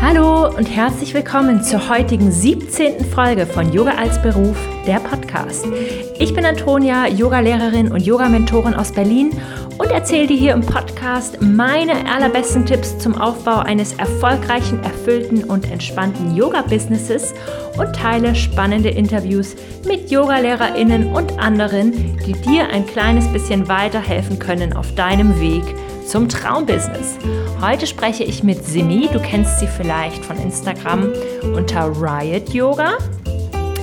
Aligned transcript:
Hallo 0.00 0.54
und 0.54 0.66
herzlich 0.66 1.14
willkommen 1.14 1.62
zur 1.62 1.88
heutigen 1.88 2.30
17. 2.30 3.04
Folge 3.06 3.46
von 3.46 3.72
Yoga 3.72 3.92
als 3.92 4.20
Beruf, 4.20 4.56
der 4.86 5.00
Podcast. 5.00 5.66
Ich 6.18 6.34
bin 6.34 6.44
Antonia, 6.44 7.08
Yogalehrerin 7.08 7.90
und 7.90 8.04
Yogamentorin 8.04 8.74
aus 8.74 8.92
Berlin 8.92 9.30
und 9.78 9.90
erzähle 9.90 10.26
dir 10.26 10.36
hier 10.36 10.52
im 10.52 10.60
Podcast 10.60 11.40
meine 11.40 12.08
allerbesten 12.12 12.66
Tipps 12.66 12.98
zum 12.98 13.14
Aufbau 13.18 13.60
eines 13.60 13.94
erfolgreichen, 13.94 14.82
erfüllten 14.84 15.44
und 15.44 15.70
entspannten 15.70 16.36
Yoga-Businesses 16.36 17.34
und 17.78 17.96
teile 17.96 18.34
spannende 18.34 18.90
Interviews 18.90 19.56
mit 19.86 20.10
Yogalehrerinnen 20.10 21.12
und 21.12 21.38
anderen, 21.38 22.18
die 22.26 22.32
dir 22.32 22.68
ein 22.68 22.86
kleines 22.86 23.26
bisschen 23.32 23.66
weiterhelfen 23.66 24.38
können 24.38 24.74
auf 24.74 24.94
deinem 24.94 25.40
Weg 25.40 25.64
zum 26.06 26.28
Traumbusiness. 26.28 27.18
Heute 27.60 27.86
spreche 27.86 28.24
ich 28.24 28.42
mit 28.42 28.64
Simi. 28.64 29.08
Du 29.12 29.20
kennst 29.20 29.58
sie 29.58 29.66
vielleicht 29.66 30.24
von 30.24 30.38
Instagram 30.38 31.12
unter 31.54 31.90
Riot 32.00 32.50
Yoga. 32.50 32.98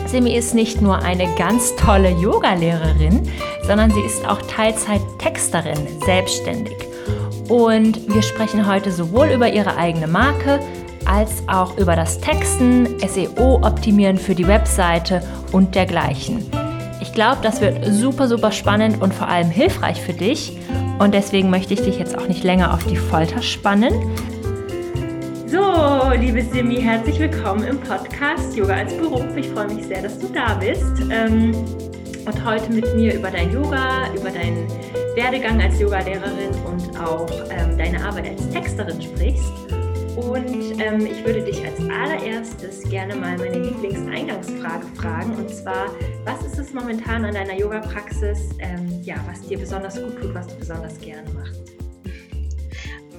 Simi 0.05 0.35
ist 0.35 0.53
nicht 0.53 0.81
nur 0.81 0.99
eine 0.99 1.27
ganz 1.35 1.75
tolle 1.75 2.11
Yogalehrerin, 2.11 3.30
sondern 3.66 3.91
sie 3.91 4.02
ist 4.02 4.27
auch 4.27 4.41
Teilzeit-Texterin, 4.44 5.88
selbstständig. 6.05 6.77
Und 7.49 8.13
wir 8.13 8.21
sprechen 8.21 8.67
heute 8.67 8.91
sowohl 8.91 9.27
über 9.27 9.52
ihre 9.52 9.75
eigene 9.75 10.08
Marke 10.08 10.59
als 11.05 11.44
auch 11.47 11.77
über 11.77 11.95
das 11.95 12.19
Texten, 12.19 12.99
SEO-Optimieren 12.99 14.17
für 14.17 14.35
die 14.35 14.47
Webseite 14.47 15.21
und 15.52 15.75
dergleichen. 15.75 16.45
Ich 17.02 17.11
glaube, 17.11 17.39
das 17.41 17.59
wird 17.59 17.85
super, 17.85 18.27
super 18.27 18.52
spannend 18.52 19.02
und 19.02 19.13
vor 19.13 19.27
allem 19.27 19.49
hilfreich 19.49 20.02
für 20.02 20.13
dich. 20.13 20.58
Und 21.03 21.13
deswegen 21.13 21.49
möchte 21.49 21.73
ich 21.73 21.81
dich 21.81 21.99
jetzt 21.99 22.17
auch 22.17 22.30
nicht 22.30 22.45
länger 22.45 22.73
auf 22.73 22.85
die 22.85 22.95
Folter 22.95 23.41
spannen. 23.41 23.91
So, 25.48 25.61
liebe 26.17 26.41
Simi, 26.41 26.77
herzlich 26.77 27.20
willkommen 27.20 27.66
im 27.66 27.77
Podcast 27.77 28.55
Yoga 28.55 28.75
als 28.75 28.95
Beruf. 28.95 29.25
Ich 29.35 29.50
freue 29.50 29.67
mich 29.67 29.86
sehr, 29.86 30.02
dass 30.02 30.17
du 30.17 30.30
da 30.30 30.53
bist 30.53 30.94
ähm, 31.11 31.53
und 32.25 32.45
heute 32.45 32.72
mit 32.72 32.95
mir 32.95 33.16
über 33.16 33.30
dein 33.30 33.52
Yoga, 33.52 34.14
über 34.16 34.30
deinen 34.30 34.66
Werdegang 35.17 35.61
als 35.61 35.77
Yogalehrerin 35.77 36.55
und 36.66 36.97
auch 36.97 37.30
ähm, 37.49 37.77
deine 37.77 38.02
Arbeit 38.02 38.30
als 38.30 38.49
Texterin 38.52 39.02
sprichst. 39.02 39.52
Und 40.23 40.79
ähm, 40.79 41.05
ich 41.05 41.25
würde 41.25 41.43
dich 41.43 41.66
als 41.66 41.79
allererstes 41.79 42.89
gerne 42.89 43.16
mal 43.16 43.38
meine 43.38 43.59
Lieblingseingangsfrage 43.59 44.85
fragen. 44.95 45.35
Und 45.35 45.49
zwar, 45.49 45.89
was 46.23 46.45
ist 46.45 46.57
es 46.57 46.73
momentan 46.73 47.25
an 47.25 47.33
deiner 47.33 47.53
Yoga-Praxis, 47.53 48.49
ähm, 48.59 49.02
ja, 49.03 49.15
was 49.27 49.41
dir 49.41 49.59
besonders 49.59 50.02
gut 50.02 50.17
tut, 50.21 50.33
was 50.33 50.47
du 50.47 50.55
besonders 50.55 50.99
gerne 51.02 51.30
machst? 51.31 51.61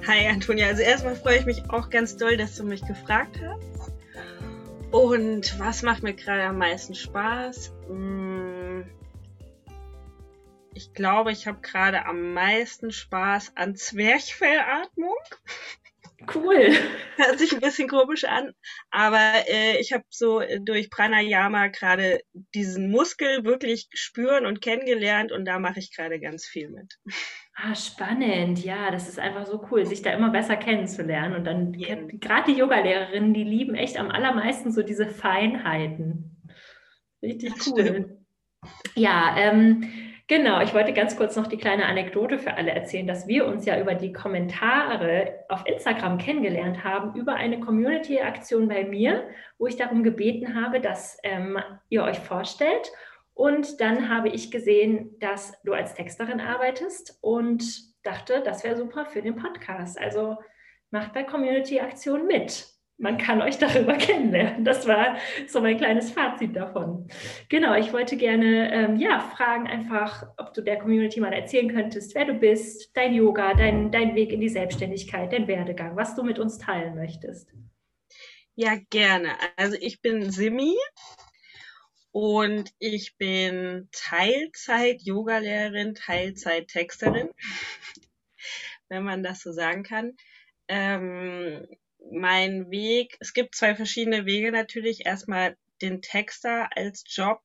Hi 0.07 0.27
Antonia, 0.27 0.67
also 0.67 0.81
erstmal 0.81 1.15
freue 1.15 1.37
ich 1.37 1.45
mich 1.45 1.69
auch 1.69 1.89
ganz 1.89 2.17
doll, 2.17 2.37
dass 2.37 2.55
du 2.55 2.63
mich 2.63 2.85
gefragt 2.85 3.39
hast. 3.41 3.91
Und 4.91 5.59
was 5.59 5.83
macht 5.83 6.03
mir 6.03 6.13
gerade 6.13 6.43
am 6.43 6.57
meisten 6.57 6.95
Spaß? 6.95 7.71
Hm, 7.87 8.85
ich 10.73 10.93
glaube, 10.93 11.31
ich 11.31 11.47
habe 11.47 11.59
gerade 11.61 12.05
am 12.05 12.33
meisten 12.33 12.91
Spaß 12.91 13.53
an 13.55 13.75
Zwerchfellatmung. 13.75 15.15
Cool. 16.33 16.71
Hört 17.17 17.39
sich 17.39 17.53
ein 17.53 17.59
bisschen 17.59 17.87
komisch 17.87 18.23
an, 18.23 18.53
aber 18.89 19.31
äh, 19.47 19.79
ich 19.79 19.93
habe 19.93 20.03
so 20.09 20.39
äh, 20.39 20.59
durch 20.61 20.89
Pranayama 20.89 21.67
gerade 21.67 22.21
diesen 22.53 22.89
Muskel 22.89 23.43
wirklich 23.43 23.87
spüren 23.93 24.45
und 24.45 24.61
kennengelernt 24.61 25.31
und 25.31 25.45
da 25.45 25.59
mache 25.59 25.79
ich 25.79 25.95
gerade 25.95 26.19
ganz 26.19 26.45
viel 26.45 26.69
mit. 26.69 26.95
Ah, 27.55 27.75
spannend. 27.75 28.63
Ja, 28.63 28.91
das 28.91 29.07
ist 29.07 29.19
einfach 29.19 29.45
so 29.45 29.65
cool, 29.71 29.85
sich 29.85 30.01
da 30.01 30.11
immer 30.11 30.29
besser 30.29 30.57
kennenzulernen. 30.57 31.35
Und 31.35 31.45
dann 31.45 31.73
ja. 31.73 31.95
gerade 31.95 32.51
die 32.51 32.59
Yogalehrerinnen, 32.59 33.33
die 33.33 33.43
lieben 33.43 33.75
echt 33.75 33.97
am 33.97 34.11
allermeisten 34.11 34.71
so 34.71 34.83
diese 34.83 35.07
Feinheiten. 35.07 36.43
Richtig 37.21 37.53
das 37.53 37.67
cool. 37.67 37.81
Stimmt. 37.81 38.07
Ja, 38.95 39.35
ähm, 39.37 39.89
Genau, 40.27 40.59
ich 40.61 40.73
wollte 40.73 40.91
ganz 40.91 41.15
kurz 41.17 41.35
noch 41.35 41.45
die 41.45 41.57
kleine 41.57 41.85
Anekdote 41.85 42.39
für 42.39 42.55
alle 42.55 42.71
erzählen, 42.71 43.05
dass 43.05 43.27
wir 43.27 43.45
uns 43.45 43.63
ja 43.65 43.79
über 43.79 43.93
die 43.93 44.11
Kommentare 44.11 45.45
auf 45.49 45.67
Instagram 45.67 46.17
kennengelernt 46.17 46.83
haben, 46.83 47.13
über 47.13 47.35
eine 47.35 47.59
Community-Aktion 47.59 48.67
bei 48.67 48.85
mir, 48.85 49.29
wo 49.59 49.67
ich 49.67 49.75
darum 49.75 50.01
gebeten 50.01 50.59
habe, 50.59 50.79
dass 50.81 51.19
ähm, 51.21 51.59
ihr 51.89 52.03
euch 52.03 52.17
vorstellt. 52.17 52.91
Und 53.35 53.79
dann 53.81 54.09
habe 54.09 54.29
ich 54.29 54.49
gesehen, 54.49 55.19
dass 55.19 55.61
du 55.61 55.73
als 55.73 55.93
Texterin 55.93 56.41
arbeitest 56.41 57.19
und 57.21 57.63
dachte, 58.01 58.41
das 58.43 58.63
wäre 58.63 58.77
super 58.77 59.05
für 59.05 59.21
den 59.21 59.35
Podcast. 59.35 59.99
Also 59.99 60.37
macht 60.89 61.13
bei 61.13 61.23
Community-Aktion 61.23 62.25
mit 62.25 62.65
man 62.97 63.17
kann 63.17 63.41
euch 63.41 63.57
darüber 63.57 63.93
kennenlernen. 63.97 64.63
Das 64.63 64.87
war 64.87 65.17
so 65.47 65.59
mein 65.61 65.77
kleines 65.77 66.11
Fazit 66.11 66.55
davon. 66.55 67.07
Genau, 67.49 67.75
ich 67.75 67.91
wollte 67.93 68.17
gerne 68.17 68.71
ähm, 68.73 68.97
ja, 68.97 69.19
fragen 69.19 69.67
einfach, 69.67 70.27
ob 70.37 70.53
du 70.53 70.61
der 70.61 70.79
Community 70.79 71.19
mal 71.19 71.33
erzählen 71.33 71.73
könntest, 71.73 72.13
wer 72.15 72.25
du 72.25 72.35
bist, 72.35 72.95
dein 72.95 73.13
Yoga, 73.13 73.53
dein, 73.53 73.91
dein 73.91 74.15
Weg 74.15 74.31
in 74.31 74.39
die 74.39 74.49
Selbstständigkeit, 74.49 75.33
dein 75.33 75.47
Werdegang, 75.47 75.95
was 75.95 76.15
du 76.15 76.23
mit 76.23 76.39
uns 76.39 76.57
teilen 76.57 76.95
möchtest. 76.95 77.51
Ja, 78.55 78.75
gerne. 78.89 79.35
Also 79.57 79.77
ich 79.79 80.01
bin 80.01 80.31
Simi 80.31 80.75
und 82.11 82.71
ich 82.79 83.17
bin 83.17 83.89
Teilzeit-Yoga-Lehrerin, 83.91 85.93
Teilzeit-Texterin, 85.95 87.29
wenn 88.87 89.03
man 89.03 89.21
das 89.21 89.41
so 89.41 89.51
sagen 89.51 89.83
kann. 89.83 90.15
Ähm, 90.69 91.67
mein 92.11 92.69
Weg, 92.69 93.17
es 93.19 93.33
gibt 93.33 93.55
zwei 93.55 93.75
verschiedene 93.75 94.25
Wege 94.25 94.51
natürlich. 94.51 95.05
Erstmal 95.05 95.57
den 95.81 96.01
Texter 96.01 96.69
als 96.75 97.03
Job 97.07 97.41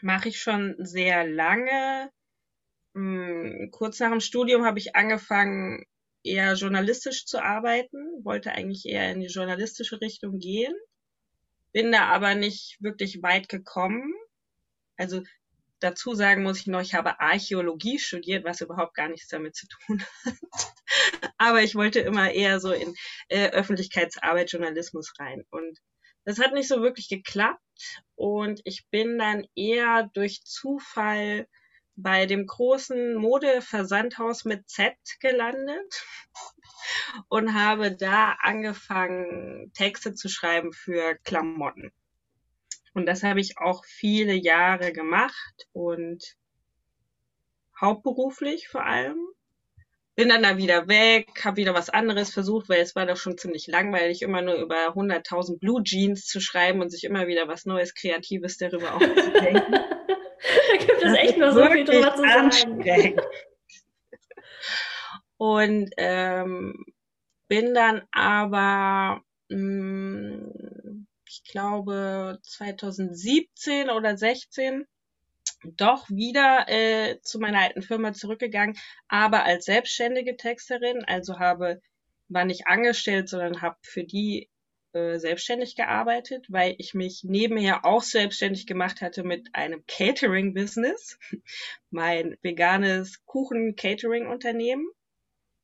mache 0.00 0.28
ich 0.28 0.40
schon 0.40 0.76
sehr 0.78 1.26
lange. 1.26 2.10
Hm, 2.94 3.70
kurz 3.72 4.00
nach 4.00 4.10
dem 4.10 4.20
Studium 4.20 4.64
habe 4.64 4.78
ich 4.78 4.96
angefangen, 4.96 5.84
eher 6.22 6.54
journalistisch 6.54 7.26
zu 7.26 7.42
arbeiten, 7.42 8.24
wollte 8.24 8.52
eigentlich 8.52 8.86
eher 8.86 9.12
in 9.12 9.20
die 9.20 9.28
journalistische 9.28 10.00
Richtung 10.00 10.38
gehen, 10.38 10.74
bin 11.72 11.92
da 11.92 12.06
aber 12.06 12.34
nicht 12.34 12.76
wirklich 12.80 13.22
weit 13.22 13.48
gekommen. 13.48 14.12
Also 14.96 15.22
dazu 15.80 16.14
sagen 16.14 16.42
muss 16.42 16.60
ich 16.60 16.66
noch, 16.66 16.80
ich 16.80 16.94
habe 16.94 17.20
Archäologie 17.20 17.98
studiert, 17.98 18.44
was 18.44 18.60
überhaupt 18.60 18.94
gar 18.94 19.08
nichts 19.08 19.28
damit 19.28 19.54
zu 19.54 19.66
tun 19.68 20.02
hat. 20.24 20.34
Aber 21.38 21.62
ich 21.62 21.74
wollte 21.74 22.00
immer 22.00 22.30
eher 22.30 22.60
so 22.60 22.72
in 22.72 22.94
äh, 23.28 23.50
Öffentlichkeitsarbeit, 23.50 24.52
Journalismus 24.52 25.14
rein. 25.18 25.44
Und 25.50 25.78
das 26.24 26.38
hat 26.38 26.52
nicht 26.52 26.68
so 26.68 26.82
wirklich 26.82 27.08
geklappt. 27.08 27.62
Und 28.14 28.60
ich 28.64 28.86
bin 28.90 29.18
dann 29.18 29.46
eher 29.54 30.10
durch 30.12 30.42
Zufall 30.44 31.46
bei 31.96 32.26
dem 32.26 32.46
großen 32.46 33.14
Modeversandhaus 33.16 34.44
mit 34.44 34.68
Z 34.68 34.94
gelandet 35.20 36.06
und 37.28 37.54
habe 37.54 37.96
da 37.96 38.36
angefangen, 38.40 39.72
Texte 39.74 40.14
zu 40.14 40.28
schreiben 40.28 40.72
für 40.72 41.16
Klamotten. 41.24 41.92
Und 42.94 43.06
das 43.06 43.22
habe 43.22 43.40
ich 43.40 43.58
auch 43.58 43.84
viele 43.84 44.34
Jahre 44.34 44.92
gemacht 44.92 45.68
und 45.72 46.36
hauptberuflich 47.80 48.68
vor 48.68 48.84
allem. 48.84 49.18
Bin 50.18 50.30
dann 50.30 50.42
da 50.42 50.56
wieder 50.56 50.88
weg, 50.88 51.28
habe 51.44 51.58
wieder 51.58 51.74
was 51.74 51.90
anderes 51.90 52.32
versucht, 52.32 52.68
weil 52.68 52.80
es 52.80 52.96
war 52.96 53.06
doch 53.06 53.16
schon 53.16 53.38
ziemlich 53.38 53.68
langweilig, 53.68 54.22
immer 54.22 54.42
nur 54.42 54.56
über 54.56 54.88
100.000 54.88 55.60
Blue 55.60 55.80
Jeans 55.84 56.26
zu 56.26 56.40
schreiben 56.40 56.80
und 56.80 56.90
sich 56.90 57.04
immer 57.04 57.28
wieder 57.28 57.46
was 57.46 57.66
Neues, 57.66 57.94
Kreatives 57.94 58.56
darüber 58.56 58.94
aufzudenken. 58.94 59.72
da 59.72 60.76
gibt 60.76 61.04
es 61.04 61.14
echt 61.14 61.38
nur 61.38 61.52
so 61.52 61.64
viel 61.66 61.84
drüber 61.84 62.16
zu 62.16 62.22
sagen. 62.22 63.20
Und 65.36 65.90
ähm, 65.98 66.84
bin 67.46 67.72
dann 67.72 68.02
aber 68.10 69.22
mh, 69.50 69.56
mm, 69.56 71.06
ich 71.28 71.44
glaube 71.44 72.40
2017 72.42 73.88
oder 73.88 74.16
16 74.16 74.84
doch 75.64 76.08
wieder 76.08 76.66
äh, 76.68 77.20
zu 77.22 77.38
meiner 77.38 77.60
alten 77.60 77.82
Firma 77.82 78.12
zurückgegangen, 78.12 78.76
aber 79.08 79.44
als 79.44 79.64
selbstständige 79.64 80.36
Texterin, 80.36 81.04
also 81.04 81.38
habe 81.38 81.80
war 82.28 82.44
nicht 82.44 82.66
angestellt, 82.66 83.28
sondern 83.28 83.62
habe 83.62 83.76
für 83.82 84.04
die 84.04 84.48
äh, 84.92 85.18
selbstständig 85.18 85.76
gearbeitet, 85.76 86.46
weil 86.48 86.74
ich 86.78 86.94
mich 86.94 87.22
nebenher 87.24 87.84
auch 87.84 88.02
selbstständig 88.02 88.66
gemacht 88.66 89.00
hatte 89.00 89.22
mit 89.22 89.48
einem 89.52 89.84
Catering-Business, 89.86 91.18
mein 91.90 92.36
veganes 92.42 93.24
Kuchen-Catering-Unternehmen. 93.24 94.86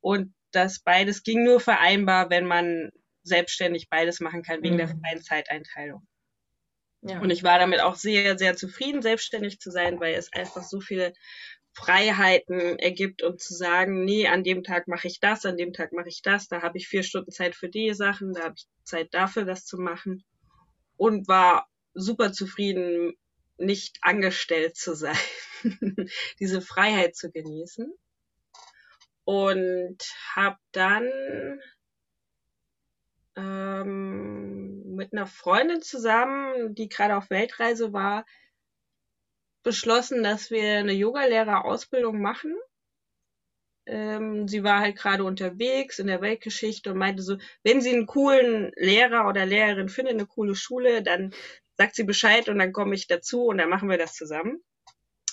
Und 0.01 0.35
das 0.53 0.81
beides 0.81 1.23
ging 1.23 1.45
nur 1.45 1.61
vereinbar, 1.61 2.31
wenn 2.31 2.47
man 2.47 2.91
selbstständig 3.23 3.89
beides 3.89 4.21
machen 4.21 4.43
kann 4.43 4.63
wegen 4.63 4.75
mhm. 4.75 4.79
der 4.79 4.89
freien 4.89 5.23
Zeiteinteilung. 5.23 6.07
Ja. 7.07 7.21
Und 7.21 7.31
ich 7.31 7.43
war 7.43 7.59
damit 7.59 7.81
auch 7.81 7.97
sehr, 7.97 8.39
sehr 8.39 8.57
zufrieden, 8.57 9.03
selbstständig 9.03 9.61
zu 9.61 9.71
sein, 9.71 10.01
weil 10.01 10.15
es 10.15 10.33
einfach 10.33 10.63
so 10.63 10.81
viele 10.81 11.13
Freiheiten 11.75 12.79
ergibt 12.79 13.23
und 13.23 13.41
zu 13.41 13.53
sagen, 13.53 14.05
nee, 14.05 14.27
an 14.27 14.43
dem 14.43 14.63
Tag 14.63 14.89
mache 14.89 15.09
ich 15.09 15.21
das, 15.21 15.45
an 15.45 15.59
dem 15.59 15.75
Tag 15.75 15.93
mache 15.93 16.09
ich 16.09 16.23
das, 16.23 16.49
da 16.49 16.63
habe 16.63 16.79
ich 16.79 16.89
vier 16.89 17.03
Stunden 17.03 17.31
Zeit 17.31 17.55
für 17.55 17.69
die 17.69 17.93
Sachen, 17.93 18.33
da 18.33 18.45
habe 18.45 18.55
ich 18.57 18.67
Zeit 18.85 19.13
dafür, 19.13 19.45
das 19.45 19.67
zu 19.67 19.79
machen. 19.79 20.25
Und 20.97 21.29
war 21.29 21.69
super 21.93 22.33
zufrieden, 22.33 23.15
nicht 23.59 23.99
angestellt 24.01 24.77
zu 24.77 24.95
sein, 24.95 25.19
diese 26.41 26.63
Freiheit 26.63 27.17
zu 27.17 27.31
genießen. 27.31 27.93
Und 29.25 29.99
habe 30.35 30.59
dann 30.73 31.11
ähm, 33.37 34.84
mit 34.95 35.13
einer 35.13 35.27
Freundin 35.27 35.83
zusammen, 35.83 36.75
die 36.75 36.89
gerade 36.89 37.17
auf 37.17 37.31
Weltreise 37.31 37.93
war, 37.93 38.25
beschlossen, 39.63 40.23
dass 40.23 40.51
wir 40.51 40.79
eine 40.79 40.93
Yogalehrerausbildung 40.93 42.21
machen. 42.21 42.55
Ähm, 43.87 44.49
sie 44.49 44.65
war 44.65 44.81
halt 44.81 44.97
gerade 44.97 45.25
unterwegs 45.25 45.99
in 45.99 46.07
der 46.07 46.21
Weltgeschichte 46.21 46.93
und 46.93 46.99
meinte 46.99 47.23
so, 47.23 47.37
wenn 47.63 47.81
sie 47.81 47.91
einen 47.91 48.07
coolen 48.07 48.73
Lehrer 48.77 49.29
oder 49.29 49.45
Lehrerin 49.45 49.89
findet, 49.89 50.15
eine 50.15 50.27
coole 50.27 50.55
Schule, 50.55 51.03
dann 51.03 51.35
sagt 51.77 51.95
sie 51.97 52.05
Bescheid 52.05 52.49
und 52.49 52.59
dann 52.59 52.73
komme 52.73 52.95
ich 52.95 53.07
dazu 53.07 53.47
und 53.47 53.59
dann 53.59 53.69
machen 53.69 53.91
wir 53.91 53.99
das 53.99 54.15
zusammen. 54.15 54.63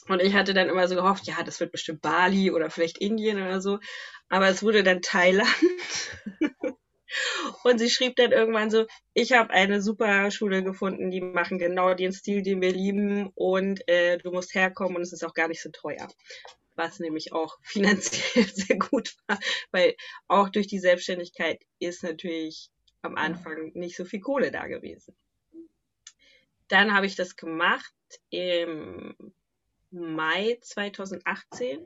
Und 0.08 0.22
ich 0.22 0.34
hatte 0.34 0.54
dann 0.54 0.68
immer 0.68 0.88
so 0.88 0.96
gehofft, 0.96 1.28
ja, 1.28 1.44
das 1.44 1.60
wird 1.60 1.72
bestimmt 1.72 2.02
Bali 2.02 2.52
oder 2.52 2.70
vielleicht 2.70 2.98
Indien 2.98 3.42
oder 3.42 3.62
so. 3.62 3.80
Aber 4.30 4.48
es 4.50 4.64
wurde 4.64 4.84
dann 4.84 5.02
Thailand. 5.02 5.48
Und 7.64 7.80
sie 7.80 7.90
schrieb 7.90 8.16
dann 8.16 8.32
irgendwann 8.32 8.70
so, 8.70 8.86
ich 9.14 9.34
habe 9.34 9.52
eine 9.52 9.82
super 9.82 10.32
Schule 10.32 10.64
gefunden, 10.64 11.12
die 11.12 11.22
machen 11.22 11.60
genau 11.60 11.94
den 11.94 12.14
Stil, 12.14 12.42
den 12.42 12.62
wir 12.62 12.72
lieben 12.72 13.32
und 13.36 13.88
äh, 13.88 14.18
du 14.18 14.32
musst 14.32 14.56
herkommen 14.56 14.96
und 14.96 15.02
es 15.02 15.14
ist 15.14 15.24
auch 15.24 15.34
gar 15.34 15.48
nicht 15.48 15.62
so 15.62 15.70
teuer. 15.70 16.08
Was 16.76 17.00
nämlich 17.00 17.34
auch 17.34 17.58
finanziell 17.64 18.46
sehr 18.48 18.78
gut 18.78 19.16
war, 19.28 19.40
weil 19.72 19.96
auch 20.28 20.50
durch 20.50 20.68
die 20.68 20.80
Selbstständigkeit 20.80 21.62
ist 21.80 22.04
natürlich 22.04 22.70
am 23.02 23.16
Anfang 23.16 23.72
nicht 23.74 23.96
so 23.96 24.06
viel 24.06 24.22
Kohle 24.22 24.52
da 24.52 24.68
gewesen. 24.68 25.16
Dann 26.68 26.94
habe 26.94 27.06
ich 27.06 27.16
das 27.16 27.36
gemacht 27.36 27.94
im 28.30 29.16
Mai 29.90 30.58
2018 30.62 31.86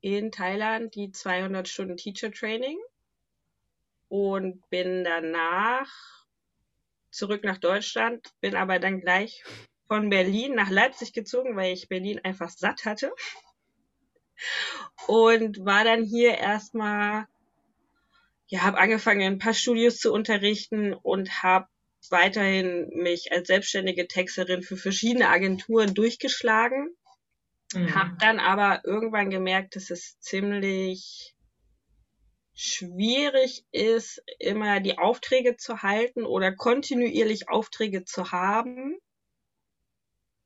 in 0.00 0.30
Thailand, 0.30 0.94
die 0.94 1.10
200 1.10 1.68
Stunden 1.68 1.96
Teacher 1.96 2.30
Training 2.30 2.78
und 4.08 4.68
bin 4.70 5.04
danach 5.04 5.90
zurück 7.10 7.44
nach 7.44 7.58
Deutschland, 7.58 8.32
bin 8.40 8.54
aber 8.54 8.78
dann 8.78 9.00
gleich 9.00 9.42
von 9.88 10.10
Berlin 10.10 10.54
nach 10.54 10.70
Leipzig 10.70 11.12
gezogen, 11.12 11.56
weil 11.56 11.72
ich 11.72 11.88
Berlin 11.88 12.20
einfach 12.22 12.50
satt 12.50 12.84
hatte. 12.84 13.12
Und 15.06 15.64
war 15.64 15.84
dann 15.84 16.04
hier 16.04 16.36
erstmal, 16.36 17.26
ja, 18.48 18.62
habe 18.62 18.78
angefangen, 18.78 19.22
ein 19.22 19.38
paar 19.38 19.54
Studios 19.54 19.98
zu 19.98 20.12
unterrichten 20.12 20.92
und 20.92 21.42
habe 21.42 21.68
weiterhin 22.10 22.88
mich 22.90 23.32
als 23.32 23.48
selbstständige 23.48 24.06
Texterin 24.06 24.62
für 24.62 24.76
verschiedene 24.76 25.28
Agenturen 25.28 25.94
durchgeschlagen. 25.94 26.94
Mhm. 27.72 27.94
Habe 27.94 28.16
dann 28.20 28.38
aber 28.38 28.82
irgendwann 28.84 29.30
gemerkt, 29.30 29.76
dass 29.76 29.90
es 29.90 30.18
ziemlich 30.20 31.35
schwierig 32.56 33.66
ist, 33.70 34.22
immer 34.38 34.80
die 34.80 34.98
Aufträge 34.98 35.56
zu 35.56 35.82
halten 35.82 36.24
oder 36.24 36.52
kontinuierlich 36.52 37.50
Aufträge 37.50 38.04
zu 38.04 38.32
haben, 38.32 38.96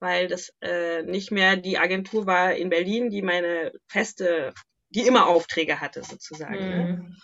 weil 0.00 0.26
das 0.26 0.52
äh, 0.60 1.02
nicht 1.02 1.30
mehr 1.30 1.56
die 1.56 1.78
Agentur 1.78 2.26
war 2.26 2.54
in 2.54 2.68
Berlin, 2.68 3.10
die 3.10 3.22
meine 3.22 3.72
feste, 3.86 4.52
die 4.90 5.06
immer 5.06 5.28
Aufträge 5.28 5.80
hatte 5.80 6.02
sozusagen. 6.02 6.54
Ne? 6.58 6.76
Mhm. 6.76 6.82
Ne? 6.82 7.16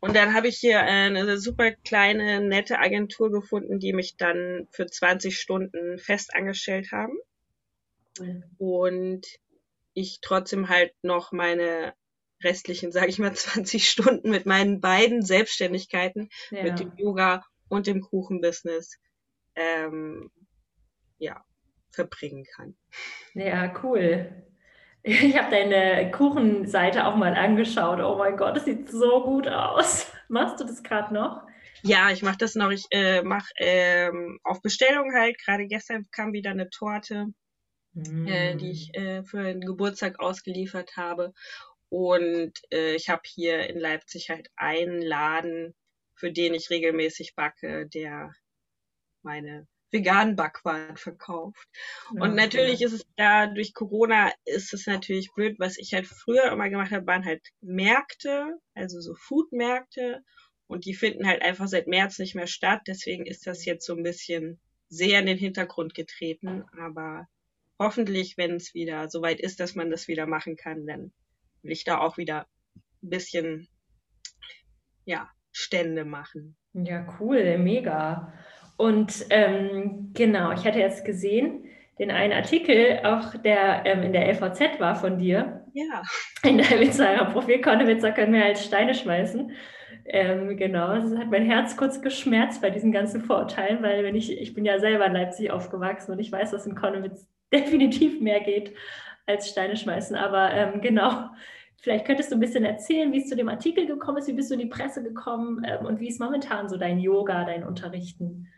Und 0.00 0.14
dann 0.14 0.34
habe 0.34 0.48
ich 0.48 0.58
hier 0.58 0.80
eine 0.80 1.38
super 1.38 1.70
kleine, 1.72 2.40
nette 2.40 2.78
Agentur 2.78 3.30
gefunden, 3.30 3.78
die 3.78 3.94
mich 3.94 4.16
dann 4.16 4.68
für 4.70 4.86
20 4.86 5.38
Stunden 5.38 5.98
fest 5.98 6.34
angestellt 6.34 6.92
haben. 6.92 7.16
Mhm. 8.18 8.44
Und 8.58 9.26
ich 9.94 10.18
trotzdem 10.20 10.68
halt 10.68 10.92
noch 11.02 11.32
meine 11.32 11.94
restlichen, 12.46 12.92
sage 12.92 13.08
ich 13.08 13.18
mal, 13.18 13.32
20 13.34 13.88
Stunden 13.88 14.30
mit 14.30 14.46
meinen 14.46 14.80
beiden 14.80 15.22
Selbstständigkeiten, 15.22 16.28
ja. 16.50 16.62
mit 16.62 16.78
dem 16.78 16.92
Yoga 16.96 17.44
und 17.68 17.86
dem 17.86 18.00
Kuchenbusiness, 18.00 18.96
ähm, 19.56 20.30
ja, 21.18 21.44
verbringen 21.90 22.44
kann. 22.54 22.76
Ja, 23.34 23.74
cool. 23.82 24.46
Ich 25.02 25.38
habe 25.38 25.50
deine 25.50 26.10
Kuchenseite 26.10 27.06
auch 27.06 27.14
mal 27.14 27.34
angeschaut. 27.34 28.00
Oh 28.00 28.16
mein 28.16 28.36
Gott, 28.36 28.56
das 28.56 28.64
sieht 28.64 28.90
so 28.90 29.22
gut 29.22 29.46
aus. 29.46 30.10
Machst 30.28 30.60
du 30.60 30.64
das 30.64 30.82
gerade 30.82 31.14
noch? 31.14 31.42
Ja, 31.82 32.10
ich 32.10 32.22
mache 32.22 32.38
das 32.38 32.56
noch. 32.56 32.70
Ich 32.70 32.86
äh, 32.90 33.22
mache 33.22 33.48
ähm, 33.58 34.40
auf 34.42 34.62
Bestellung 34.62 35.12
halt. 35.14 35.38
Gerade 35.38 35.66
gestern 35.66 36.06
kam 36.10 36.32
wieder 36.32 36.50
eine 36.50 36.68
Torte, 36.70 37.26
mm. 37.92 38.26
äh, 38.26 38.56
die 38.56 38.70
ich 38.70 38.94
äh, 38.96 39.22
für 39.22 39.44
den 39.44 39.60
Geburtstag 39.60 40.18
ausgeliefert 40.18 40.96
habe. 40.96 41.32
Und 41.88 42.52
äh, 42.72 42.94
ich 42.94 43.08
habe 43.08 43.22
hier 43.24 43.68
in 43.68 43.78
Leipzig 43.78 44.30
halt 44.30 44.50
einen 44.56 45.00
Laden, 45.00 45.74
für 46.14 46.32
den 46.32 46.54
ich 46.54 46.70
regelmäßig 46.70 47.34
backe, 47.34 47.86
der 47.86 48.34
meine 49.22 49.66
veganen 49.90 50.36
Backwaren 50.36 50.96
verkauft. 50.96 51.68
Ja, 52.14 52.22
und 52.22 52.34
natürlich 52.34 52.80
ja. 52.80 52.88
ist 52.88 52.92
es 52.92 53.06
da 53.16 53.46
durch 53.46 53.72
Corona 53.72 54.32
ist 54.44 54.74
es 54.74 54.86
natürlich 54.86 55.32
blöd, 55.32 55.58
was 55.58 55.78
ich 55.78 55.94
halt 55.94 56.06
früher 56.06 56.50
immer 56.50 56.68
gemacht 56.68 56.90
habe, 56.90 57.06
waren 57.06 57.24
halt 57.24 57.42
Märkte, 57.60 58.58
also 58.74 59.00
so 59.00 59.14
Foodmärkte 59.14 60.22
und 60.66 60.84
die 60.84 60.94
finden 60.94 61.26
halt 61.26 61.42
einfach 61.42 61.68
seit 61.68 61.86
März 61.86 62.18
nicht 62.18 62.34
mehr 62.34 62.48
statt, 62.48 62.82
deswegen 62.86 63.26
ist 63.26 63.46
das 63.46 63.64
jetzt 63.64 63.86
so 63.86 63.94
ein 63.94 64.02
bisschen 64.02 64.60
sehr 64.88 65.20
in 65.20 65.26
den 65.26 65.38
Hintergrund 65.38 65.94
getreten, 65.94 66.64
aber 66.78 67.28
hoffentlich, 67.78 68.36
wenn 68.36 68.54
es 68.54 68.74
wieder 68.74 69.08
soweit 69.08 69.40
ist, 69.40 69.60
dass 69.60 69.74
man 69.74 69.90
das 69.90 70.08
wieder 70.08 70.26
machen 70.26 70.56
kann, 70.56 70.86
dann 70.86 71.12
will 71.66 71.72
ich 71.72 71.84
da 71.84 71.98
auch 71.98 72.16
wieder 72.16 72.46
ein 73.02 73.10
bisschen, 73.10 73.68
ja, 75.04 75.28
Stände 75.52 76.04
machen. 76.04 76.56
Ja, 76.74 77.06
cool, 77.18 77.58
mega. 77.58 78.32
Und 78.76 79.24
ähm, 79.30 80.10
genau, 80.12 80.52
ich 80.52 80.66
hatte 80.66 80.78
jetzt 80.78 81.04
gesehen, 81.04 81.64
den 81.98 82.10
einen 82.10 82.34
Artikel, 82.34 83.00
auch 83.04 83.34
der 83.36 83.86
ähm, 83.86 84.02
in 84.02 84.12
der 84.12 84.28
LVZ 84.28 84.78
war 84.78 84.94
von 84.96 85.18
dir. 85.18 85.64
Ja. 85.72 86.02
In 86.42 86.58
deinem 86.58 86.82
Instagram-Profil, 86.82 87.60
Konnewitzer 87.62 88.12
können 88.12 88.34
wir 88.34 88.44
als 88.44 88.64
Steine 88.64 88.94
schmeißen. 88.94 89.52
Ähm, 90.04 90.56
genau, 90.56 90.94
das 90.94 91.16
hat 91.16 91.30
mein 91.30 91.46
Herz 91.46 91.76
kurz 91.76 92.00
geschmerzt 92.00 92.60
bei 92.60 92.70
diesen 92.70 92.92
ganzen 92.92 93.22
Vorurteilen, 93.22 93.82
weil 93.82 94.04
wenn 94.04 94.14
ich, 94.14 94.38
ich 94.38 94.54
bin 94.54 94.64
ja 94.64 94.78
selber 94.78 95.06
in 95.06 95.14
Leipzig 95.14 95.50
aufgewachsen 95.50 96.12
und 96.12 96.18
ich 96.18 96.30
weiß, 96.30 96.50
dass 96.50 96.66
in 96.66 96.74
Konnewitz 96.74 97.26
definitiv 97.52 98.20
mehr 98.20 98.40
geht 98.40 98.74
als 99.26 99.48
Steine 99.48 99.76
schmeißen. 99.76 100.16
Aber 100.16 100.52
ähm, 100.52 100.80
genau, 100.80 101.30
vielleicht 101.80 102.06
könntest 102.06 102.30
du 102.30 102.36
ein 102.36 102.40
bisschen 102.40 102.64
erzählen, 102.64 103.12
wie 103.12 103.22
es 103.22 103.28
zu 103.28 103.36
dem 103.36 103.48
Artikel 103.48 103.86
gekommen 103.86 104.18
ist, 104.18 104.28
wie 104.28 104.32
bist 104.32 104.50
du 104.50 104.54
in 104.54 104.60
die 104.60 104.66
Presse 104.66 105.02
gekommen 105.02 105.64
ähm, 105.66 105.86
und 105.86 106.00
wie 106.00 106.08
ist 106.08 106.20
momentan 106.20 106.68
so 106.68 106.76
dein 106.76 106.98
Yoga, 106.98 107.44
dein 107.44 107.64
Unterrichten? 107.64 108.48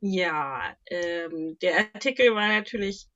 Ja, 0.00 0.74
ähm, 0.90 1.56
der 1.62 1.78
Artikel 1.94 2.34
war 2.34 2.48
natürlich 2.48 3.06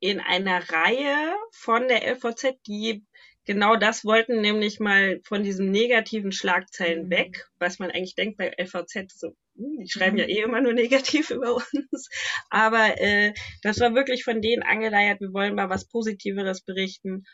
in 0.00 0.20
einer 0.20 0.68
Reihe 0.70 1.34
von 1.52 1.86
der 1.88 2.06
LVZ, 2.14 2.58
die 2.66 3.04
genau 3.44 3.76
das 3.76 4.04
wollten, 4.04 4.40
nämlich 4.40 4.80
mal 4.80 5.20
von 5.24 5.42
diesen 5.42 5.70
negativen 5.70 6.32
Schlagzeilen 6.32 7.06
mhm. 7.06 7.10
weg, 7.10 7.48
was 7.58 7.78
man 7.78 7.90
eigentlich 7.90 8.14
denkt 8.14 8.38
bei 8.38 8.52
LVZ, 8.58 9.12
so, 9.12 9.36
hm, 9.56 9.78
die 9.80 9.90
schreiben 9.90 10.14
mhm. 10.14 10.20
ja 10.20 10.26
eh 10.26 10.42
immer 10.42 10.60
nur 10.60 10.72
negativ 10.74 11.30
über 11.30 11.54
uns. 11.54 12.08
Aber 12.50 13.00
äh, 13.00 13.32
das 13.62 13.80
war 13.80 13.94
wirklich 13.94 14.24
von 14.24 14.40
denen 14.40 14.62
angeleiert, 14.62 15.20
wir 15.20 15.32
wollen 15.32 15.54
mal 15.54 15.70
was 15.70 15.88
Positiveres 15.88 16.62
berichten 16.62 17.24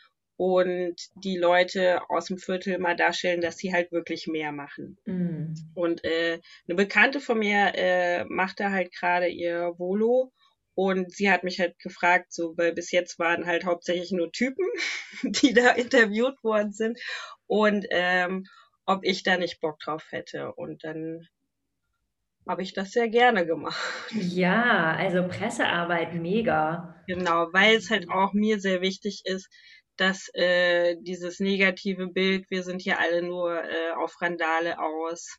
und 0.41 0.95
die 1.23 1.37
Leute 1.37 2.01
aus 2.09 2.25
dem 2.25 2.39
Viertel 2.39 2.79
mal 2.79 2.95
darstellen, 2.95 3.41
dass 3.41 3.57
sie 3.57 3.71
halt 3.71 3.91
wirklich 3.91 4.25
mehr 4.25 4.51
machen. 4.51 4.97
Mhm. 5.05 5.53
Und 5.75 6.03
äh, 6.03 6.39
eine 6.67 6.75
Bekannte 6.75 7.19
von 7.19 7.37
mir 7.37 7.73
äh, 7.75 8.23
machte 8.25 8.71
halt 8.71 8.91
gerade 8.91 9.27
ihr 9.27 9.75
Volo 9.77 10.33
und 10.73 11.11
sie 11.13 11.29
hat 11.29 11.43
mich 11.43 11.59
halt 11.59 11.77
gefragt, 11.77 12.33
so, 12.33 12.57
weil 12.57 12.73
bis 12.73 12.89
jetzt 12.89 13.19
waren 13.19 13.45
halt 13.45 13.65
hauptsächlich 13.65 14.11
nur 14.13 14.31
Typen, 14.31 14.65
die 15.21 15.53
da 15.53 15.73
interviewt 15.73 16.43
worden 16.43 16.71
sind 16.71 16.97
und 17.45 17.85
ähm, 17.91 18.47
ob 18.87 19.01
ich 19.03 19.21
da 19.21 19.37
nicht 19.37 19.61
Bock 19.61 19.77
drauf 19.77 20.07
hätte. 20.09 20.53
Und 20.53 20.83
dann 20.83 21.27
habe 22.47 22.63
ich 22.63 22.73
das 22.73 22.93
sehr 22.93 23.09
gerne 23.09 23.45
gemacht. 23.45 23.77
Ja, 24.09 24.95
also 24.95 25.27
Pressearbeit 25.27 26.15
mega. 26.15 26.95
Genau, 27.05 27.53
weil 27.53 27.75
es 27.75 27.91
halt 27.91 28.09
auch 28.09 28.33
mir 28.33 28.59
sehr 28.59 28.81
wichtig 28.81 29.21
ist, 29.25 29.47
dass 30.01 30.33
äh, 30.33 30.97
dieses 30.99 31.39
negative 31.39 32.07
Bild, 32.07 32.49
wir 32.49 32.63
sind 32.63 32.81
hier 32.81 32.99
alle 32.99 33.21
nur 33.21 33.63
äh, 33.63 33.91
auf 33.91 34.19
Randale 34.19 34.79
aus 34.79 35.37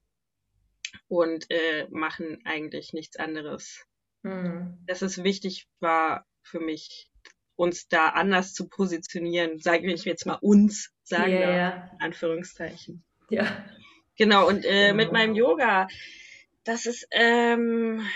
und 1.09 1.50
äh, 1.50 1.88
machen 1.90 2.40
eigentlich 2.45 2.92
nichts 2.92 3.16
anderes. 3.16 3.85
Mhm. 4.23 4.78
Dass 4.87 5.02
es 5.02 5.25
wichtig 5.25 5.66
war 5.81 6.26
für 6.42 6.61
mich, 6.61 7.11
uns 7.57 7.88
da 7.88 8.11
anders 8.11 8.54
zu 8.54 8.69
positionieren, 8.69 9.59
sage 9.59 9.92
ich 9.92 10.04
jetzt 10.04 10.26
mal 10.26 10.38
uns 10.40 10.92
sagen 11.02 11.33
darf, 11.33 11.57
ja. 11.57 11.90
in 11.95 12.00
Anführungszeichen. 12.00 13.02
Ja. 13.31 13.64
Genau, 14.16 14.47
und 14.47 14.64
äh, 14.64 14.90
Genau. 14.90 14.95
mit 14.95 15.11
meinem 15.11 15.35
Yoga, 15.35 15.88
das 16.62 16.87
ist, 16.87 17.04
ähm, 17.11 18.07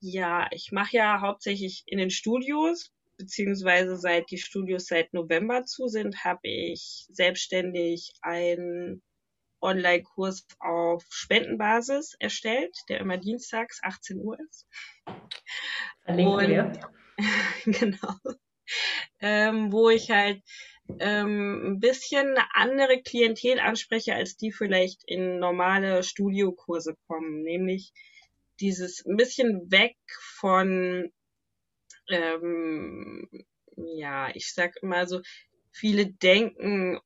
ja, 0.00 0.48
ich 0.50 0.72
mache 0.72 0.96
ja 0.96 1.20
hauptsächlich 1.20 1.84
in 1.86 1.98
den 1.98 2.10
Studios, 2.10 2.90
beziehungsweise 3.18 3.96
seit 3.96 4.30
die 4.30 4.38
Studios 4.38 4.86
seit 4.86 5.12
November 5.12 5.64
zu 5.64 5.88
sind, 5.88 6.24
habe 6.24 6.40
ich 6.48 7.06
selbstständig 7.10 8.12
einen 8.22 9.02
Online-Kurs 9.60 10.46
auf 10.60 11.04
Spendenbasis 11.10 12.14
erstellt, 12.18 12.74
der 12.88 13.00
immer 13.00 13.18
dienstags 13.18 13.80
18 13.82 14.20
Uhr 14.20 14.38
ist. 14.48 14.66
Verlinken 16.04 16.34
Und- 16.34 16.48
wir. 16.48 16.72
genau. 17.64 18.14
Ähm, 19.20 19.72
wo 19.72 19.90
ich 19.90 20.10
halt 20.10 20.42
ähm, 21.00 21.72
ein 21.72 21.80
bisschen 21.80 22.28
eine 22.28 22.46
andere 22.54 23.02
Klientel 23.02 23.58
anspreche, 23.58 24.14
als 24.14 24.36
die 24.36 24.52
vielleicht 24.52 25.02
in 25.06 25.38
normale 25.38 26.02
Studiokurse 26.02 26.96
kommen. 27.06 27.42
Nämlich 27.42 27.92
dieses 28.60 29.04
ein 29.04 29.16
bisschen 29.16 29.70
weg 29.70 29.96
von, 30.36 31.12
ähm, 32.10 33.28
ja, 33.76 34.28
ich 34.34 34.52
sag 34.52 34.76
immer 34.82 35.06
so, 35.06 35.20
viele 35.72 36.06
denken, 36.06 36.98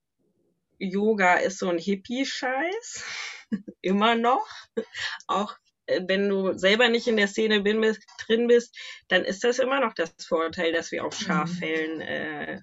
Yoga 0.78 1.36
ist 1.36 1.58
so 1.58 1.68
ein 1.68 1.78
Hippie-Scheiß. 1.78 3.04
Immer 3.82 4.14
noch. 4.16 4.46
Auch 5.26 5.56
äh, 5.86 6.00
wenn 6.06 6.28
du 6.28 6.56
selber 6.58 6.88
nicht 6.88 7.06
in 7.08 7.16
der 7.16 7.28
Szene 7.28 7.60
bin, 7.62 7.80
bist, 7.80 8.02
drin 8.26 8.46
bist, 8.48 8.76
dann 9.08 9.24
ist 9.24 9.44
das 9.44 9.58
immer 9.58 9.80
noch 9.80 9.94
das 9.94 10.14
Vorurteil, 10.26 10.72
dass 10.72 10.92
wir 10.92 11.04
auf 11.04 11.14
Schaffellen 11.16 12.00
äh, 12.00 12.60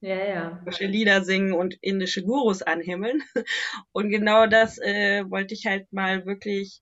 Ja, 0.00 0.16
ja. 0.26 0.58
indische 0.60 0.86
Lieder 0.86 1.24
singen 1.24 1.52
und 1.52 1.76
indische 1.80 2.22
Gurus 2.22 2.62
anhimmeln. 2.62 3.22
Und 3.92 4.10
genau 4.10 4.46
das 4.46 4.78
äh, 4.78 5.24
wollte 5.30 5.54
ich 5.54 5.66
halt 5.66 5.92
mal 5.92 6.26
wirklich 6.26 6.80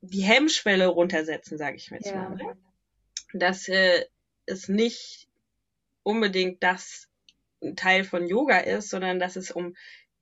die 0.00 0.22
Hemmschwelle 0.22 0.86
runtersetzen, 0.86 1.58
sage 1.58 1.76
ich 1.76 1.90
mir 1.90 1.98
jetzt 1.98 2.10
Ja. 2.10 2.28
mal. 2.28 2.36
Ne? 2.36 2.56
Dass 3.38 3.68
äh, 3.68 4.04
es 4.46 4.68
nicht 4.68 5.28
unbedingt 6.02 6.62
das 6.62 7.08
ein 7.62 7.76
Teil 7.76 8.04
von 8.04 8.26
Yoga 8.26 8.58
ist, 8.58 8.90
sondern 8.90 9.18
dass 9.18 9.36
es 9.36 9.50
um 9.50 9.74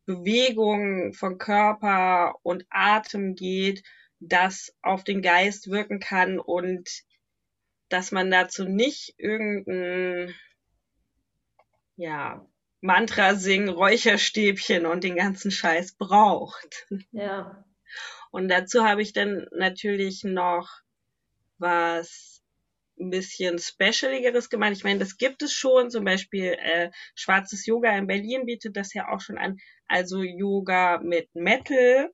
Bewegung 0.06 1.12
von 1.12 1.38
Körper 1.38 2.37
und 2.42 2.66
Atem 2.71 3.35
geht, 3.35 3.83
das 4.21 4.75
auf 4.83 5.04
den 5.04 5.23
Geist 5.23 5.71
wirken 5.71 6.00
kann 6.00 6.38
und 6.38 6.88
dass 7.88 8.12
man 8.12 8.30
dazu 8.30 8.64
nicht 8.64 9.14
irgendein 9.18 10.35
ja, 11.97 12.47
Mantra 12.80 13.35
singen, 13.35 13.68
Räucherstäbchen 13.68 14.87
und 14.87 15.04
den 15.04 15.16
ganzen 15.16 15.50
Scheiß 15.50 15.94
braucht. 15.94 16.87
Ja. 17.12 17.64
Und 18.30 18.49
dazu 18.49 18.85
habe 18.85 19.00
ich 19.00 19.12
dann 19.12 19.47
natürlich 19.52 20.25
noch 20.25 20.68
was 21.59 22.33
ein 22.98 23.10
bisschen 23.10 23.58
Specialigeres 23.58 24.50
gemacht. 24.50 24.72
Ich 24.72 24.84
meine, 24.84 25.00
das 25.00 25.16
gibt 25.16 25.42
es 25.42 25.52
schon. 25.52 25.90
Zum 25.90 26.04
Beispiel 26.04 26.56
äh, 26.58 26.90
Schwarzes 27.14 27.66
Yoga 27.66 27.96
in 27.96 28.06
Berlin 28.06 28.46
bietet 28.46 28.76
das 28.76 28.94
ja 28.94 29.12
auch 29.12 29.20
schon 29.20 29.38
an. 29.38 29.58
Also 29.86 30.22
Yoga 30.22 30.98
mit 30.98 31.34
Metal. 31.34 32.10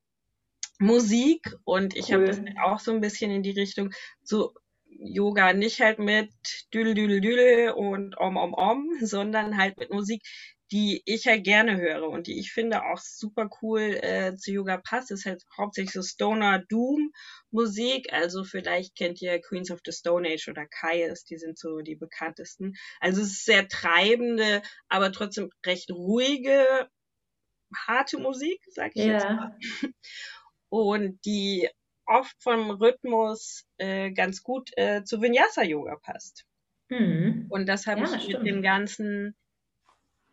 Musik 0.81 1.55
und 1.65 1.95
ich 1.95 2.11
habe 2.11 2.23
Cool. 2.23 2.29
das 2.29 2.39
halt 2.39 2.57
auch 2.65 2.81
so 2.81 2.91
ein 2.91 3.03
bisschen 3.03 3.31
in 3.31 3.43
die 3.43 3.51
Richtung 3.51 3.93
so 4.23 4.55
Yoga 4.87 5.53
nicht 5.53 5.81
halt 5.81 5.99
mit 5.99 6.31
Düdel 6.73 6.95
Düdel 6.95 7.21
Düdel 7.21 7.71
und 7.71 8.17
Om 8.19 8.37
Om 8.37 8.55
Om, 8.55 8.89
sondern 9.03 9.57
halt 9.59 9.77
mit 9.79 9.91
Musik, 9.91 10.23
die 10.73 11.03
ich 11.05 11.27
halt 11.27 11.45
gerne 11.45 11.77
höre 11.79 12.09
und 12.09 12.27
die 12.27 12.39
ich 12.39 12.53
finde 12.53 12.85
auch 12.85 12.99
super 12.99 13.49
cool 13.63 13.81
äh, 14.03 14.37
zu 14.37 14.53
Yoga 14.53 14.79
passt. 14.79 15.11
ist 15.11 15.27
halt 15.27 15.45
hauptsächlich 15.57 15.93
so 15.93 16.03
Stoner 16.03 16.61
Doom 16.69 17.13
Musik. 17.51 18.13
Also 18.13 18.45
vielleicht 18.45 18.97
kennt 18.97 19.21
ihr 19.23 19.41
Queens 19.41 19.71
of 19.71 19.81
the 19.85 19.93
Stone 19.93 20.29
Age 20.29 20.49
oder 20.49 20.67
Kaius, 20.67 21.25
die 21.25 21.39
sind 21.39 21.59
so 21.59 21.81
die 21.81 21.97
bekanntesten. 21.97 22.75
Also 23.01 23.23
es 23.23 23.33
ist 23.33 23.45
sehr 23.47 23.69
treibende, 23.69 24.63
aber 24.89 25.13
trotzdem 25.13 25.51
recht 25.67 25.91
ruhige, 25.91 26.89
harte 27.87 28.19
Musik, 28.19 28.61
sag 28.69 28.93
ich 28.97 29.05
jetzt 29.05 29.27
Ja. 29.27 29.57
und 30.69 31.25
die 31.25 31.69
oft 32.07 32.35
vom 32.43 32.71
Rhythmus 32.71 33.67
äh, 33.79 34.11
ganz 34.13 34.43
gut 34.43 34.71
äh, 34.77 35.05
zu 35.05 35.21
Vinyasa 35.23 35.63
Yoga 35.63 35.97
passt. 35.97 36.45
Mhm. 36.89 37.47
Und 37.49 37.67
das 37.69 37.87
habe 37.87 38.01
Ja, 38.03 38.17
ich 38.17 38.29
mit 38.29 38.47
dem 38.47 38.63
Ganzen 38.63 39.37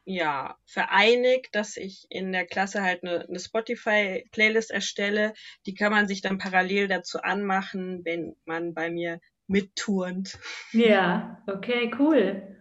ja 0.07 0.57
vereinigt, 0.65 1.53
dass 1.53 1.75
ich 1.75 2.07
in 2.09 2.31
der 2.31 2.45
Klasse 2.45 2.81
halt 2.81 3.03
eine, 3.03 3.27
eine 3.27 3.39
Spotify 3.39 4.25
Playlist 4.31 4.71
erstelle. 4.71 5.33
Die 5.65 5.73
kann 5.73 5.91
man 5.91 6.07
sich 6.07 6.21
dann 6.21 6.37
parallel 6.37 6.87
dazu 6.87 7.21
anmachen, 7.21 8.05
wenn 8.05 8.35
man 8.45 8.73
bei 8.73 8.89
mir 8.89 9.19
mitturnt. 9.47 10.39
Ja, 10.71 11.43
okay, 11.47 11.91
cool. 11.99 12.55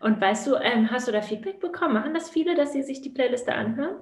Und 0.00 0.20
weißt 0.20 0.46
du, 0.46 0.56
ähm, 0.56 0.90
hast 0.90 1.08
du 1.08 1.12
da 1.12 1.22
Feedback 1.22 1.58
bekommen? 1.58 1.94
Machen 1.94 2.14
das 2.14 2.30
viele, 2.30 2.54
dass 2.54 2.72
sie 2.72 2.82
sich 2.82 3.00
die 3.00 3.10
Playliste 3.10 3.54
anhören? 3.54 3.96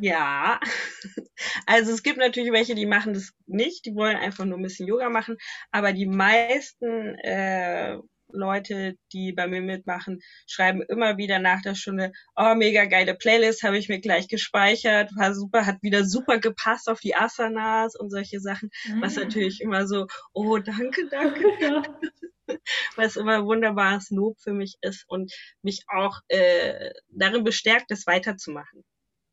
Ja, 0.00 0.60
also 1.66 1.92
es 1.92 2.02
gibt 2.02 2.18
natürlich 2.18 2.52
welche, 2.52 2.74
die 2.74 2.86
machen 2.86 3.14
das 3.14 3.34
nicht, 3.46 3.84
die 3.84 3.96
wollen 3.96 4.16
einfach 4.16 4.44
nur 4.44 4.58
ein 4.58 4.62
bisschen 4.62 4.86
Yoga 4.86 5.10
machen, 5.10 5.36
aber 5.72 5.92
die 5.92 6.06
meisten 6.06 7.16
äh, 7.18 7.98
Leute, 8.32 8.96
die 9.12 9.32
bei 9.32 9.46
mir 9.46 9.62
mitmachen, 9.62 10.20
schreiben 10.46 10.82
immer 10.82 11.16
wieder 11.18 11.38
nach 11.38 11.62
der 11.62 11.74
Stunde, 11.74 12.12
oh, 12.36 12.54
mega 12.54 12.84
geile 12.86 13.14
Playlist, 13.14 13.62
habe 13.62 13.78
ich 13.78 13.88
mir 13.88 14.00
gleich 14.00 14.28
gespeichert, 14.28 15.10
war 15.16 15.34
super, 15.34 15.66
hat 15.66 15.82
wieder 15.82 16.04
super 16.04 16.38
gepasst 16.38 16.88
auf 16.88 17.00
die 17.00 17.14
Asanas 17.16 17.94
und 17.96 18.10
solche 18.10 18.40
Sachen, 18.40 18.70
was 19.00 19.16
Ah. 19.16 19.22
natürlich 19.22 19.60
immer 19.60 19.86
so, 19.86 20.06
oh, 20.32 20.58
danke, 20.58 21.08
danke, 21.10 21.44
Ja. 21.60 21.82
was 22.96 23.16
immer 23.16 23.44
wunderbares 23.44 24.10
Lob 24.10 24.38
für 24.40 24.52
mich 24.52 24.76
ist 24.80 25.04
und 25.08 25.32
mich 25.62 25.84
auch 25.88 26.20
äh, 26.28 26.92
darin 27.08 27.44
bestärkt, 27.44 27.90
das 27.90 28.06
weiterzumachen. 28.06 28.84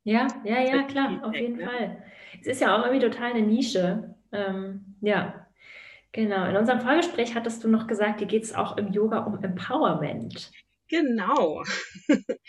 Ja, 0.06 0.28
ja, 0.44 0.60
ja, 0.62 0.84
klar, 0.84 1.24
auf 1.24 1.34
jeden 1.34 1.58
ne? 1.58 1.66
Fall. 1.66 2.04
Es 2.42 2.48
ist 2.48 2.62
ja 2.62 2.76
auch 2.78 2.86
irgendwie 2.86 3.06
total 3.06 3.32
eine 3.32 3.42
Nische. 3.42 4.16
Ähm, 4.32 4.98
ja, 5.02 5.48
genau. 6.13 6.48
In 6.48 6.55
unserem 6.55 6.79
Vorgespräch 6.79 7.36
hattest 7.36 7.63
du 7.63 7.67
noch 7.67 7.88
gesagt, 7.88 8.22
dir 8.22 8.27
geht 8.27 8.43
es 8.43 8.53
auch 8.55 8.77
im 8.77 8.93
Yoga 8.93 9.20
um 9.25 9.43
Empowerment. 9.43 10.51
Genau. 10.88 11.63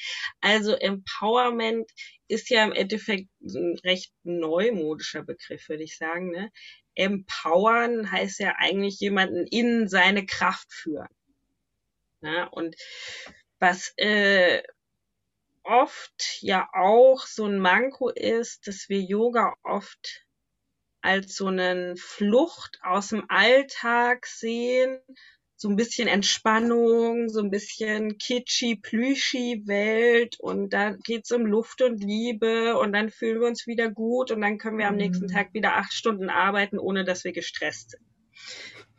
Also 0.40 0.74
Empowerment 0.74 1.90
ist 2.28 2.50
ja 2.50 2.64
im 2.64 2.72
Endeffekt 2.72 3.28
ein 3.40 3.78
recht 3.82 4.12
neumodischer 4.22 5.22
Begriff, 5.22 5.68
würde 5.70 5.84
ich 5.84 5.96
sagen. 5.96 6.30
Ne? 6.30 6.52
Empowern 6.94 8.10
heißt 8.10 8.40
ja 8.40 8.54
eigentlich 8.58 9.00
jemanden 9.00 9.46
in 9.46 9.88
seine 9.88 10.26
Kraft 10.26 10.70
führen. 10.70 11.08
Ne? 12.20 12.48
Und 12.50 12.76
was 13.58 13.94
äh, 13.96 14.62
oft 15.62 16.38
ja 16.40 16.68
auch 16.74 17.26
so 17.26 17.46
ein 17.46 17.58
Manko 17.58 18.10
ist, 18.10 18.66
dass 18.66 18.88
wir 18.90 19.00
Yoga 19.00 19.54
oft 19.62 20.23
als 21.04 21.36
so 21.36 21.46
einen 21.48 21.96
Flucht 21.96 22.78
aus 22.82 23.08
dem 23.08 23.24
Alltag 23.28 24.26
sehen, 24.26 24.98
so 25.56 25.68
ein 25.68 25.76
bisschen 25.76 26.08
Entspannung, 26.08 27.28
so 27.28 27.40
ein 27.40 27.50
bisschen 27.50 28.18
kitschy, 28.18 28.76
plüschi 28.76 29.62
Welt 29.66 30.36
und 30.40 30.72
da 30.72 30.96
geht's 31.04 31.30
um 31.32 31.46
Luft 31.46 31.82
und 31.82 32.02
Liebe 32.02 32.76
und 32.78 32.92
dann 32.92 33.10
fühlen 33.10 33.40
wir 33.40 33.46
uns 33.48 33.66
wieder 33.66 33.90
gut 33.90 34.30
und 34.30 34.40
dann 34.40 34.58
können 34.58 34.78
wir 34.78 34.88
am 34.88 34.96
nächsten 34.96 35.26
Mhm. 35.26 35.28
Tag 35.28 35.54
wieder 35.54 35.76
acht 35.76 35.92
Stunden 35.92 36.30
arbeiten, 36.30 36.78
ohne 36.78 37.04
dass 37.04 37.24
wir 37.24 37.32
gestresst 37.32 37.90
sind. 37.92 38.02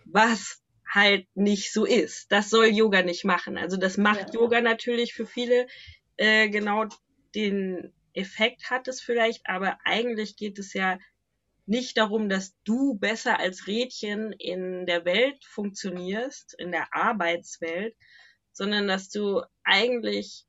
Was 0.06 0.62
halt 0.88 1.28
nicht 1.36 1.74
so 1.74 1.86
ist. 1.86 2.32
Das 2.32 2.50
soll 2.50 2.68
Yoga 2.68 3.02
nicht 3.02 3.26
machen. 3.26 3.58
Also 3.58 3.78
das 3.78 3.98
macht 3.98 4.34
Ja. 4.34 4.40
Yoga 4.40 4.62
natürlich 4.62 5.14
für 5.14 5.26
viele 5.26 5.68
äh, 6.18 6.50
genau 6.50 6.86
den 7.36 7.94
Effekt 8.14 8.70
hat 8.70 8.88
es 8.88 9.02
vielleicht, 9.02 9.42
aber 9.46 9.78
eigentlich 9.84 10.38
geht 10.38 10.58
es 10.60 10.74
ja 10.74 11.00
nicht 11.66 11.98
darum, 11.98 12.30
dass 12.30 12.56
du 12.64 12.96
besser 12.96 13.40
als 13.40 13.68
Rädchen 13.68 14.32
in 14.34 14.86
der 14.86 15.06
Welt 15.06 15.44
funktionierst, 15.46 16.56
in 16.58 16.72
der 16.72 16.94
Arbeitswelt, 16.94 17.96
sondern 18.52 18.88
dass 18.88 19.10
du 19.10 19.42
eigentlich 19.64 20.46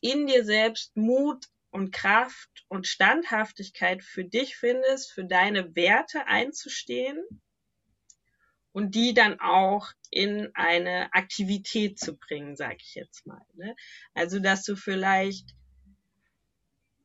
in 0.00 0.26
dir 0.26 0.44
selbst 0.44 0.96
Mut 0.96 1.46
und 1.70 1.92
Kraft 1.92 2.64
und 2.68 2.86
Standhaftigkeit 2.86 4.02
für 4.02 4.24
dich 4.24 4.56
findest, 4.56 5.12
für 5.12 5.24
deine 5.24 5.74
Werte 5.74 6.26
einzustehen 6.26 7.18
und 8.72 8.94
die 8.94 9.14
dann 9.14 9.40
auch 9.40 9.88
in 10.10 10.50
eine 10.54 11.12
Aktivität 11.12 11.98
zu 11.98 12.16
bringen, 12.16 12.56
sage 12.56 12.78
ich 12.80 12.94
jetzt 12.94 13.26
mal. 13.26 13.44
Ne? 13.54 13.74
Also 14.14 14.38
dass 14.40 14.64
du 14.64 14.76
vielleicht 14.76 15.54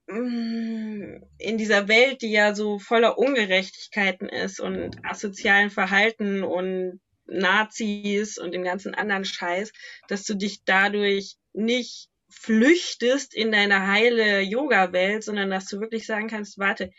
in 0.09 1.57
dieser 1.57 1.87
Welt, 1.87 2.21
die 2.21 2.31
ja 2.31 2.55
so 2.55 2.79
voller 2.79 3.17
Ungerechtigkeiten 3.17 4.27
ist 4.27 4.59
und 4.59 4.97
asozialen 5.05 5.69
Verhalten 5.69 6.43
und 6.43 6.99
Nazis 7.27 8.39
und 8.39 8.53
dem 8.53 8.63
ganzen 8.63 8.95
anderen 8.95 9.25
Scheiß, 9.25 9.71
dass 10.07 10.23
du 10.23 10.33
dich 10.33 10.63
dadurch 10.65 11.35
nicht 11.53 12.09
flüchtest 12.29 13.35
in 13.35 13.51
deine 13.51 13.87
heile 13.87 14.41
Yoga-Welt, 14.41 15.23
sondern 15.23 15.49
dass 15.49 15.65
du 15.65 15.79
wirklich 15.79 16.05
sagen 16.05 16.27
kannst, 16.27 16.57
warte, 16.57 16.91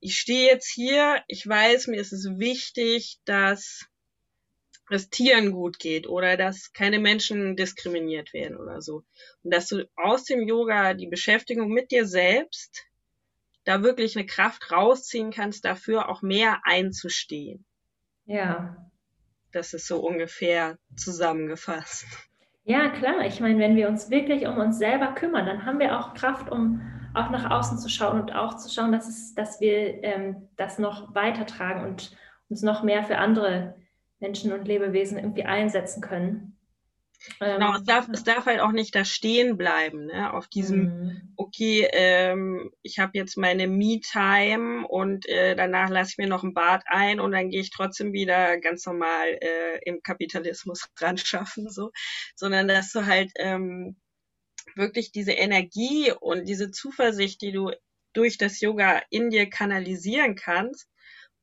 ich 0.00 0.18
stehe 0.18 0.50
jetzt 0.50 0.70
hier, 0.70 1.22
ich 1.28 1.46
weiß, 1.46 1.88
mir 1.88 2.00
ist 2.00 2.12
es 2.12 2.38
wichtig, 2.38 3.18
dass 3.24 3.86
es 4.90 5.08
Tieren 5.08 5.52
gut 5.52 5.78
geht 5.78 6.06
oder 6.06 6.36
dass 6.36 6.72
keine 6.72 6.98
Menschen 6.98 7.56
diskriminiert 7.56 8.32
werden 8.32 8.56
oder 8.56 8.82
so. 8.82 9.04
Und 9.42 9.54
dass 9.54 9.68
du 9.68 9.88
aus 9.96 10.24
dem 10.24 10.46
Yoga 10.46 10.94
die 10.94 11.06
Beschäftigung 11.06 11.68
mit 11.68 11.90
dir 11.90 12.06
selbst 12.06 12.86
da 13.64 13.82
wirklich 13.82 14.16
eine 14.16 14.26
Kraft 14.26 14.70
rausziehen 14.70 15.30
kannst, 15.30 15.64
dafür 15.64 16.08
auch 16.10 16.20
mehr 16.20 16.60
einzustehen. 16.64 17.64
Ja. 18.26 18.90
Das 19.52 19.72
ist 19.72 19.86
so 19.86 20.00
ungefähr 20.00 20.78
zusammengefasst. 20.96 22.06
Ja, 22.64 22.90
klar. 22.90 23.26
Ich 23.26 23.40
meine, 23.40 23.58
wenn 23.58 23.76
wir 23.76 23.88
uns 23.88 24.10
wirklich 24.10 24.46
um 24.46 24.58
uns 24.58 24.78
selber 24.78 25.14
kümmern, 25.14 25.46
dann 25.46 25.64
haben 25.64 25.78
wir 25.78 25.98
auch 25.98 26.14
Kraft, 26.14 26.50
um 26.50 26.82
auch 27.14 27.30
nach 27.30 27.50
außen 27.50 27.78
zu 27.78 27.88
schauen 27.88 28.20
und 28.20 28.34
auch 28.34 28.56
zu 28.56 28.68
schauen, 28.68 28.90
dass, 28.90 29.08
es, 29.08 29.34
dass 29.34 29.60
wir 29.60 30.02
ähm, 30.02 30.48
das 30.56 30.78
noch 30.78 31.14
weitertragen 31.14 31.84
und 31.84 32.16
uns 32.48 32.62
noch 32.62 32.82
mehr 32.82 33.04
für 33.04 33.18
andere 33.18 33.76
Menschen 34.24 34.52
und 34.52 34.66
Lebewesen 34.66 35.18
irgendwie 35.18 35.44
einsetzen 35.44 36.00
können. 36.00 36.56
Genau, 37.40 37.70
ähm, 37.70 37.76
es 37.76 37.84
darf, 37.84 38.08
es 38.10 38.24
darf 38.24 38.46
halt 38.46 38.60
auch 38.60 38.72
nicht 38.72 38.94
da 38.94 39.04
stehen 39.04 39.56
bleiben, 39.58 40.06
ne? 40.06 40.32
Auf 40.32 40.48
diesem, 40.48 40.80
mhm. 40.80 41.32
okay, 41.36 41.88
ähm, 41.92 42.70
ich 42.82 42.98
habe 42.98 43.12
jetzt 43.14 43.36
meine 43.36 43.66
Me-Time 43.66 44.86
und 44.88 45.26
äh, 45.28 45.54
danach 45.54 45.90
lasse 45.90 46.12
ich 46.12 46.18
mir 46.18 46.26
noch 46.26 46.42
ein 46.42 46.54
Bad 46.54 46.84
ein 46.86 47.20
und 47.20 47.32
dann 47.32 47.50
gehe 47.50 47.60
ich 47.60 47.70
trotzdem 47.70 48.12
wieder 48.12 48.58
ganz 48.58 48.86
normal 48.86 49.38
äh, 49.40 49.78
im 49.84 50.02
Kapitalismus 50.02 50.88
ran 51.00 51.18
schaffen, 51.18 51.68
so, 51.68 51.90
sondern 52.34 52.66
dass 52.66 52.92
du 52.92 53.04
halt 53.04 53.30
ähm, 53.36 53.96
wirklich 54.74 55.12
diese 55.12 55.32
Energie 55.32 56.12
und 56.18 56.48
diese 56.48 56.70
Zuversicht, 56.70 57.42
die 57.42 57.52
du 57.52 57.72
durch 58.14 58.38
das 58.38 58.60
Yoga 58.60 59.02
in 59.10 59.28
dir 59.28 59.50
kanalisieren 59.50 60.34
kannst, 60.34 60.88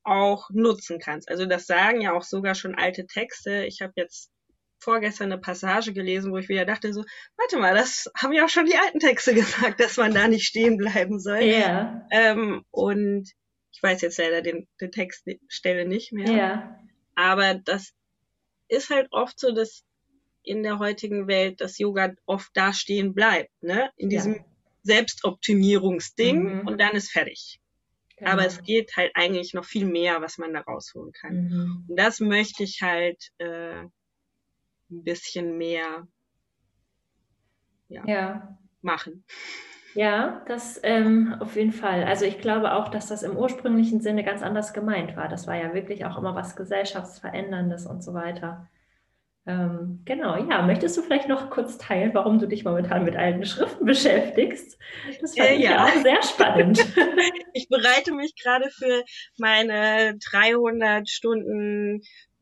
auch 0.04 0.50
nutzen 0.52 1.00
kannst. 1.00 1.30
Also 1.30 1.46
das 1.46 1.68
sagen 1.68 2.02
ja 2.02 2.14
auch 2.14 2.24
sogar 2.24 2.56
schon 2.56 2.76
alte 2.76 3.06
Texte. 3.06 3.66
Ich 3.66 3.82
habe 3.82 3.94
jetzt 3.96 4.32
vorgestern 4.80 5.32
eine 5.32 5.40
Passage 5.40 5.94
gelesen, 5.94 6.32
wo 6.32 6.38
ich 6.38 6.50
wieder 6.50 6.66
dachte 6.66 6.92
so, 6.92 7.04
warte 7.38 7.58
mal, 7.58 7.76
das 7.76 8.10
haben 8.18 8.34
ja 8.34 8.46
auch 8.46 8.50
schon 8.50 8.66
die 8.66 8.78
alten 8.78 9.00
Texte 9.00 9.34
gesagt, 9.36 9.80
dass 9.80 9.98
man 9.98 10.14
da 10.14 10.28
nicht 10.28 10.46
stehen 10.46 10.78
bleiben 10.78 11.20
soll. 11.20 11.44
Ja. 11.44 12.08
Ähm, 12.12 12.64
und 12.72 13.30
ich 13.72 13.82
weiß 13.82 14.02
jetzt 14.02 14.18
leider 14.18 14.42
den, 14.42 14.68
den 14.80 14.92
Textstelle 14.92 15.88
nicht 15.88 16.12
mehr. 16.12 16.32
Ja. 16.32 16.80
Aber 17.16 17.56
das 17.56 17.94
ist 18.68 18.90
halt 18.90 19.08
oft 19.12 19.40
so, 19.40 19.52
dass 19.54 19.84
in 20.44 20.64
der 20.64 20.80
heutigen 20.80 21.28
Welt 21.28 21.62
das 21.62 21.78
Yoga 21.78 22.14
oft 22.26 22.50
da 22.56 22.74
stehen 22.74 23.14
bleibt, 23.14 23.52
ne? 23.62 23.92
In 23.96 24.10
diesem 24.10 24.36
ja. 24.36 24.46
Selbstoptimierungsding 24.84 26.62
mhm. 26.62 26.68
und 26.68 26.82
dann 26.82 26.96
ist 26.96 27.12
fertig. 27.12 27.61
Genau. 28.22 28.34
Aber 28.34 28.46
es 28.46 28.62
geht 28.62 28.96
halt 28.98 29.12
eigentlich 29.16 29.56
noch 29.56 29.66
viel 29.66 29.88
mehr, 29.88 30.22
was 30.22 30.38
man 30.38 30.54
da 30.54 30.60
rausholen 30.62 31.12
kann. 31.12 31.34
Mhm. 31.34 31.86
Und 31.88 32.00
das 32.00 32.20
möchte 32.20 32.64
ich 32.64 32.84
halt 32.84 33.18
äh, 33.40 33.80
ein 33.80 33.90
bisschen 35.04 35.58
mehr 35.58 36.08
ja, 37.88 38.06
ja. 38.06 38.58
machen. 38.84 39.24
Ja, 39.96 40.46
das 40.48 40.80
ähm, 40.84 41.36
auf 41.40 41.56
jeden 41.56 41.72
Fall. 41.72 42.04
Also 42.04 42.26
ich 42.26 42.38
glaube 42.38 42.74
auch, 42.74 42.90
dass 42.90 43.08
das 43.08 43.24
im 43.24 43.36
ursprünglichen 43.36 44.02
Sinne 44.02 44.24
ganz 44.24 44.44
anders 44.44 44.72
gemeint 44.72 45.18
war. 45.18 45.28
Das 45.28 45.48
war 45.48 45.56
ja 45.56 45.74
wirklich 45.74 46.06
auch 46.06 46.16
immer 46.16 46.36
was 46.36 46.56
Gesellschaftsveränderndes 46.56 47.88
und 47.88 48.04
so 48.04 48.14
weiter. 48.14 48.70
Ähm, 49.48 50.02
genau, 50.06 50.36
ja. 50.48 50.62
Möchtest 50.62 50.98
du 50.98 51.02
vielleicht 51.02 51.28
noch 51.28 51.50
kurz 51.50 51.78
teilen, 51.78 52.14
warum 52.14 52.38
du 52.38 52.48
dich 52.48 52.64
momentan 52.64 53.04
mit 53.04 53.16
alten 53.16 53.46
Schriften 53.46 53.86
beschäftigst? 53.86 54.78
Das 55.20 55.36
fand 55.36 55.50
äh, 55.50 55.56
ich 55.56 55.64
ja 55.64 55.86
auch 55.86 56.02
sehr 56.02 56.22
spannend. 56.22 56.80
ich 57.54 57.68
bereite 57.68 58.14
mich 58.14 58.36
gerade 58.36 58.70
für 58.70 59.04
meine 59.38 60.18
300 60.32 61.10
Stunden 61.10 62.02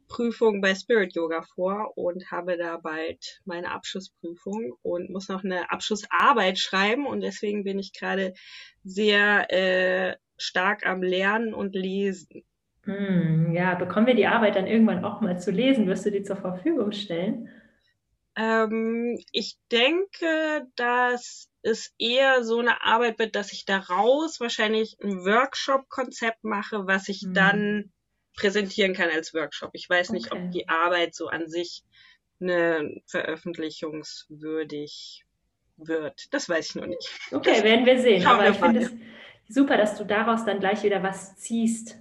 Prüfung 0.09 0.59
bei 0.59 0.75
Spirit 0.75 1.15
Yoga 1.15 1.43
vor 1.43 1.93
und 1.95 2.31
habe 2.31 2.57
da 2.57 2.77
bald 2.77 3.39
meine 3.45 3.71
Abschlussprüfung 3.71 4.73
und 4.81 5.09
muss 5.09 5.29
noch 5.29 5.43
eine 5.43 5.71
Abschlussarbeit 5.71 6.57
schreiben 6.57 7.05
und 7.05 7.21
deswegen 7.21 7.63
bin 7.63 7.79
ich 7.79 7.93
gerade 7.93 8.33
sehr 8.83 9.51
äh, 9.53 10.17
stark 10.37 10.85
am 10.85 11.03
Lernen 11.03 11.53
und 11.53 11.75
Lesen. 11.75 12.43
Hm, 12.89 13.53
ja, 13.53 13.75
bekommen 13.75 14.07
wir 14.07 14.15
die 14.15 14.25
Arbeit 14.25 14.55
dann 14.55 14.65
irgendwann 14.65 15.05
auch 15.05 15.21
mal 15.21 15.39
zu 15.39 15.51
lesen? 15.51 15.85
Wirst 15.85 16.07
du 16.07 16.11
die 16.11 16.23
zur 16.23 16.37
Verfügung 16.37 16.91
stellen? 16.91 17.47
Ähm, 18.35 19.19
ich 19.31 19.59
denke, 19.71 20.65
dass 20.75 21.51
es 21.61 21.93
eher 21.99 22.43
so 22.43 22.57
eine 22.57 22.83
Arbeit 22.83 23.19
wird, 23.19 23.35
dass 23.35 23.53
ich 23.53 23.65
daraus 23.65 24.39
wahrscheinlich 24.39 24.97
ein 25.03 25.23
Workshop-Konzept 25.23 26.43
mache, 26.43 26.87
was 26.87 27.09
ich 27.09 27.21
hm. 27.21 27.35
dann 27.35 27.91
präsentieren 28.35 28.95
kann 28.95 29.11
als 29.11 29.35
Workshop. 29.35 29.69
Ich 29.73 29.87
weiß 29.87 30.09
nicht, 30.09 30.31
okay. 30.31 30.41
ob 30.41 30.49
die 30.51 30.67
Arbeit 30.67 31.13
so 31.13 31.27
an 31.27 31.47
sich 31.47 31.83
eine 32.41 33.03
veröffentlichungswürdig 33.05 35.25
wird. 35.77 36.33
Das 36.33 36.49
weiß 36.49 36.69
ich 36.69 36.75
noch 36.75 36.87
nicht. 36.87 37.07
Okay, 37.31 37.53
das 37.53 37.63
werden 37.63 37.85
wir 37.85 37.99
sehen. 37.99 38.25
Aber 38.25 38.49
ich 38.49 38.57
finde 38.57 38.79
es 38.79 38.91
super, 39.47 39.77
dass 39.77 39.95
du 39.95 40.05
daraus 40.05 40.43
dann 40.45 40.59
gleich 40.59 40.81
wieder 40.81 41.03
was 41.03 41.37
ziehst, 41.37 41.99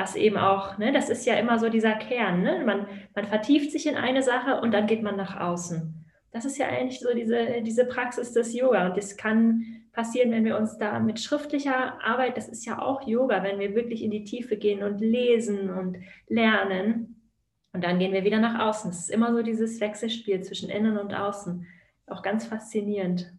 was 0.00 0.16
eben 0.16 0.38
auch, 0.38 0.78
ne, 0.78 0.92
das 0.92 1.10
ist 1.10 1.26
ja 1.26 1.34
immer 1.34 1.58
so 1.58 1.68
dieser 1.68 1.92
Kern, 1.92 2.42
ne? 2.42 2.62
Man, 2.64 2.86
man 3.14 3.26
vertieft 3.26 3.70
sich 3.70 3.86
in 3.86 3.96
eine 3.96 4.22
Sache 4.22 4.60
und 4.60 4.72
dann 4.72 4.86
geht 4.86 5.02
man 5.02 5.16
nach 5.16 5.38
außen. 5.38 5.94
Das 6.32 6.44
ist 6.44 6.58
ja 6.58 6.68
eigentlich 6.68 7.00
so 7.00 7.12
diese, 7.14 7.60
diese 7.62 7.84
Praxis 7.84 8.32
des 8.32 8.54
Yoga. 8.54 8.86
Und 8.86 8.96
das 8.96 9.16
kann 9.16 9.64
passieren, 9.92 10.30
wenn 10.30 10.44
wir 10.44 10.56
uns 10.56 10.78
da 10.78 11.00
mit 11.00 11.20
schriftlicher 11.20 12.02
Arbeit, 12.02 12.36
das 12.36 12.48
ist 12.48 12.64
ja 12.64 12.80
auch 12.80 13.06
Yoga, 13.06 13.42
wenn 13.42 13.58
wir 13.58 13.74
wirklich 13.74 14.02
in 14.02 14.10
die 14.10 14.24
Tiefe 14.24 14.56
gehen 14.56 14.82
und 14.82 15.00
lesen 15.00 15.70
und 15.70 15.98
lernen. 16.28 17.30
Und 17.72 17.84
dann 17.84 17.98
gehen 17.98 18.12
wir 18.12 18.24
wieder 18.24 18.38
nach 18.38 18.60
außen. 18.60 18.90
Es 18.90 19.00
ist 19.00 19.10
immer 19.10 19.34
so 19.34 19.42
dieses 19.42 19.80
Wechselspiel 19.80 20.40
zwischen 20.42 20.70
innen 20.70 20.96
und 20.96 21.12
außen. 21.12 21.66
Auch 22.06 22.22
ganz 22.22 22.46
faszinierend. 22.46 23.32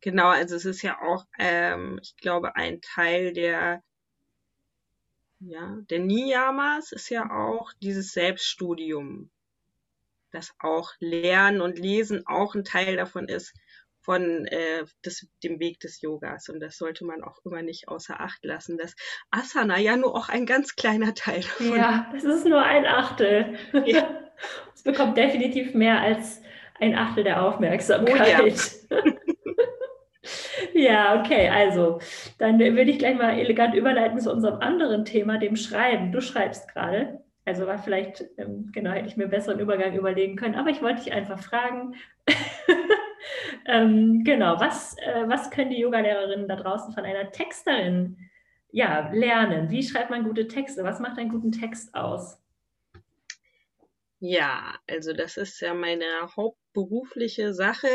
Genau, 0.00 0.28
also 0.28 0.56
es 0.56 0.64
ist 0.64 0.82
ja 0.82 0.96
auch, 1.00 1.26
ähm, 1.38 2.00
ich 2.02 2.16
glaube, 2.16 2.56
ein 2.56 2.80
Teil 2.80 3.32
der, 3.32 3.82
ja, 5.46 5.78
der 5.90 5.98
Niyamas 6.00 6.92
ist 6.92 7.08
ja 7.10 7.30
auch 7.30 7.72
dieses 7.82 8.12
Selbststudium, 8.12 9.30
dass 10.30 10.54
auch 10.58 10.92
Lernen 11.00 11.60
und 11.60 11.78
Lesen 11.78 12.26
auch 12.26 12.54
ein 12.54 12.64
Teil 12.64 12.96
davon 12.96 13.28
ist, 13.28 13.54
von 14.00 14.46
äh, 14.46 14.84
des, 15.04 15.28
dem 15.42 15.60
Weg 15.60 15.80
des 15.80 16.00
Yogas. 16.00 16.48
Und 16.48 16.60
das 16.60 16.76
sollte 16.76 17.04
man 17.04 17.22
auch 17.22 17.38
immer 17.44 17.62
nicht 17.62 17.88
außer 17.88 18.20
Acht 18.20 18.44
lassen, 18.44 18.76
dass 18.76 18.94
Asana 19.30 19.78
ja 19.78 19.96
nur 19.96 20.14
auch 20.14 20.28
ein 20.28 20.46
ganz 20.46 20.74
kleiner 20.74 21.14
Teil 21.14 21.40
davon 21.40 21.76
Ja, 21.76 22.12
es 22.14 22.24
ist 22.24 22.46
nur 22.46 22.62
ein 22.62 22.86
Achtel. 22.86 23.56
Ja. 23.84 24.32
es 24.74 24.82
bekommt 24.82 25.16
definitiv 25.16 25.74
mehr 25.74 26.00
als 26.00 26.42
ein 26.80 26.96
Achtel 26.96 27.24
der 27.24 27.42
Aufmerksamkeit. 27.42 28.54
Oh, 28.90 28.94
ja. 28.94 29.02
Ja, 30.72 31.20
okay, 31.20 31.48
also 31.48 31.98
dann 32.38 32.58
würde 32.58 32.90
ich 32.90 32.98
gleich 32.98 33.16
mal 33.16 33.38
elegant 33.38 33.74
überleiten 33.74 34.20
zu 34.20 34.30
unserem 34.32 34.60
anderen 34.60 35.04
Thema, 35.04 35.38
dem 35.38 35.56
Schreiben. 35.56 36.12
Du 36.12 36.20
schreibst 36.20 36.68
gerade. 36.72 37.22
Also 37.44 37.66
war 37.66 37.78
vielleicht, 37.78 38.24
ähm, 38.38 38.70
genau, 38.72 38.92
hätte 38.92 39.08
ich 39.08 39.16
mir 39.16 39.24
einen 39.24 39.32
besseren 39.32 39.58
Übergang 39.58 39.96
überlegen 39.96 40.36
können, 40.36 40.54
aber 40.54 40.70
ich 40.70 40.80
wollte 40.80 41.02
dich 41.02 41.12
einfach 41.12 41.40
fragen, 41.42 41.94
ähm, 43.66 44.22
genau, 44.24 44.60
was, 44.60 44.96
äh, 44.98 45.24
was 45.26 45.50
können 45.50 45.70
die 45.70 45.80
Yogalehrerinnen 45.80 46.46
da 46.46 46.54
draußen 46.54 46.94
von 46.94 47.04
einer 47.04 47.32
Texterin 47.32 48.16
ja, 48.70 49.10
lernen? 49.12 49.70
Wie 49.70 49.82
schreibt 49.82 50.10
man 50.10 50.24
gute 50.24 50.46
Texte? 50.46 50.84
Was 50.84 51.00
macht 51.00 51.18
einen 51.18 51.30
guten 51.30 51.50
Text 51.50 51.94
aus? 51.96 52.38
Ja, 54.20 54.76
also 54.88 55.12
das 55.12 55.36
ist 55.36 55.60
ja 55.60 55.74
meine 55.74 56.04
hauptberufliche 56.36 57.52
Sache. 57.52 57.88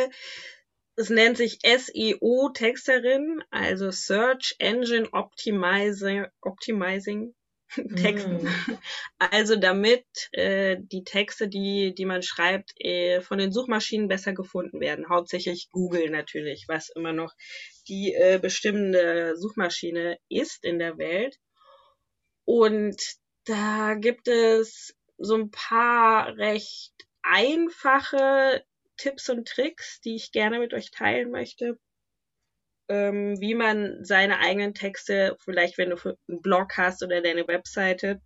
Es 1.00 1.12
nennt 1.12 1.38
sich 1.38 1.60
SEO-Texterin, 1.64 3.44
also 3.52 3.92
Search 3.92 4.56
Engine 4.58 5.08
Optimizing, 5.14 6.26
Optimizing 6.42 7.36
Texten. 7.96 8.46
Mm. 8.46 8.48
Also 9.20 9.56
damit 9.58 10.06
äh, 10.32 10.78
die 10.80 11.04
Texte, 11.04 11.48
die, 11.48 11.94
die 11.94 12.06
man 12.06 12.24
schreibt, 12.24 12.72
äh, 12.80 13.22
von 13.22 13.38
den 13.38 13.52
Suchmaschinen 13.52 14.08
besser 14.08 14.34
gefunden 14.34 14.80
werden. 14.80 15.10
Hauptsächlich 15.10 15.70
Google 15.72 16.10
natürlich, 16.10 16.66
was 16.68 16.90
immer 16.90 17.14
noch 17.14 17.34
die 17.88 18.14
äh, 18.14 18.40
bestimmende 18.42 19.36
Suchmaschine 19.38 20.18
ist 20.30 20.64
in 20.64 20.80
der 20.80 20.98
Welt. 20.98 21.38
Und 22.46 23.02
da 23.46 23.96
gibt 23.96 24.28
es 24.28 24.96
so 25.18 25.36
ein 25.36 25.52
paar 25.52 26.38
recht 26.38 26.94
einfache 27.22 28.64
Tipps 28.98 29.30
und 29.30 29.48
Tricks, 29.48 30.02
die 30.02 30.16
ich 30.16 30.32
gerne 30.32 30.60
mit 30.60 30.74
euch 30.74 30.92
teilen 30.92 31.32
möchte 31.32 31.78
ähm, 32.90 33.40
wie 33.40 33.54
man 33.54 34.04
seine 34.04 34.40
eigenen 34.40 34.74
Texte, 34.74 35.36
vielleicht 35.40 35.78
wenn 35.78 35.90
du 35.90 35.98
einen 36.28 36.42
Blog 36.42 36.78
hast 36.78 37.04
oder 37.04 37.22
deine 37.22 37.48
Webseite, 37.48 38.22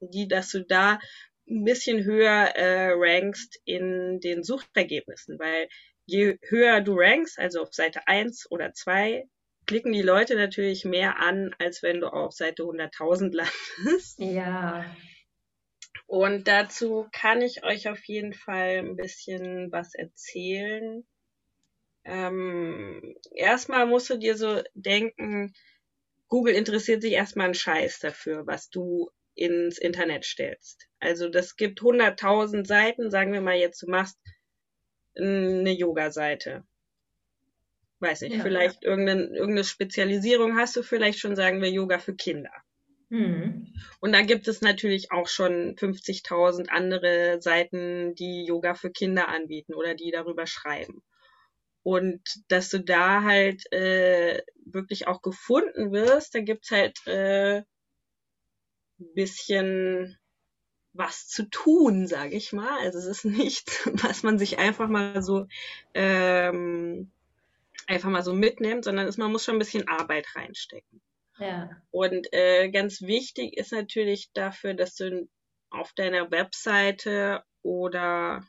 die, 0.00 0.28
dass 0.28 0.50
du 0.50 0.64
da 0.64 0.98
ein 1.48 1.64
bisschen 1.64 2.04
höher 2.04 2.56
äh, 2.56 2.92
rankst 2.94 3.60
in 3.64 4.20
den 4.20 4.42
Suchergebnissen, 4.42 5.38
weil 5.38 5.68
je 6.06 6.38
höher 6.42 6.80
du 6.80 6.94
rankst, 6.96 7.38
also 7.38 7.62
auf 7.62 7.72
Seite 7.72 8.06
1 8.06 8.50
oder 8.50 8.72
2, 8.72 9.24
klicken 9.66 9.92
die 9.92 10.02
Leute 10.02 10.34
natürlich 10.34 10.84
mehr 10.84 11.20
an, 11.20 11.54
als 11.58 11.82
wenn 11.82 12.00
du 12.00 12.08
auf 12.08 12.32
Seite 12.32 12.64
100.000 12.64 13.32
landest. 13.32 14.18
Ja. 14.18 14.84
Und 16.12 16.46
dazu 16.46 17.08
kann 17.10 17.40
ich 17.40 17.64
euch 17.64 17.88
auf 17.88 18.04
jeden 18.04 18.34
Fall 18.34 18.80
ein 18.80 18.96
bisschen 18.96 19.72
was 19.72 19.94
erzählen. 19.94 21.06
Ähm, 22.04 23.16
erstmal 23.34 23.86
musst 23.86 24.10
du 24.10 24.18
dir 24.18 24.36
so 24.36 24.60
denken, 24.74 25.54
Google 26.28 26.54
interessiert 26.54 27.00
sich 27.00 27.12
erstmal 27.12 27.46
einen 27.46 27.54
Scheiß 27.54 28.00
dafür, 28.00 28.46
was 28.46 28.68
du 28.68 29.10
ins 29.34 29.78
Internet 29.78 30.26
stellst. 30.26 30.86
Also 30.98 31.30
das 31.30 31.56
gibt 31.56 31.80
100.000 31.80 32.66
Seiten, 32.66 33.10
sagen 33.10 33.32
wir 33.32 33.40
mal 33.40 33.56
jetzt, 33.56 33.80
du 33.80 33.86
machst 33.88 34.18
eine 35.16 35.72
Yoga-Seite. 35.72 36.62
Weiß 38.00 38.20
nicht, 38.20 38.36
ja, 38.36 38.42
vielleicht 38.42 38.84
ja. 38.84 38.90
Irgendeine, 38.90 39.22
irgendeine 39.28 39.64
Spezialisierung 39.64 40.58
hast 40.58 40.76
du 40.76 40.82
vielleicht 40.82 41.20
schon, 41.20 41.36
sagen 41.36 41.62
wir, 41.62 41.70
Yoga 41.70 41.98
für 41.98 42.14
Kinder. 42.14 42.52
Mhm. 43.12 43.66
Und 44.00 44.12
da 44.12 44.22
gibt 44.22 44.48
es 44.48 44.62
natürlich 44.62 45.12
auch 45.12 45.28
schon 45.28 45.76
50.000 45.76 46.70
andere 46.70 47.42
Seiten, 47.42 48.14
die 48.14 48.46
Yoga 48.46 48.74
für 48.74 48.90
Kinder 48.90 49.28
anbieten 49.28 49.74
oder 49.74 49.94
die 49.94 50.10
darüber 50.10 50.46
schreiben. 50.46 51.02
Und 51.82 52.22
dass 52.48 52.70
du 52.70 52.78
da 52.78 53.22
halt 53.22 53.70
äh, 53.70 54.40
wirklich 54.64 55.08
auch 55.08 55.20
gefunden 55.20 55.92
wirst, 55.92 56.34
da 56.34 56.40
gibt's 56.40 56.70
halt 56.70 57.06
äh, 57.06 57.62
bisschen 58.96 60.16
was 60.94 61.28
zu 61.28 61.50
tun, 61.50 62.06
sage 62.06 62.34
ich 62.34 62.54
mal. 62.54 62.78
Also 62.80 62.98
es 62.98 63.04
ist 63.04 63.24
nichts, 63.26 63.90
was 64.02 64.22
man 64.22 64.38
sich 64.38 64.58
einfach 64.58 64.88
mal 64.88 65.22
so 65.22 65.48
ähm, 65.92 67.10
einfach 67.86 68.08
mal 68.08 68.22
so 68.22 68.32
mitnimmt, 68.32 68.84
sondern 68.84 69.06
es, 69.06 69.18
man 69.18 69.32
muss 69.32 69.44
schon 69.44 69.56
ein 69.56 69.58
bisschen 69.58 69.86
Arbeit 69.86 70.26
reinstecken. 70.34 71.02
Ja. 71.42 71.70
Und 71.90 72.32
äh, 72.32 72.70
ganz 72.70 73.02
wichtig 73.02 73.56
ist 73.56 73.72
natürlich 73.72 74.30
dafür, 74.32 74.74
dass 74.74 74.94
du 74.94 75.28
auf 75.70 75.92
deiner 75.94 76.30
Webseite 76.30 77.42
oder 77.62 78.46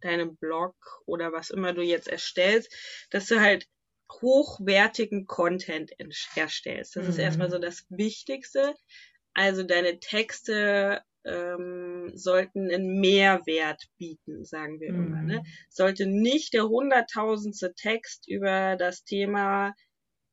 deinem 0.00 0.36
Blog 0.36 0.74
oder 1.06 1.32
was 1.32 1.50
immer 1.50 1.72
du 1.72 1.82
jetzt 1.82 2.08
erstellst, 2.08 2.74
dass 3.10 3.26
du 3.26 3.40
halt 3.40 3.66
hochwertigen 4.20 5.26
Content 5.26 5.92
erstellst. 6.36 6.96
Das 6.96 7.04
mhm. 7.04 7.10
ist 7.10 7.18
erstmal 7.18 7.50
so 7.50 7.58
das 7.58 7.86
Wichtigste. 7.88 8.74
Also 9.34 9.62
deine 9.62 9.98
Texte 10.00 11.02
ähm, 11.24 12.10
sollten 12.14 12.70
einen 12.70 13.00
Mehrwert 13.00 13.84
bieten, 13.96 14.44
sagen 14.44 14.80
wir 14.80 14.92
mhm. 14.92 15.06
immer. 15.06 15.22
Ne? 15.22 15.38
Mhm. 15.38 15.46
Sollte 15.70 16.06
nicht 16.06 16.52
der 16.52 16.68
hunderttausendste 16.68 17.74
Text 17.74 18.28
über 18.28 18.76
das 18.76 19.04
Thema 19.04 19.74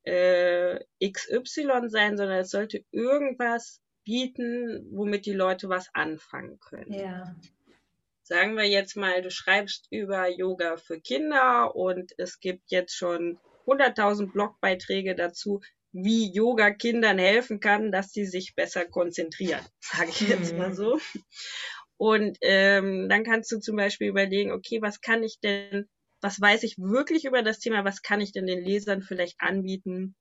äh, 0.04 0.80
XY 1.04 1.90
sein, 1.90 2.18
sondern 2.18 2.40
es 2.40 2.52
sollte 2.52 2.84
irgendwas 2.92 3.82
bieten, 4.04 4.88
womit 4.92 5.26
die 5.26 5.34
Leute 5.34 5.70
was 5.70 5.90
anfangen 5.94 6.60
können. 6.60 6.94
Ja. 6.94 7.36
Sagen 8.24 8.56
wir 8.56 8.66
jetzt 8.66 8.96
mal, 8.96 9.22
du 9.22 9.32
schreibst 9.32 9.88
über 9.92 10.28
Yoga 10.28 10.78
für 10.78 11.00
Kinder 11.00 11.76
und 11.76 12.14
es 12.18 12.40
gibt 12.40 12.72
jetzt 12.72 12.96
schon 12.96 13.40
100.000 13.66 14.32
Blogbeiträge 14.32 15.16
dazu, 15.16 15.62
wie 15.92 16.32
Yoga 16.32 16.72
Kindern 16.72 17.18
helfen 17.18 17.60
kann, 17.60 17.92
dass 17.92 18.12
sie 18.12 18.26
sich 18.26 18.56
besser 18.56 18.86
konzentrieren, 18.86 19.66
sage 19.80 20.10
ich 20.10 20.22
jetzt 20.22 20.56
mal 20.56 20.70
mhm. 20.70 20.76
so. 20.76 21.00
Und 21.98 22.38
ähm, 22.42 23.10
dann 23.10 23.24
kannst 23.24 23.52
du 23.52 23.60
zum 23.60 23.76
Beispiel 23.76 24.08
überlegen, 24.08 24.52
okay, 24.52 24.82
was 24.82 25.02
kann 25.02 25.24
ich 25.24 25.40
denn 25.40 25.90
was 26.22 26.40
weiß 26.40 26.64
ich 26.64 26.78
wirklich 26.78 27.26
über 27.26 27.44
das 27.44 27.60
Thema, 27.60 27.86
was 27.86 28.02
kann 28.02 28.22
ich 28.22 28.32
denn 28.32 28.48
den 28.48 28.64
Lesern 28.64 29.02
vielleicht 29.02 29.40
anbieten, 29.40 30.16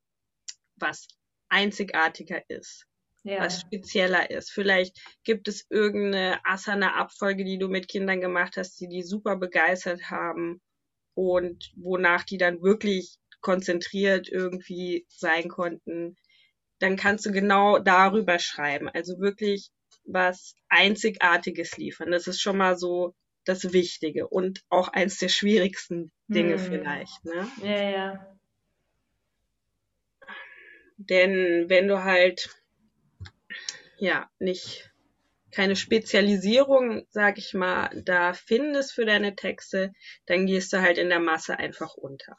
was 0.77 1.09
einzigartiger 1.49 2.43
ist, 2.49 2.87
ja. 3.25 3.41
was 3.41 3.61
spezieller 3.61 4.31
ist. 4.31 4.51
Vielleicht 4.51 4.97
gibt 5.25 5.49
es 5.49 5.67
irgendeine 5.71 6.41
Asana-Abfolge, 6.45 7.45
die 7.45 7.59
du 7.59 7.69
mit 7.69 7.89
Kindern 7.89 8.21
gemacht 8.21 8.57
hast, 8.57 8.81
die 8.81 8.89
die 8.89 9.03
super 9.03 9.37
begeistert 9.37 10.11
haben 10.11 10.61
und 11.15 11.73
wonach 11.77 12.25
die 12.25 12.39
dann 12.39 12.63
wirklich 12.63 13.19
konzentriert 13.41 14.29
irgendwie 14.29 15.07
sein 15.09 15.49
konnten. 15.49 16.17
Dann 16.81 16.97
kannst 16.97 17.27
du 17.27 17.33
genau 17.33 17.79
darüber 17.79 18.39
schreiben. 18.39 18.89
Also 18.89 19.19
wirklich 19.19 19.71
was 20.05 20.55
Einzigartiges 20.69 21.77
liefern. 21.77 22.11
Das 22.11 22.27
ist 22.27 22.41
schon 22.41 22.57
mal 22.57 22.77
so 22.77 23.15
das 23.49 23.73
Wichtige 23.73 24.29
und 24.29 24.63
auch 24.69 24.89
eins 24.89 25.19
der 25.19 25.29
schwierigsten 25.29 26.13
Dinge 26.29 26.55
hm. 26.55 26.59
vielleicht. 26.59 27.25
Ne? 27.25 27.49
Ja, 27.63 27.91
ja. 27.91 28.39
Denn 30.97 31.69
wenn 31.69 31.87
du 31.89 32.03
halt 32.03 32.51
ja 33.99 34.29
nicht 34.39 34.91
keine 35.51 35.77
Spezialisierung, 35.77 37.07
sag 37.11 37.39
ich 37.39 37.55
mal, 37.55 37.91
da 38.05 38.33
findest 38.33 38.93
für 38.93 39.07
deine 39.07 39.35
Texte, 39.35 39.93
dann 40.27 40.47
gehst 40.47 40.73
du 40.73 40.81
halt 40.81 40.99
in 40.99 41.09
der 41.09 41.21
Masse 41.21 41.59
einfach 41.59 41.95
unter. 41.95 42.37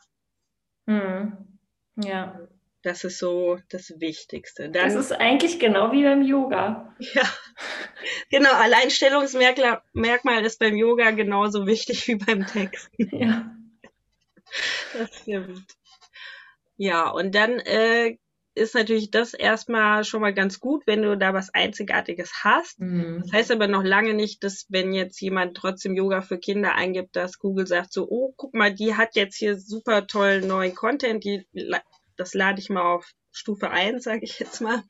Hm. 0.88 1.60
Ja. 1.96 2.48
Das 2.82 3.04
ist 3.04 3.20
so 3.20 3.60
das 3.70 4.00
Wichtigste. 4.00 4.70
Dann, 4.70 4.86
das 4.86 4.96
ist 4.96 5.12
eigentlich 5.12 5.60
genau 5.60 5.92
wie 5.92 6.04
beim 6.04 6.22
Yoga. 6.22 6.96
Ja, 7.00 7.24
genau. 8.30 8.52
Alleinstellungsmerkmal 8.54 10.46
ist 10.46 10.60
beim 10.60 10.76
Yoga 10.76 11.12
genauso 11.12 11.66
wichtig 11.68 12.08
wie 12.08 12.16
beim 12.16 12.46
Text. 12.46 12.90
Ja. 12.98 13.56
Das 14.94 15.16
stimmt. 15.22 15.66
Ja, 16.76 17.10
und 17.10 17.36
dann 17.36 17.60
äh, 17.60 18.18
ist 18.56 18.76
natürlich 18.76 19.12
das 19.12 19.34
erstmal 19.34 20.04
schon 20.04 20.22
mal 20.22 20.34
ganz 20.34 20.60
gut, 20.60 20.86
wenn 20.86 21.02
du 21.02 21.18
da 21.18 21.34
was 21.34 21.54
Einzigartiges 21.54 22.44
hast. 22.44 22.80
Mhm. 22.80 23.22
Das 23.24 23.32
heißt 23.32 23.52
aber 23.52 23.68
noch 23.68 23.84
lange 23.84 24.14
nicht, 24.14 24.44
dass 24.44 24.66
wenn 24.70 24.94
jetzt 24.94 25.20
jemand 25.22 25.56
trotzdem 25.56 25.96
Yoga 25.96 26.22
für 26.22 26.38
Kinder 26.38 26.76
eingibt, 26.76 27.16
dass 27.16 27.40
Google 27.40 27.68
sagt 27.68 27.94
so, 27.94 28.08
oh, 28.10 28.34
guck 28.36 28.54
mal, 28.54 28.74
die 28.74 28.96
hat 28.96 29.16
jetzt 29.16 29.38
hier 29.38 29.58
super 29.58 30.08
tollen 30.08 30.48
neuen 30.48 30.76
Content, 30.76 31.24
die 31.24 31.46
das 32.18 32.34
lade 32.34 32.60
ich 32.60 32.70
mal 32.70 32.82
auf 32.82 33.10
Stufe 33.32 33.70
1, 33.70 34.04
sage 34.04 34.22
ich 34.24 34.40
jetzt 34.40 34.60
mal. 34.60 34.84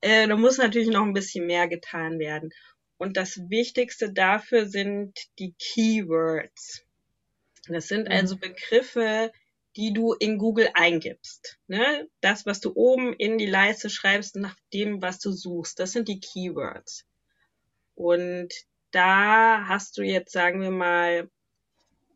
Äh, 0.00 0.26
da 0.26 0.36
muss 0.36 0.58
natürlich 0.58 0.88
noch 0.88 1.02
ein 1.02 1.12
bisschen 1.12 1.46
mehr 1.46 1.68
getan 1.68 2.18
werden. 2.18 2.50
Und 2.96 3.16
das 3.16 3.50
Wichtigste 3.50 4.12
dafür 4.12 4.66
sind 4.66 5.18
die 5.38 5.54
Keywords. 5.58 6.84
Das 7.68 7.88
sind 7.88 8.06
mhm. 8.08 8.12
also 8.12 8.36
Begriffe, 8.36 9.32
die 9.76 9.92
du 9.92 10.12
in 10.12 10.38
Google 10.38 10.70
eingibst. 10.74 11.58
Ne? 11.66 12.08
Das, 12.20 12.46
was 12.46 12.60
du 12.60 12.72
oben 12.74 13.12
in 13.14 13.38
die 13.38 13.46
Leiste 13.46 13.90
schreibst, 13.90 14.36
nach 14.36 14.56
dem, 14.72 15.02
was 15.02 15.18
du 15.18 15.32
suchst, 15.32 15.80
das 15.80 15.92
sind 15.92 16.08
die 16.08 16.20
Keywords. 16.20 17.06
Und 17.94 18.52
da 18.90 19.66
hast 19.66 19.98
du 19.98 20.02
jetzt, 20.02 20.32
sagen 20.32 20.60
wir 20.60 20.70
mal, 20.70 21.28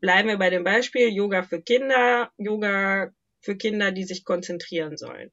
bleiben 0.01 0.29
wir 0.29 0.39
bei 0.39 0.51
dem 0.51 0.65
Beispiel 0.65 1.09
Yoga 1.13 1.43
für 1.43 1.61
Kinder, 1.61 2.31
Yoga 2.37 3.13
für 3.41 3.57
Kinder, 3.57 3.91
die 3.91 4.05
sich 4.05 4.25
konzentrieren 4.25 4.97
sollen. 4.97 5.33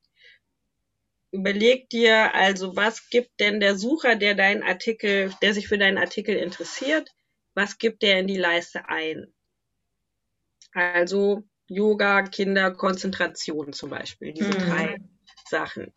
Überleg 1.35 1.89
dir 1.89 2.33
also, 2.33 2.75
was 2.77 3.09
gibt 3.09 3.39
denn 3.41 3.59
der 3.59 3.75
Sucher, 3.75 4.15
der 4.15 4.35
deinen 4.35 4.63
Artikel, 4.63 5.33
der 5.41 5.53
sich 5.53 5.67
für 5.67 5.77
deinen 5.77 5.97
Artikel 5.97 6.35
interessiert, 6.35 7.11
was 7.53 7.77
gibt 7.77 8.03
der 8.03 8.19
in 8.19 8.27
die 8.27 8.37
Leiste 8.37 8.87
ein? 8.87 9.33
Also 10.71 11.43
Yoga, 11.67 12.23
Kinder, 12.23 12.71
Konzentration 12.71 13.73
zum 13.73 13.89
Beispiel, 13.89 14.31
diese 14.33 14.49
mhm. 14.49 14.69
drei 14.69 14.95
Sachen. 15.49 15.91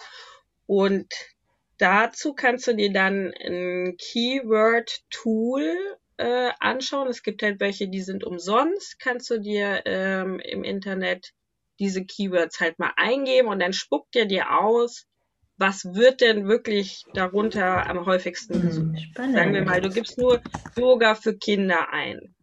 Und 0.66 1.12
dazu 1.78 2.34
kannst 2.34 2.66
du 2.66 2.74
dir 2.74 2.92
dann 2.92 3.32
ein 3.40 3.96
Keyword-Tool 3.96 5.76
äh, 6.16 6.50
anschauen. 6.58 7.06
Es 7.06 7.22
gibt 7.22 7.42
halt 7.44 7.60
welche, 7.60 7.88
die 7.88 8.02
sind 8.02 8.24
umsonst. 8.24 8.98
Kannst 8.98 9.30
du 9.30 9.38
dir 9.38 9.82
ähm, 9.84 10.40
im 10.40 10.64
Internet 10.64 11.32
diese 11.78 12.04
Keywords 12.04 12.58
halt 12.60 12.78
mal 12.78 12.92
eingeben 12.96 13.48
und 13.48 13.60
dann 13.60 13.72
spuckt 13.72 14.16
er 14.16 14.26
dir 14.26 14.58
aus, 14.58 15.06
was 15.58 15.94
wird 15.94 16.20
denn 16.20 16.48
wirklich 16.48 17.04
darunter 17.14 17.88
am 17.88 18.06
häufigsten 18.06 18.54
hm, 18.54 18.62
gesucht. 18.62 19.00
Spannend. 19.00 19.36
Sagen 19.36 19.54
wir 19.54 19.64
mal, 19.64 19.80
du 19.80 19.90
gibst 19.90 20.18
nur 20.18 20.40
Yoga 20.76 21.14
für 21.14 21.36
Kinder 21.36 21.92
ein 21.92 22.34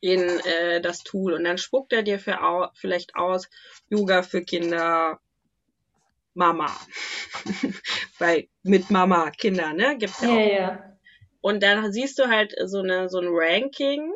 in 0.00 0.20
äh, 0.20 0.80
das 0.80 1.02
Tool 1.02 1.34
und 1.34 1.44
dann 1.44 1.58
spuckt 1.58 1.92
er 1.92 2.02
dir 2.02 2.18
für 2.18 2.42
au 2.42 2.68
vielleicht 2.74 3.16
aus 3.16 3.50
Yoga 3.90 4.22
für 4.22 4.42
Kinder 4.42 5.20
Mama. 6.32 6.74
Weil 8.18 8.48
mit 8.62 8.90
Mama 8.90 9.30
Kinder, 9.30 9.74
ne? 9.74 9.98
Gibt's 9.98 10.22
ja, 10.22 10.28
ja 10.28 10.34
auch. 10.34 10.52
Ja. 10.52 10.96
Und 11.42 11.62
dann 11.62 11.92
siehst 11.92 12.18
du 12.18 12.28
halt 12.28 12.54
so 12.64 12.78
eine 12.78 13.08
so 13.08 13.18
ein 13.18 13.28
Ranking 13.28 14.12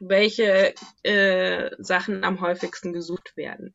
welche 0.00 0.74
äh, 1.02 1.70
Sachen 1.78 2.24
am 2.24 2.40
häufigsten 2.40 2.92
gesucht 2.92 3.36
werden. 3.36 3.74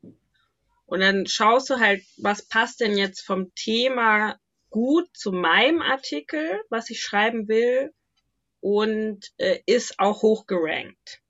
Und 0.92 1.00
dann 1.00 1.26
schaust 1.26 1.70
du 1.70 1.80
halt, 1.80 2.04
was 2.18 2.46
passt 2.46 2.82
denn 2.82 2.98
jetzt 2.98 3.22
vom 3.22 3.56
Thema 3.56 4.38
gut 4.70 5.08
zu 5.14 5.32
meinem 5.32 5.82
Artikel, 5.82 6.62
was 6.70 6.90
ich 6.90 7.02
schreiben 7.02 7.48
will 7.48 7.94
und 8.60 9.32
äh, 9.38 9.60
ist 9.66 10.02
auch 10.02 10.22
hoch 10.22 10.48
gerankt. 10.48 11.22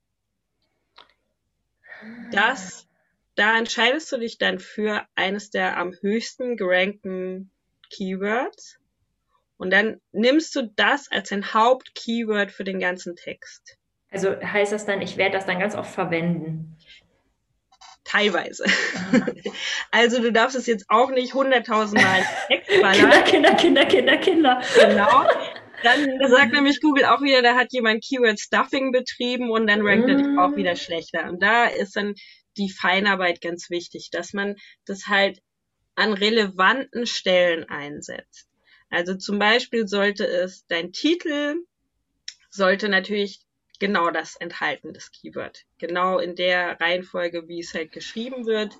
Das, 2.32 2.88
da 3.36 3.56
entscheidest 3.56 4.10
du 4.10 4.16
dich 4.16 4.36
dann 4.36 4.58
für 4.58 5.06
eines 5.14 5.50
der 5.50 5.76
am 5.76 5.92
höchsten 5.92 6.56
gerankten 6.56 7.52
Keywords 7.88 8.80
und 9.58 9.70
dann 9.70 10.00
nimmst 10.10 10.56
du 10.56 10.72
das 10.74 11.08
als 11.08 11.30
ein 11.30 11.54
Hauptkeyword 11.54 12.50
für 12.50 12.64
den 12.64 12.80
ganzen 12.80 13.14
Text. 13.14 13.78
Also 14.10 14.40
heißt 14.40 14.72
das 14.72 14.86
dann, 14.86 15.00
ich 15.02 15.16
werde 15.16 15.36
das 15.36 15.46
dann 15.46 15.60
ganz 15.60 15.76
oft 15.76 15.94
verwenden? 15.94 16.76
Teilweise. 18.04 18.64
also 19.90 20.20
du 20.20 20.32
darfst 20.32 20.56
es 20.56 20.66
jetzt 20.66 20.86
auch 20.88 21.10
nicht 21.10 21.34
hunderttausendmal 21.34 22.24
Kinder, 22.66 23.22
Kinder, 23.22 23.54
Kinder, 23.54 23.84
Kinder, 23.86 24.16
Kinder. 24.16 24.62
Genau. 24.74 25.26
Dann 25.82 26.18
sagt 26.28 26.52
nämlich 26.52 26.80
Google 26.80 27.04
auch 27.04 27.22
wieder, 27.22 27.42
da 27.42 27.54
hat 27.54 27.72
jemand 27.72 28.04
Keyword 28.04 28.40
Stuffing 28.40 28.92
betrieben 28.92 29.50
und 29.50 29.66
dann 29.66 29.86
rankt 29.86 30.06
mm. 30.06 30.10
er 30.10 30.16
dich 30.16 30.38
auch 30.38 30.56
wieder 30.56 30.76
schlechter. 30.76 31.28
Und 31.28 31.42
da 31.42 31.66
ist 31.66 31.96
dann 31.96 32.14
die 32.56 32.70
Feinarbeit 32.70 33.40
ganz 33.40 33.70
wichtig, 33.70 34.10
dass 34.10 34.32
man 34.32 34.56
das 34.84 35.06
halt 35.06 35.40
an 35.94 36.12
relevanten 36.12 37.06
Stellen 37.06 37.64
einsetzt. 37.68 38.48
Also 38.90 39.14
zum 39.14 39.38
Beispiel 39.38 39.86
sollte 39.86 40.26
es 40.26 40.66
dein 40.66 40.92
Titel 40.92 41.56
sollte 42.50 42.88
natürlich 42.88 43.40
genau 43.82 44.12
das 44.12 44.36
enthalten, 44.36 44.94
das 44.94 45.10
Keyword. 45.10 45.64
Genau 45.78 46.20
in 46.20 46.36
der 46.36 46.80
Reihenfolge, 46.80 47.48
wie 47.48 47.58
es 47.58 47.74
halt 47.74 47.90
geschrieben 47.90 48.46
wird. 48.46 48.78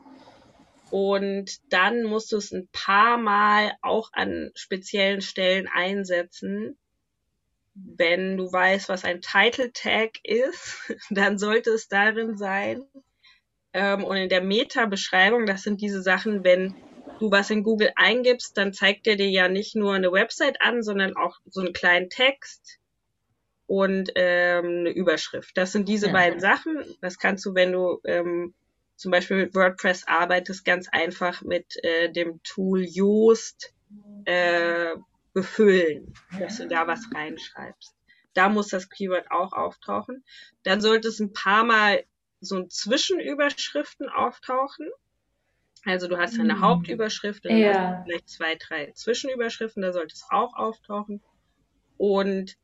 Und 0.92 1.58
dann 1.72 2.04
musst 2.04 2.30
du 2.30 2.36
es 2.36 2.52
ein 2.52 2.68
paar 2.70 3.16
Mal 3.16 3.72
auch 3.82 4.10
an 4.12 4.52
speziellen 4.54 5.20
Stellen 5.20 5.66
einsetzen. 5.66 6.78
Wenn 7.74 8.36
du 8.36 8.52
weißt, 8.52 8.88
was 8.88 9.04
ein 9.04 9.22
Title 9.22 9.72
Tag 9.72 10.20
ist, 10.22 10.94
dann 11.10 11.36
sollte 11.36 11.70
es 11.70 11.88
darin 11.88 12.36
sein. 12.36 12.84
Ähm, 13.72 14.04
und 14.04 14.16
in 14.16 14.28
der 14.28 14.44
Meta-Beschreibung, 14.44 15.46
das 15.46 15.64
sind 15.64 15.80
diese 15.80 16.00
Sachen, 16.00 16.44
wenn 16.44 16.76
du 17.18 17.32
was 17.32 17.50
in 17.50 17.64
Google 17.64 17.90
eingibst, 17.96 18.56
dann 18.56 18.72
zeigt 18.72 19.08
er 19.08 19.16
dir 19.16 19.30
ja 19.30 19.48
nicht 19.48 19.74
nur 19.74 19.94
eine 19.94 20.12
Website 20.12 20.62
an, 20.62 20.84
sondern 20.84 21.16
auch 21.16 21.40
so 21.46 21.60
einen 21.60 21.72
kleinen 21.72 22.08
Text 22.08 22.78
und 23.72 24.12
ähm, 24.16 24.80
eine 24.80 24.90
Überschrift. 24.90 25.56
Das 25.56 25.72
sind 25.72 25.88
diese 25.88 26.08
ja. 26.08 26.12
beiden 26.12 26.40
Sachen. 26.40 26.84
Das 27.00 27.18
kannst 27.18 27.46
du, 27.46 27.54
wenn 27.54 27.72
du 27.72 28.00
ähm, 28.04 28.52
zum 28.96 29.10
Beispiel 29.10 29.38
mit 29.38 29.54
WordPress 29.54 30.06
arbeitest, 30.06 30.66
ganz 30.66 30.90
einfach 30.92 31.40
mit 31.40 31.82
äh, 31.82 32.12
dem 32.12 32.42
Tool 32.42 32.84
Yoast 32.84 33.72
äh, 34.26 34.94
befüllen, 35.32 36.12
dass 36.38 36.58
du 36.58 36.68
da 36.68 36.86
was 36.86 37.00
reinschreibst. 37.14 37.96
Da 38.34 38.50
muss 38.50 38.68
das 38.68 38.90
Keyword 38.90 39.30
auch 39.30 39.54
auftauchen. 39.54 40.22
Dann 40.64 40.82
sollte 40.82 41.08
es 41.08 41.18
ein 41.18 41.32
paar 41.32 41.64
Mal 41.64 42.04
so 42.40 42.56
ein 42.56 42.68
Zwischenüberschriften 42.68 44.10
auftauchen. 44.10 44.90
Also 45.86 46.08
du 46.08 46.18
hast 46.18 46.38
eine 46.38 46.56
hm. 46.56 46.60
Hauptüberschrift, 46.60 47.46
dann 47.46 47.56
ja. 47.56 48.02
vielleicht 48.04 48.28
zwei, 48.28 48.54
drei 48.56 48.92
Zwischenüberschriften, 48.92 49.80
da 49.80 49.94
sollte 49.94 50.12
es 50.12 50.26
auch 50.28 50.54
auftauchen. 50.56 51.22
Und 51.96 52.58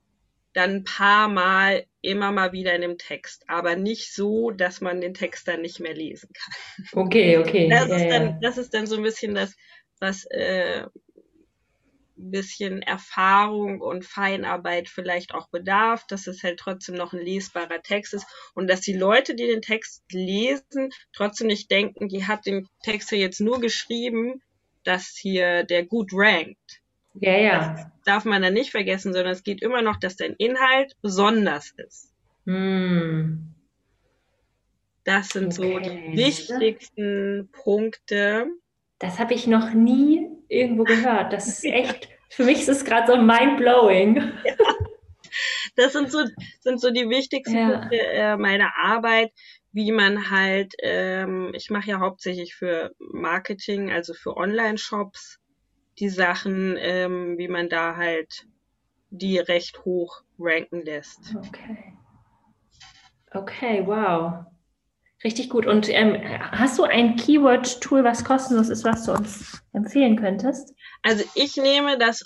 dann 0.58 0.70
ein 0.76 0.84
paar 0.84 1.28
Mal 1.28 1.86
immer 2.02 2.32
mal 2.32 2.52
wieder 2.52 2.74
in 2.74 2.80
dem 2.80 2.98
Text, 2.98 3.44
aber 3.48 3.76
nicht 3.76 4.12
so, 4.12 4.50
dass 4.50 4.80
man 4.80 5.00
den 5.00 5.14
Text 5.14 5.46
dann 5.46 5.62
nicht 5.62 5.78
mehr 5.78 5.94
lesen 5.94 6.30
kann. 6.32 7.04
Okay, 7.04 7.38
okay. 7.38 7.68
Das, 7.68 7.88
ja, 7.88 7.96
ist, 7.96 8.10
dann, 8.10 8.26
ja. 8.26 8.38
das 8.42 8.58
ist 8.58 8.74
dann 8.74 8.88
so 8.88 8.96
ein 8.96 9.04
bisschen 9.04 9.36
das, 9.36 9.54
was 10.00 10.24
äh, 10.30 10.82
ein 12.18 12.30
bisschen 12.32 12.82
Erfahrung 12.82 13.80
und 13.80 14.04
Feinarbeit 14.04 14.88
vielleicht 14.88 15.32
auch 15.32 15.48
bedarf, 15.48 16.04
dass 16.08 16.26
es 16.26 16.42
halt 16.42 16.58
trotzdem 16.58 16.96
noch 16.96 17.12
ein 17.12 17.24
lesbarer 17.24 17.80
Text 17.80 18.14
ist 18.14 18.26
und 18.54 18.68
dass 18.68 18.80
die 18.80 18.96
Leute, 18.96 19.36
die 19.36 19.46
den 19.46 19.62
Text 19.62 20.02
lesen, 20.10 20.90
trotzdem 21.12 21.46
nicht 21.46 21.70
denken, 21.70 22.08
die 22.08 22.26
hat 22.26 22.46
den 22.46 22.66
Text 22.82 23.10
hier 23.10 23.18
jetzt 23.18 23.40
nur 23.40 23.60
geschrieben, 23.60 24.42
dass 24.82 25.16
hier 25.16 25.62
der 25.62 25.86
gut 25.86 26.10
rankt. 26.12 26.80
Ja, 27.20 27.36
ja. 27.36 27.74
Das 27.74 27.86
darf 28.04 28.24
man 28.24 28.42
dann 28.42 28.54
nicht 28.54 28.70
vergessen, 28.70 29.12
sondern 29.12 29.32
es 29.32 29.42
geht 29.42 29.62
immer 29.62 29.82
noch, 29.82 29.96
dass 29.96 30.16
dein 30.16 30.34
Inhalt 30.34 30.96
besonders 31.02 31.72
ist. 31.76 32.12
Hm. 32.46 33.54
Das 35.04 35.30
sind 35.30 35.58
okay. 35.58 35.72
so 35.72 35.78
die 35.78 36.16
wichtigsten 36.16 37.48
Punkte. 37.52 38.46
Das 38.98 39.18
habe 39.18 39.34
ich 39.34 39.46
noch 39.46 39.72
nie 39.72 40.28
irgendwo 40.48 40.84
gehört. 40.84 41.32
Das 41.32 41.46
ist 41.46 41.64
echt, 41.64 42.08
für 42.28 42.44
mich 42.44 42.60
ist 42.60 42.68
es 42.68 42.84
gerade 42.84 43.12
so 43.12 43.16
mind-blowing. 43.16 44.32
Ja. 44.44 44.54
Das 45.76 45.92
sind 45.92 46.10
so, 46.10 46.24
sind 46.60 46.80
so 46.80 46.90
die 46.90 47.08
wichtigsten 47.08 47.56
ja. 47.56 47.78
Punkte 47.78 47.96
äh, 47.96 48.36
meiner 48.36 48.76
Arbeit, 48.76 49.30
wie 49.72 49.92
man 49.92 50.30
halt, 50.30 50.74
ähm, 50.82 51.52
ich 51.54 51.70
mache 51.70 51.90
ja 51.90 52.00
hauptsächlich 52.00 52.54
für 52.54 52.92
Marketing, 52.98 53.92
also 53.92 54.14
für 54.14 54.36
Online-Shops, 54.36 55.37
die 55.98 56.08
Sachen, 56.08 56.76
ähm, 56.78 57.38
wie 57.38 57.48
man 57.48 57.68
da 57.68 57.96
halt 57.96 58.46
die 59.10 59.38
recht 59.38 59.84
hoch 59.84 60.22
ranken 60.38 60.84
lässt. 60.84 61.34
Okay. 61.36 61.94
Okay, 63.32 63.82
wow. 63.86 64.44
Richtig 65.24 65.50
gut. 65.50 65.66
Und 65.66 65.88
ähm, 65.88 66.16
hast 66.52 66.78
du 66.78 66.84
ein 66.84 67.16
Keyword-Tool, 67.16 68.04
was 68.04 68.24
kostenlos 68.24 68.68
ist, 68.68 68.84
was 68.84 69.04
du 69.04 69.12
uns 69.12 69.60
empfehlen 69.72 70.16
könntest? 70.16 70.74
Also 71.02 71.24
ich 71.34 71.56
nehme 71.56 71.98
das 71.98 72.24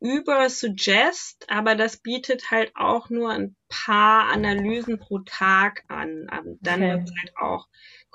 über 0.00 0.50
Suggest, 0.50 1.46
aber 1.48 1.76
das 1.76 1.98
bietet 1.98 2.50
halt 2.50 2.72
auch 2.74 3.08
nur 3.10 3.30
ein 3.30 3.54
paar 3.68 4.32
Analysen 4.32 4.98
pro 4.98 5.20
Tag 5.20 5.84
an. 5.86 6.26
Dann 6.60 6.82
okay. 6.82 6.90
halt 7.20 7.36
auch, 7.36 7.68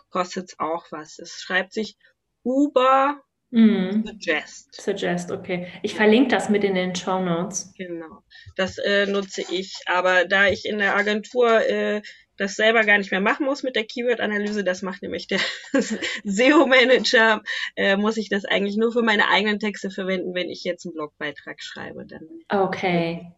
kostet 0.10 0.50
es 0.50 0.60
auch 0.60 0.86
was. 0.92 1.20
Es 1.20 1.42
schreibt 1.42 1.72
sich 1.72 1.98
Uber 2.44 3.22
Mm. 3.52 4.04
Suggest. 4.06 4.82
Suggest, 4.82 5.32
okay. 5.32 5.68
Ich 5.82 5.96
verlinke 5.96 6.30
das 6.30 6.50
mit 6.50 6.64
in 6.64 6.76
den 6.76 6.96
Show 6.96 7.20
Notes. 7.20 7.74
Genau. 7.78 8.24
Das 8.56 8.78
äh, 8.78 9.06
nutze 9.06 9.42
ich. 9.42 9.74
Aber 9.86 10.26
da 10.26 10.48
ich 10.48 10.66
in 10.66 10.80
der 10.80 10.96
Agentur 10.96 11.62
äh, 11.68 12.02
das 12.38 12.56
selber 12.56 12.84
gar 12.84 12.98
nicht 12.98 13.12
mehr 13.12 13.22
machen 13.22 13.46
muss 13.46 13.64
mit 13.64 13.76
der 13.76 13.86
Keyword-Analyse, 13.86 14.64
das 14.64 14.82
macht 14.82 15.02
nämlich 15.02 15.28
der 15.28 15.40
SEO-Manager, 16.24 17.42
äh, 17.76 17.98
muss 17.98 18.18
ich 18.18 18.30
das 18.30 18.46
eigentlich 18.46 18.78
nur 18.78 18.92
für 18.92 19.02
meine 19.02 19.30
eigenen 19.30 19.60
Texte 19.60 19.90
verwenden, 19.90 20.34
wenn 20.36 20.50
ich 20.50 20.64
jetzt 20.64 20.86
einen 20.86 20.94
Blogbeitrag 20.94 21.62
schreibe. 21.62 22.06
Dann 22.06 22.28
okay. 22.50 23.34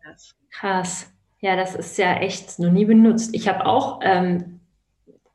Krass. 0.51 1.11
Ja, 1.41 1.55
das 1.55 1.75
ist 1.75 1.97
ja 1.97 2.19
echt 2.19 2.59
noch 2.59 2.71
nie 2.71 2.85
benutzt. 2.85 3.33
Ich 3.33 3.47
habe 3.47 3.65
auch, 3.65 4.01
ähm, 4.03 4.58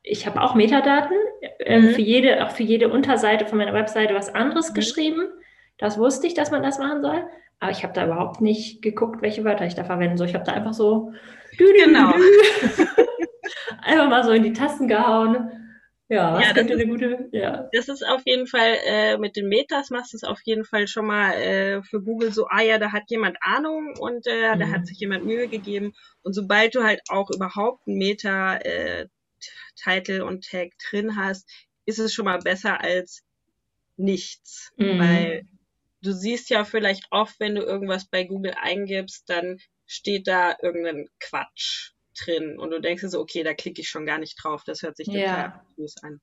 ich 0.04 0.26
habe 0.26 0.42
auch 0.42 0.54
Metadaten 0.54 1.16
äh, 1.58 1.80
mhm. 1.80 1.90
für 1.90 2.02
jede, 2.02 2.44
auch 2.44 2.50
für 2.50 2.62
jede 2.62 2.90
Unterseite 2.90 3.46
von 3.46 3.58
meiner 3.58 3.72
Webseite 3.72 4.14
was 4.14 4.32
anderes 4.32 4.70
mhm. 4.70 4.74
geschrieben. 4.74 5.22
Das 5.78 5.98
wusste 5.98 6.26
ich, 6.26 6.34
dass 6.34 6.50
man 6.50 6.62
das 6.62 6.78
machen 6.78 7.02
soll. 7.02 7.24
Aber 7.58 7.72
ich 7.72 7.82
habe 7.82 7.94
da 7.94 8.04
überhaupt 8.04 8.42
nicht 8.42 8.82
geguckt, 8.82 9.22
welche 9.22 9.44
Wörter 9.44 9.64
ich 9.64 9.74
da 9.74 9.84
verwenden 9.84 10.18
soll. 10.18 10.28
Ich 10.28 10.34
habe 10.34 10.44
da 10.44 10.52
einfach 10.52 10.74
so 10.74 11.12
genau. 11.56 12.12
einfach 13.82 14.08
mal 14.10 14.22
so 14.24 14.32
in 14.32 14.42
die 14.42 14.52
Tasten 14.52 14.88
gehauen. 14.88 15.50
Ja, 16.08 16.38
ja, 16.38 16.52
das, 16.52 16.66
ist, 16.66 16.86
gute, 16.86 17.28
ja. 17.32 17.66
das 17.72 17.88
ist 17.88 18.06
auf 18.06 18.20
jeden 18.26 18.46
Fall, 18.46 18.76
äh, 18.86 19.16
mit 19.16 19.36
den 19.36 19.48
Metas 19.48 19.88
machst 19.88 20.12
du 20.12 20.18
es 20.18 20.24
auf 20.24 20.38
jeden 20.44 20.64
Fall 20.66 20.86
schon 20.86 21.06
mal 21.06 21.32
äh, 21.32 21.82
für 21.82 22.02
Google 22.02 22.30
so, 22.30 22.46
ah 22.46 22.60
ja, 22.60 22.78
da 22.78 22.92
hat 22.92 23.04
jemand 23.08 23.38
Ahnung 23.40 23.94
und 23.98 24.26
äh, 24.26 24.54
mhm. 24.54 24.60
da 24.60 24.66
hat 24.66 24.80
mhm. 24.80 24.84
sich 24.84 24.98
jemand 24.98 25.24
Mühe 25.24 25.48
gegeben. 25.48 25.94
Und 26.22 26.34
sobald 26.34 26.74
du 26.74 26.82
halt 26.82 27.00
auch 27.08 27.30
überhaupt 27.30 27.86
ein 27.86 27.96
Meta 27.96 28.56
äh, 28.58 29.06
Title 29.76 30.24
und 30.24 30.48
Tag 30.48 30.70
drin 30.90 31.16
hast, 31.16 31.50
ist 31.86 31.98
es 31.98 32.12
schon 32.12 32.24
mal 32.24 32.38
besser 32.38 32.80
als 32.80 33.22
nichts. 33.96 34.72
Mhm. 34.76 34.98
Weil 34.98 35.48
du 36.02 36.12
siehst 36.12 36.50
ja 36.50 36.64
vielleicht 36.64 37.06
oft, 37.10 37.38
wenn 37.40 37.54
du 37.54 37.62
irgendwas 37.62 38.06
bei 38.06 38.24
Google 38.24 38.54
eingibst, 38.60 39.28
dann 39.28 39.58
steht 39.86 40.26
da 40.26 40.56
irgendein 40.62 41.08
Quatsch 41.20 41.92
drin 42.18 42.58
und 42.58 42.70
du 42.70 42.80
denkst 42.80 43.02
so, 43.06 43.20
okay, 43.20 43.42
da 43.42 43.54
klicke 43.54 43.80
ich 43.80 43.88
schon 43.88 44.06
gar 44.06 44.18
nicht 44.18 44.36
drauf, 44.42 44.62
das 44.64 44.82
hört 44.82 44.96
sich 44.96 45.06
total 45.06 45.20
ja. 45.20 45.64
an. 46.02 46.20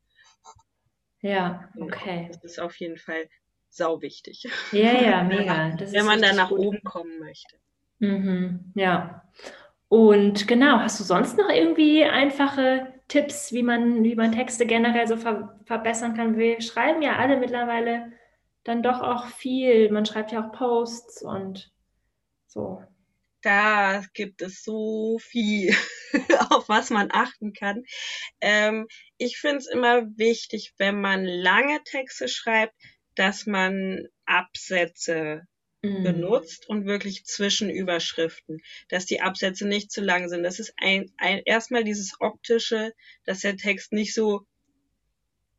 Ja, 1.22 1.70
okay. 1.80 2.30
Das 2.32 2.44
ist 2.44 2.60
auf 2.60 2.76
jeden 2.78 2.98
Fall 2.98 3.30
sau 3.70 4.02
wichtig. 4.02 4.48
Ja, 4.72 5.02
ja, 5.02 5.24
mega. 5.24 5.76
Wenn 5.92 6.06
man 6.06 6.22
da 6.22 6.34
nach 6.34 6.50
gut. 6.50 6.60
oben 6.60 6.84
kommen 6.84 7.20
möchte. 7.20 7.58
Mhm, 8.00 8.72
ja. 8.76 9.24
Und 9.92 10.48
genau, 10.48 10.80
hast 10.80 11.02
du 11.02 11.04
sonst 11.04 11.38
noch 11.38 11.50
irgendwie 11.50 12.06
einfache 12.06 12.94
Tipps, 13.10 13.52
wie 13.52 13.62
man, 13.62 14.06
wie 14.06 14.16
man 14.16 14.32
Texte 14.32 14.66
generell 14.66 15.06
so 15.06 15.18
ver 15.18 15.60
verbessern 15.66 16.16
kann. 16.16 16.38
Wir 16.38 16.62
schreiben 16.62 17.02
ja 17.02 17.18
alle 17.18 17.36
mittlerweile 17.36 18.14
dann 18.64 18.84
doch 18.84 19.02
auch 19.02 19.26
viel. 19.28 19.92
Man 19.92 20.06
schreibt 20.06 20.32
ja 20.32 20.48
auch 20.48 20.54
Posts 20.54 21.24
und 21.24 21.74
so. 22.48 22.82
Da 23.42 24.02
gibt 24.14 24.42
es 24.42 24.64
so 24.64 25.20
viel, 25.20 25.76
auf 26.52 26.70
was 26.70 26.90
man 26.90 27.10
achten 27.12 27.52
kann. 27.52 27.84
Ähm, 28.40 28.88
ich 29.18 29.40
finde 29.40 29.58
es 29.58 29.68
immer 29.68 30.04
wichtig, 30.18 30.74
wenn 30.78 31.02
man 31.02 31.26
lange 31.26 31.84
Texte 31.84 32.30
schreibt, 32.30 32.76
dass 33.16 33.46
man 33.46 34.08
Absätze 34.26 35.42
mhm. 35.82 36.04
benutzt 36.04 36.68
und 36.70 36.86
wirklich 36.86 37.26
Zwischenüberschriften, 37.26 38.62
dass 38.90 39.06
die 39.06 39.22
Absätze 39.22 39.68
nicht 39.68 39.92
zu 39.92 40.02
lang 40.02 40.30
sind. 40.30 40.44
Das 40.44 40.60
ist 40.60 40.74
ein, 40.78 41.12
ein 41.18 41.42
erstmal 41.46 41.84
dieses 41.84 42.20
optische, 42.20 42.94
dass 43.26 43.42
der 43.42 43.58
Text 43.58 43.92
nicht 43.92 44.14
so 44.14 44.46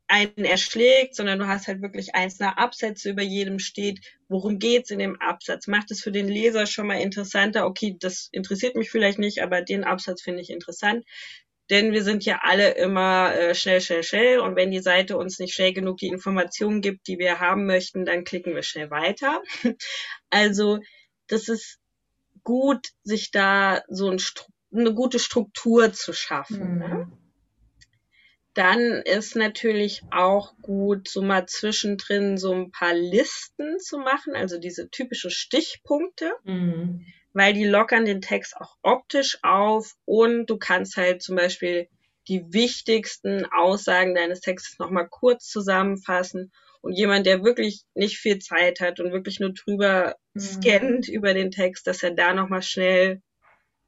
einen 0.07 0.45
erschlägt, 0.45 1.15
sondern 1.15 1.39
du 1.39 1.47
hast 1.47 1.67
halt 1.67 1.81
wirklich 1.81 2.13
einzelne 2.13 2.57
Absätze, 2.57 3.09
über 3.09 3.23
jedem 3.23 3.57
steht, 3.57 4.01
worum 4.27 4.59
geht's 4.59 4.91
in 4.91 4.99
dem 4.99 5.19
Absatz. 5.19 5.67
Macht 5.67 5.91
es 5.91 6.01
für 6.01 6.11
den 6.11 6.27
Leser 6.27 6.67
schon 6.67 6.87
mal 6.87 6.99
interessanter, 6.99 7.65
okay, 7.65 7.95
das 7.99 8.29
interessiert 8.31 8.75
mich 8.75 8.91
vielleicht 8.91 9.17
nicht, 9.17 9.41
aber 9.41 9.61
den 9.61 9.83
Absatz 9.83 10.21
finde 10.21 10.41
ich 10.41 10.49
interessant. 10.49 11.05
Denn 11.69 11.93
wir 11.93 12.03
sind 12.03 12.25
ja 12.25 12.41
alle 12.43 12.71
immer 12.71 13.33
äh, 13.33 13.55
schnell, 13.55 13.79
schnell, 13.79 14.03
schnell. 14.03 14.39
Und 14.39 14.55
wenn 14.55 14.71
die 14.71 14.81
Seite 14.81 15.17
uns 15.17 15.39
nicht 15.39 15.53
schnell 15.53 15.73
genug 15.73 15.97
die 15.97 16.07
Informationen 16.07 16.81
gibt, 16.81 17.07
die 17.07 17.19
wir 17.19 17.39
haben 17.39 17.65
möchten, 17.65 18.05
dann 18.05 18.25
klicken 18.25 18.53
wir 18.53 18.63
schnell 18.63 18.89
weiter. 18.89 19.41
also 20.29 20.79
das 21.27 21.47
ist 21.47 21.79
gut, 22.43 22.89
sich 23.03 23.31
da 23.31 23.81
so 23.87 24.09
ein, 24.09 24.21
eine 24.73 24.93
gute 24.93 25.19
Struktur 25.19 25.93
zu 25.93 26.13
schaffen. 26.13 26.79
Ne? 26.79 26.87
Mhm. 26.87 26.93
Ne? 26.93 27.17
Dann 28.53 29.01
ist 29.01 29.35
natürlich 29.35 30.03
auch 30.11 30.53
gut, 30.61 31.07
so 31.07 31.23
mal 31.23 31.47
zwischendrin 31.47 32.37
so 32.37 32.53
ein 32.53 32.69
paar 32.69 32.93
Listen 32.93 33.79
zu 33.79 33.97
machen, 33.97 34.35
also 34.35 34.59
diese 34.59 34.91
typische 34.91 35.31
Stichpunkte, 35.31 36.33
mhm. 36.43 37.07
Weil 37.33 37.53
die 37.53 37.65
lockern 37.65 38.05
den 38.05 38.21
Text 38.21 38.55
auch 38.57 38.77
optisch 38.81 39.39
auf 39.43 39.95
und 40.05 40.45
du 40.45 40.57
kannst 40.57 40.97
halt 40.97 41.21
zum 41.21 41.35
Beispiel 41.35 41.87
die 42.27 42.53
wichtigsten 42.53 43.45
Aussagen 43.45 44.15
deines 44.15 44.39
Textes 44.39 44.79
nochmal 44.79 45.07
kurz 45.09 45.47
zusammenfassen 45.49 46.51
und 46.81 46.93
jemand, 46.93 47.25
der 47.25 47.43
wirklich 47.43 47.83
nicht 47.95 48.17
viel 48.17 48.39
Zeit 48.39 48.79
hat 48.79 48.99
und 48.99 49.11
wirklich 49.11 49.39
nur 49.39 49.53
drüber 49.53 50.15
mhm. 50.33 50.39
scannt 50.39 51.07
über 51.07 51.33
den 51.33 51.51
Text, 51.51 51.87
dass 51.87 52.03
er 52.03 52.11
da 52.11 52.33
nochmal 52.33 52.61
schnell, 52.61 53.21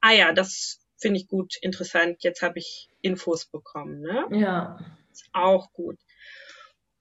ah 0.00 0.12
ja, 0.12 0.32
das 0.32 0.80
finde 0.98 1.20
ich 1.20 1.28
gut, 1.28 1.56
interessant, 1.60 2.24
jetzt 2.24 2.42
habe 2.42 2.58
ich 2.58 2.88
Infos 3.02 3.46
bekommen. 3.46 4.00
Ne? 4.00 4.26
Ja. 4.32 4.78
Ist 5.12 5.28
auch 5.32 5.72
gut. 5.72 5.98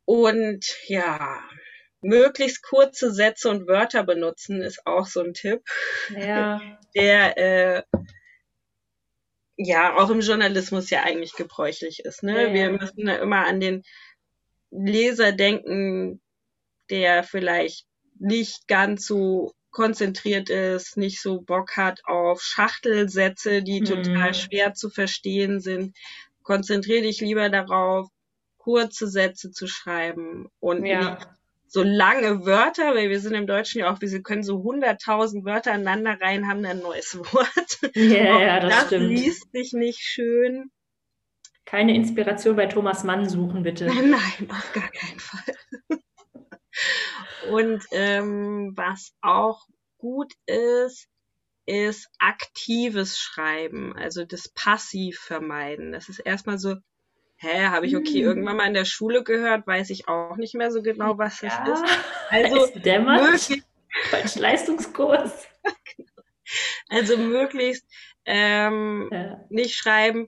Und 0.06 0.66
ja, 0.88 1.40
möglichst 2.06 2.64
kurze 2.64 3.12
Sätze 3.12 3.50
und 3.50 3.68
Wörter 3.68 4.04
benutzen 4.04 4.62
ist 4.62 4.86
auch 4.86 5.08
so 5.08 5.22
ein 5.22 5.34
Tipp, 5.34 5.62
ja. 6.16 6.62
der 6.96 7.38
äh, 7.38 7.84
ja 9.58 9.96
auch 9.98 10.10
im 10.10 10.22
Journalismus 10.22 10.90
ja 10.90 11.04
eigentlich 11.04 11.34
gebräuchlich 11.34 12.00
ist. 12.00 12.24
Ne? 12.24 12.48
Ja, 12.48 12.54
Wir 12.54 12.72
müssen 12.72 13.06
da 13.06 13.16
immer 13.16 13.46
an 13.46 13.60
den 13.60 13.84
Leser 14.72 15.32
denken, 15.32 16.22
der 16.90 17.24
vielleicht 17.24 17.86
nicht 18.20 18.68
ganz 18.68 19.06
so 19.06 19.54
konzentriert 19.72 20.50
ist, 20.50 20.96
nicht 20.96 21.22
so 21.22 21.42
Bock 21.42 21.76
hat 21.76 22.02
auf 22.06 22.42
Schachtelsätze, 22.42 23.62
die 23.62 23.82
mhm. 23.82 23.86
total 23.86 24.34
schwer 24.34 24.74
zu 24.74 24.90
verstehen 24.90 25.60
sind. 25.60 25.98
Konzentriere 26.44 27.02
dich 27.02 27.20
lieber 27.20 27.50
darauf, 27.50 28.08
kurze 28.58 29.08
Sätze 29.08 29.52
zu 29.52 29.68
schreiben 29.68 30.48
und 30.60 30.86
ja. 30.86 31.12
nicht 31.12 31.28
so 31.68 31.84
lange 31.84 32.46
Wörter, 32.46 32.96
weil 32.96 33.10
wir 33.10 33.20
sind 33.20 33.34
im 33.34 33.48
Deutschen 33.48 33.80
ja 33.80 33.92
auch, 33.92 34.00
wir 34.02 34.24
können 34.24 34.44
so 34.44 34.64
hunderttausend 34.64 35.46
Wörter 35.46 35.74
aneinander 35.74 36.20
rein, 36.22 36.48
haben 36.48 36.66
ein 36.66 36.80
neues 36.80 37.18
Wort. 37.34 37.96
Ja, 37.96 38.40
ja 38.40 38.60
das, 38.60 38.72
das 38.72 38.86
stimmt. 38.88 39.10
liest 39.10 39.52
sich 39.52 39.74
nicht 39.74 40.00
schön. 40.00 40.72
Keine 41.66 41.96
Inspiration 41.96 42.56
bei 42.56 42.68
Thomas 42.68 43.04
Mann 43.04 43.28
suchen, 43.28 43.64
bitte. 43.64 43.86
Nein, 43.86 44.50
auf 44.50 44.74
gar 44.74 44.90
keinen 44.90 45.20
Fall. 45.20 45.56
Und 47.52 47.84
ähm, 47.92 48.74
was 48.76 49.14
auch 49.22 49.66
gut 49.98 50.34
ist, 50.46 51.08
ist 51.66 52.08
aktives 52.20 53.18
Schreiben, 53.18 53.96
also 53.98 54.26
das 54.26 54.50
Passiv 54.50 55.18
vermeiden. 55.20 55.92
Das 55.92 56.10
ist 56.10 56.20
erstmal 56.20 56.60
so, 56.60 56.76
hä, 57.38 57.68
habe 57.68 57.86
ich 57.86 57.96
okay 57.96 58.20
hm. 58.20 58.28
irgendwann 58.28 58.58
mal 58.58 58.68
in 58.68 58.74
der 58.74 58.86
Schule 58.86 59.24
gehört, 59.24 59.68
weiß 59.68 59.90
ich 59.90 60.08
auch 60.08 60.38
nicht 60.38 60.56
mehr 60.56 60.72
so 60.72 60.82
genau, 60.82 61.18
was 61.18 61.40
das 61.40 61.54
ja, 61.66 61.74
ist. 61.74 61.84
Also 62.30 62.56
möglichst, 62.78 64.36
Leistungskurs. 64.36 65.48
also 66.90 67.18
möglichst 67.18 67.86
ähm, 68.26 69.10
ja. 69.12 69.40
nicht 69.50 69.76
schreiben, 69.76 70.28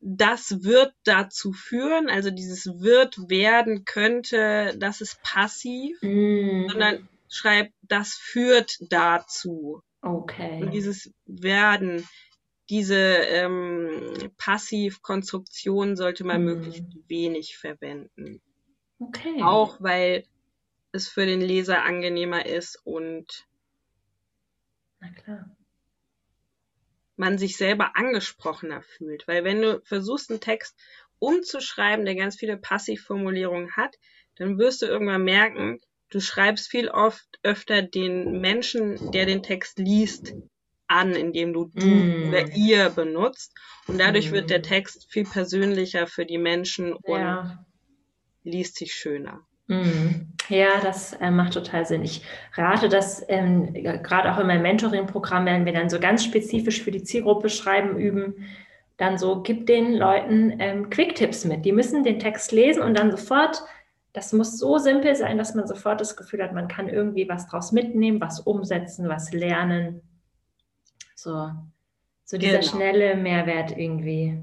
das 0.00 0.62
wird 0.62 0.94
dazu 1.04 1.52
führen, 1.52 2.08
also 2.08 2.30
dieses 2.30 2.80
wird 2.80 3.28
werden 3.28 3.84
könnte, 3.84 4.74
das 4.78 5.00
ist 5.00 5.20
passiv, 5.22 5.98
mm. 6.02 6.68
sondern 6.68 7.08
schreibt, 7.28 7.72
das 7.82 8.14
führt 8.14 8.78
dazu. 8.90 9.82
Okay. 10.02 10.62
Und 10.62 10.72
dieses 10.72 11.12
werden, 11.24 12.06
diese 12.68 12.96
ähm, 12.96 14.32
Passivkonstruktion 14.36 15.96
sollte 15.96 16.24
man 16.24 16.42
mm. 16.42 16.44
möglichst 16.44 16.84
wenig 17.08 17.56
verwenden. 17.58 18.40
Okay. 18.98 19.42
Auch 19.42 19.80
weil 19.80 20.24
es 20.92 21.08
für 21.08 21.26
den 21.26 21.40
Leser 21.40 21.84
angenehmer 21.84 22.46
ist 22.46 22.80
und 22.84 23.46
Na 25.00 25.10
klar 25.10 25.56
man 27.16 27.38
sich 27.38 27.56
selber 27.56 27.96
angesprochener 27.96 28.82
fühlt. 28.82 29.26
Weil 29.26 29.44
wenn 29.44 29.62
du 29.62 29.80
versuchst, 29.84 30.30
einen 30.30 30.40
Text 30.40 30.78
umzuschreiben, 31.18 32.04
der 32.04 32.14
ganz 32.14 32.36
viele 32.36 32.56
Passivformulierungen 32.56 33.76
hat, 33.76 33.96
dann 34.36 34.58
wirst 34.58 34.82
du 34.82 34.86
irgendwann 34.86 35.24
merken, 35.24 35.80
du 36.10 36.20
schreibst 36.20 36.68
viel 36.68 36.88
oft 36.88 37.26
öfter 37.42 37.82
den 37.82 38.40
Menschen, 38.40 39.10
der 39.12 39.26
den 39.26 39.42
Text 39.42 39.78
liest, 39.78 40.34
an, 40.88 41.12
indem 41.12 41.52
du 41.52 41.70
du 41.74 41.86
mm. 41.86 42.28
oder 42.28 42.54
ihr 42.54 42.90
benutzt. 42.90 43.54
Und 43.86 43.98
dadurch 43.98 44.30
mm. 44.30 44.34
wird 44.34 44.50
der 44.50 44.60
mm. 44.60 44.62
Text 44.62 45.06
viel 45.10 45.24
persönlicher 45.24 46.06
für 46.06 46.26
die 46.26 46.38
Menschen 46.38 46.92
und 46.92 47.20
ja. 47.20 47.64
liest 48.44 48.76
sich 48.76 48.94
schöner. 48.94 49.40
Mhm. 49.68 50.28
Ja, 50.48 50.80
das 50.80 51.14
äh, 51.14 51.30
macht 51.30 51.54
total 51.54 51.84
Sinn. 51.86 52.02
Ich 52.02 52.22
rate 52.54 52.88
das 52.88 53.24
ähm, 53.28 53.72
gerade 53.74 54.32
auch 54.32 54.38
in 54.38 54.46
meinem 54.46 54.62
Mentoring-Programm, 54.62 55.44
wenn 55.46 55.64
wir 55.64 55.72
dann 55.72 55.90
so 55.90 55.98
ganz 55.98 56.24
spezifisch 56.24 56.82
für 56.82 56.92
die 56.92 57.02
Zielgruppe 57.02 57.48
schreiben 57.48 57.98
üben, 57.98 58.46
dann 58.96 59.18
so, 59.18 59.42
gib 59.42 59.66
den 59.66 59.94
Leuten 59.94 60.54
ähm, 60.58 60.88
Quick-Tipps 60.88 61.44
mit. 61.44 61.64
Die 61.64 61.72
müssen 61.72 62.04
den 62.04 62.18
Text 62.18 62.52
lesen 62.52 62.82
und 62.82 62.96
dann 62.96 63.10
sofort, 63.10 63.62
das 64.12 64.32
muss 64.32 64.56
so 64.56 64.78
simpel 64.78 65.16
sein, 65.16 65.36
dass 65.36 65.54
man 65.54 65.66
sofort 65.66 66.00
das 66.00 66.16
Gefühl 66.16 66.42
hat, 66.42 66.54
man 66.54 66.68
kann 66.68 66.88
irgendwie 66.88 67.28
was 67.28 67.48
draus 67.48 67.72
mitnehmen, 67.72 68.20
was 68.20 68.40
umsetzen, 68.40 69.08
was 69.08 69.32
lernen. 69.32 70.00
So, 71.26 71.50
so 72.24 72.38
dieser 72.38 72.60
genau. 72.60 72.70
schnelle 72.70 73.16
Mehrwert 73.16 73.76
irgendwie. 73.76 74.40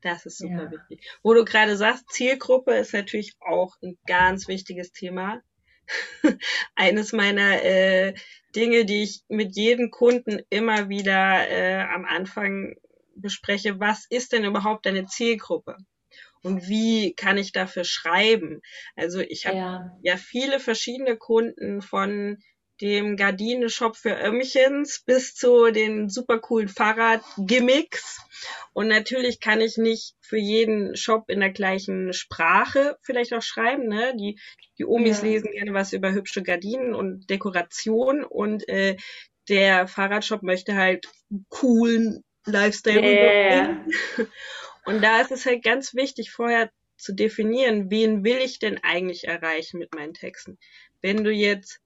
Das 0.00 0.26
ist 0.26 0.38
super 0.38 0.64
ja. 0.64 0.70
wichtig. 0.70 1.04
Wo 1.24 1.34
du 1.34 1.44
gerade 1.44 1.76
sagst, 1.76 2.08
Zielgruppe 2.08 2.72
ist 2.74 2.92
natürlich 2.94 3.34
auch 3.40 3.74
ein 3.82 3.98
ganz 4.06 4.46
wichtiges 4.46 4.92
Thema. 4.92 5.42
Eines 6.76 7.12
meiner 7.12 7.64
äh, 7.64 8.14
Dinge, 8.54 8.84
die 8.84 9.02
ich 9.02 9.24
mit 9.26 9.56
jedem 9.56 9.90
Kunden 9.90 10.40
immer 10.50 10.88
wieder 10.88 11.48
äh, 11.48 11.82
am 11.82 12.04
Anfang 12.04 12.76
bespreche, 13.16 13.80
was 13.80 14.06
ist 14.08 14.30
denn 14.32 14.44
überhaupt 14.44 14.86
deine 14.86 15.06
Zielgruppe? 15.06 15.78
Und 16.44 16.68
wie 16.68 17.12
kann 17.14 17.38
ich 17.38 17.50
dafür 17.50 17.82
schreiben? 17.82 18.62
Also 18.94 19.18
ich 19.18 19.46
habe 19.46 19.56
ja. 19.56 19.98
ja 20.02 20.16
viele 20.16 20.60
verschiedene 20.60 21.16
Kunden 21.16 21.82
von 21.82 22.38
dem 22.80 23.16
Gardinenshop 23.16 23.96
für 23.96 24.16
Ömmchens 24.20 25.02
bis 25.04 25.34
zu 25.34 25.70
den 25.70 26.08
super 26.08 26.38
coolen 26.38 26.68
Fahrradgimmicks. 26.68 28.20
Und 28.72 28.88
natürlich 28.88 29.40
kann 29.40 29.60
ich 29.60 29.76
nicht 29.76 30.14
für 30.20 30.38
jeden 30.38 30.96
Shop 30.96 31.28
in 31.28 31.40
der 31.40 31.52
gleichen 31.52 32.12
Sprache 32.12 32.96
vielleicht 33.02 33.34
auch 33.34 33.42
schreiben. 33.42 33.86
Ne? 33.86 34.14
Die, 34.16 34.40
die 34.78 34.84
Omis 34.84 35.18
ja. 35.18 35.28
lesen 35.28 35.52
gerne 35.52 35.74
was 35.74 35.92
über 35.92 36.12
hübsche 36.12 36.42
Gardinen 36.42 36.94
und 36.94 37.28
Dekoration 37.30 38.24
und 38.24 38.68
äh, 38.68 38.96
der 39.48 39.86
Fahrradshop 39.86 40.42
möchte 40.42 40.74
halt 40.74 41.06
coolen 41.48 42.24
Lifestyle 42.46 43.02
yeah. 43.02 43.84
Und 44.84 45.02
da 45.02 45.20
ist 45.20 45.30
es 45.30 45.46
halt 45.46 45.62
ganz 45.62 45.94
wichtig, 45.94 46.32
vorher 46.32 46.70
zu 46.96 47.14
definieren, 47.14 47.90
wen 47.90 48.24
will 48.24 48.38
ich 48.38 48.58
denn 48.58 48.78
eigentlich 48.82 49.28
erreichen 49.28 49.78
mit 49.78 49.94
meinen 49.94 50.14
Texten. 50.14 50.58
Wenn 51.00 51.24
du 51.24 51.30
jetzt 51.30 51.80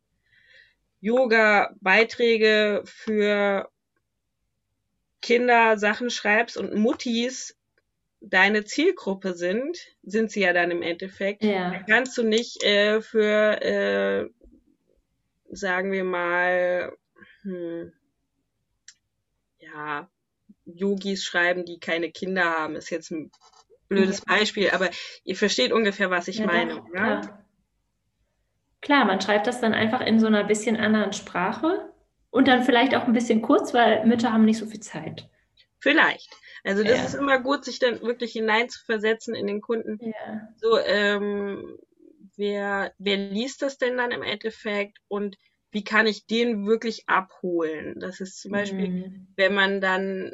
Yoga-Beiträge 1.07 2.82
für 2.84 3.70
Kinder 5.22 5.78
Sachen 5.78 6.11
schreibst 6.11 6.57
und 6.57 6.74
Muttis 6.74 7.57
deine 8.20 8.64
Zielgruppe 8.64 9.34
sind, 9.34 9.78
sind 10.02 10.32
sie 10.32 10.40
ja 10.40 10.52
dann 10.52 10.72
im 10.72 10.82
Endeffekt, 10.82 11.44
ja. 11.44 11.70
dann 11.70 11.86
kannst 11.86 12.18
du 12.18 12.24
nicht 12.24 12.64
äh, 12.64 13.00
für, 13.00 13.62
äh, 13.62 14.28
sagen 15.48 15.92
wir 15.92 16.02
mal, 16.02 16.92
hm, 17.42 17.92
ja, 19.61 20.11
Yogis 20.64 21.24
schreiben, 21.24 21.64
die 21.64 21.78
keine 21.78 22.11
Kinder 22.11 22.44
haben, 22.44 22.74
ist 22.74 22.90
jetzt 22.90 23.12
ein 23.12 23.30
blödes 23.88 24.22
Beispiel, 24.22 24.70
aber 24.70 24.90
ihr 25.22 25.36
versteht 25.36 25.70
ungefähr, 25.72 26.11
was 26.11 26.26
ich 26.26 26.38
ja, 26.38 26.46
meine. 26.46 26.74
Doch, 26.74 26.94
ja? 26.94 27.45
Klar, 28.87 29.05
man 29.05 29.20
schreibt 29.20 29.49
das 29.49 29.61
dann 29.61 29.74
einfach 29.74 30.01
in 30.01 30.20
so 30.20 30.28
einer 30.28 30.45
bisschen 30.45 30.76
anderen 30.76 31.12
Sprache 31.12 31.93
und 32.30 32.47
dann 32.47 32.62
vielleicht 32.62 32.95
auch 32.95 33.03
ein 33.09 33.12
bisschen 33.12 33.43
kurz, 33.43 33.74
weil 33.74 34.07
Mütter 34.07 34.32
haben 34.32 34.45
nicht 34.45 34.59
so 34.59 34.66
viel 34.66 34.78
Zeit. 34.78 35.28
Vielleicht. 35.80 36.32
Also 36.62 36.84
das 36.84 36.99
ja. 36.99 37.05
ist 37.05 37.14
immer 37.14 37.41
gut, 37.41 37.64
sich 37.64 37.80
dann 37.80 38.01
wirklich 38.03 38.30
hineinzuversetzen 38.30 39.34
in 39.34 39.49
den 39.49 39.61
Kunden. 39.61 39.99
Ja. 40.01 40.49
So, 40.59 40.78
ähm, 40.78 41.76
wer, 42.37 42.93
wer 42.99 43.16
liest 43.16 43.62
das 43.62 43.76
denn 43.76 43.97
dann 43.97 44.12
im 44.12 44.22
Endeffekt 44.22 44.99
und 45.09 45.37
wie 45.72 45.82
kann 45.82 46.07
ich 46.07 46.28
den 46.28 46.64
wirklich 46.64 47.09
abholen? 47.09 47.99
Das 47.99 48.20
ist 48.20 48.41
zum 48.41 48.53
Beispiel, 48.53 48.89
mhm. 48.89 49.26
wenn 49.34 49.53
man 49.53 49.80
dann 49.80 50.30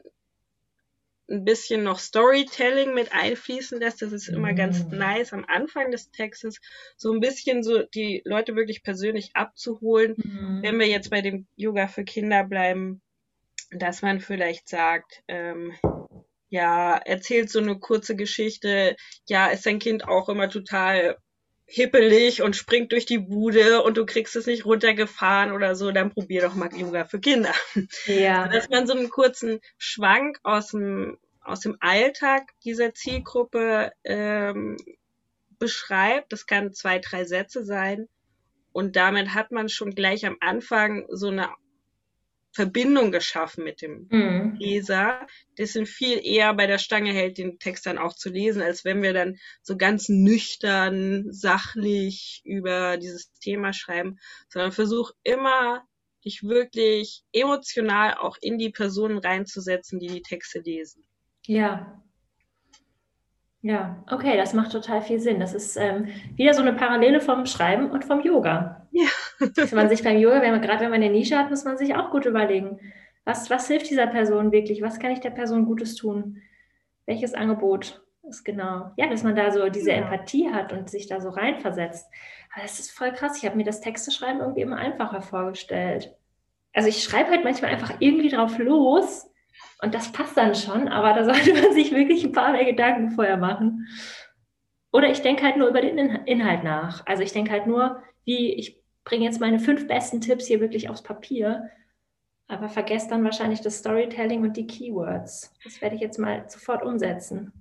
ein 1.32 1.44
bisschen 1.44 1.82
noch 1.82 1.98
Storytelling 1.98 2.94
mit 2.94 3.12
einfließen 3.12 3.80
lässt. 3.80 4.02
Das 4.02 4.12
ist 4.12 4.28
immer 4.28 4.52
ganz 4.52 4.84
mhm. 4.84 4.98
nice 4.98 5.32
am 5.32 5.44
Anfang 5.48 5.90
des 5.90 6.10
Textes, 6.10 6.60
so 6.96 7.12
ein 7.12 7.20
bisschen 7.20 7.62
so 7.62 7.82
die 7.82 8.22
Leute 8.24 8.54
wirklich 8.54 8.82
persönlich 8.82 9.30
abzuholen. 9.34 10.14
Mhm. 10.16 10.60
Wenn 10.62 10.78
wir 10.78 10.86
jetzt 10.86 11.10
bei 11.10 11.22
dem 11.22 11.46
Yoga 11.56 11.88
für 11.88 12.04
Kinder 12.04 12.44
bleiben, 12.44 13.00
dass 13.70 14.02
man 14.02 14.20
vielleicht 14.20 14.68
sagt, 14.68 15.22
ähm, 15.28 15.72
ja, 16.50 16.98
erzählt 16.98 17.48
so 17.48 17.60
eine 17.60 17.78
kurze 17.78 18.14
Geschichte, 18.14 18.94
ja, 19.26 19.46
ist 19.46 19.64
dein 19.64 19.78
Kind 19.78 20.06
auch 20.06 20.28
immer 20.28 20.50
total 20.50 21.16
hippelig 21.72 22.42
und 22.42 22.54
springt 22.54 22.92
durch 22.92 23.06
die 23.06 23.18
Bude 23.18 23.82
und 23.82 23.96
du 23.96 24.04
kriegst 24.04 24.36
es 24.36 24.46
nicht 24.46 24.66
runtergefahren 24.66 25.52
oder 25.52 25.74
so, 25.74 25.90
dann 25.90 26.10
probier 26.10 26.42
doch 26.42 26.54
mal 26.54 26.68
Yoga 26.76 27.06
für 27.06 27.18
Kinder. 27.18 27.54
Ja. 28.06 28.46
Dass 28.48 28.68
man 28.68 28.86
so 28.86 28.92
einen 28.92 29.08
kurzen 29.08 29.60
Schwank 29.78 30.38
aus 30.42 30.72
dem, 30.72 31.16
aus 31.40 31.60
dem 31.60 31.78
Alltag 31.80 32.50
dieser 32.62 32.92
Zielgruppe 32.92 33.92
ähm, 34.04 34.76
beschreibt. 35.58 36.32
Das 36.32 36.46
kann 36.46 36.74
zwei, 36.74 36.98
drei 36.98 37.24
Sätze 37.24 37.64
sein. 37.64 38.06
Und 38.72 38.96
damit 38.96 39.34
hat 39.34 39.50
man 39.50 39.70
schon 39.70 39.94
gleich 39.94 40.26
am 40.26 40.36
Anfang 40.40 41.06
so 41.08 41.28
eine 41.28 41.48
Verbindung 42.53 43.12
geschaffen 43.12 43.64
mit 43.64 43.82
dem 43.82 44.09
mhm. 44.11 44.57
Leser, 44.59 45.26
dessen 45.59 45.86
viel 45.86 46.20
eher 46.22 46.55
bei 46.55 46.66
der 46.66 46.78
Stange 46.78 47.12
hält, 47.12 47.38
den 47.38 47.59
Text 47.59 47.86
dann 47.86 47.98
auch 47.98 48.14
zu 48.14 48.30
lesen, 48.30 48.62
als 48.62 48.84
wenn 48.84 49.03
wir 49.03 49.14
dann 49.14 49.38
so 49.62 49.76
ganz 49.76 50.09
nüchtern, 50.09 51.32
sachlich 51.32 52.42
über 52.44 52.98
dieses 52.98 53.32
Thema 53.32 53.72
schreiben, 53.72 54.18
sondern 54.48 54.72
versuch 54.72 55.12
immer, 55.22 55.82
dich 56.24 56.42
wirklich 56.42 57.22
emotional 57.32 58.14
auch 58.14 58.36
in 58.40 58.59
die 58.59 58.70
Personen 58.70 59.18
reinzusetzen, 59.18 59.98
die 59.98 60.09
die 60.09 60.22
Texte 60.22 60.61
lesen. 60.61 61.03
Ja, 61.46 62.00
ja, 63.64 64.03
okay, 64.11 64.36
das 64.36 64.55
macht 64.55 64.72
total 64.72 65.03
viel 65.03 65.20
Sinn. 65.20 65.38
Das 65.38 65.55
ist 65.55 65.76
ähm, 65.76 66.09
wieder 66.34 66.53
so 66.53 66.62
eine 66.62 66.72
Parallele 66.72 67.20
vom 67.20 67.46
Schreiben 67.46 67.92
und 67.92 68.05
vom 68.05 68.20
Yoga. 68.20 68.81
Ja. 68.93 69.09
Dass 69.57 69.72
man 69.72 69.88
sich 69.88 70.05
beim 70.05 70.18
Yoga, 70.18 70.43
wenn 70.43 70.53
man, 70.53 70.62
gerade 70.62 70.80
wenn 70.80 70.90
man 70.90 71.03
eine 71.03 71.11
Nische 71.11 71.36
hat, 71.36 71.51
muss 71.51 71.64
man 71.64 71.78
sich 71.78 71.95
auch 71.95 72.11
gut 72.11 72.26
überlegen, 72.26 72.78
was, 73.24 73.51
was 73.51 73.68
hilft 73.68 73.88
dieser 73.90 74.07
Person 74.07 74.53
wirklich? 74.53 74.82
Was 74.82 74.99
kann 74.99 75.12
ich 75.12 75.20
der 75.20 75.30
Person 75.30 75.64
Gutes 75.64 75.95
tun? 75.95 76.43
Welches 77.07 77.34
Angebot 77.34 78.03
ist 78.28 78.45
genau? 78.45 78.93
Ja, 78.97 79.09
dass 79.09 79.22
man 79.22 79.34
da 79.34 79.51
so 79.51 79.68
diese 79.68 79.90
ja. 79.90 79.97
Empathie 79.97 80.51
hat 80.51 80.72
und 80.72 80.90
sich 80.90 81.07
da 81.07 81.20
so 81.20 81.30
reinversetzt. 81.30 82.07
Aber 82.53 82.62
das 82.62 82.78
ist 82.78 82.90
voll 82.90 83.12
krass. 83.12 83.38
Ich 83.38 83.47
habe 83.47 83.57
mir 83.57 83.64
das 83.64 83.80
Texteschreiben 83.80 84.40
irgendwie 84.40 84.62
immer 84.62 84.76
einfacher 84.76 85.22
vorgestellt. 85.22 86.14
Also 86.74 86.88
ich 86.88 87.03
schreibe 87.03 87.30
halt 87.30 87.45
manchmal 87.45 87.70
einfach 87.70 87.95
irgendwie 87.99 88.30
drauf 88.30 88.59
los 88.59 89.30
und 89.82 89.95
das 89.95 90.12
passt 90.12 90.36
dann 90.36 90.55
schon, 90.55 90.88
aber 90.88 91.12
da 91.12 91.24
sollte 91.24 91.53
man 91.55 91.72
sich 91.72 91.93
wirklich 91.93 92.24
ein 92.24 92.32
paar 92.32 92.53
mehr 92.53 92.64
Gedanken 92.64 93.11
vorher 93.11 93.36
machen. 93.36 93.86
Oder 94.93 95.11
ich 95.11 95.22
denke 95.22 95.45
halt 95.45 95.57
nur 95.57 95.68
über 95.68 95.80
den 95.80 95.99
Inhalt 95.99 96.64
nach. 96.64 97.07
Also 97.07 97.22
ich 97.22 97.32
denke 97.32 97.51
halt 97.51 97.66
nur, 97.66 98.03
wie 98.24 98.53
ich 98.55 98.81
bringe 99.05 99.24
jetzt 99.24 99.40
meine 99.40 99.59
fünf 99.59 99.86
besten 99.86 100.20
Tipps 100.20 100.46
hier 100.46 100.61
wirklich 100.61 100.88
aufs 100.88 101.03
Papier, 101.03 101.70
aber 102.48 102.68
vergesse 102.68 103.09
dann 103.09 103.24
wahrscheinlich 103.24 103.61
das 103.61 103.78
Storytelling 103.78 104.42
und 104.42 104.57
die 104.57 104.66
Keywords. 104.66 105.53
Das 105.64 105.80
werde 105.80 105.96
ich 105.96 106.03
jetzt 106.03 106.18
mal 106.18 106.44
sofort 106.48 106.82
umsetzen. 106.82 107.53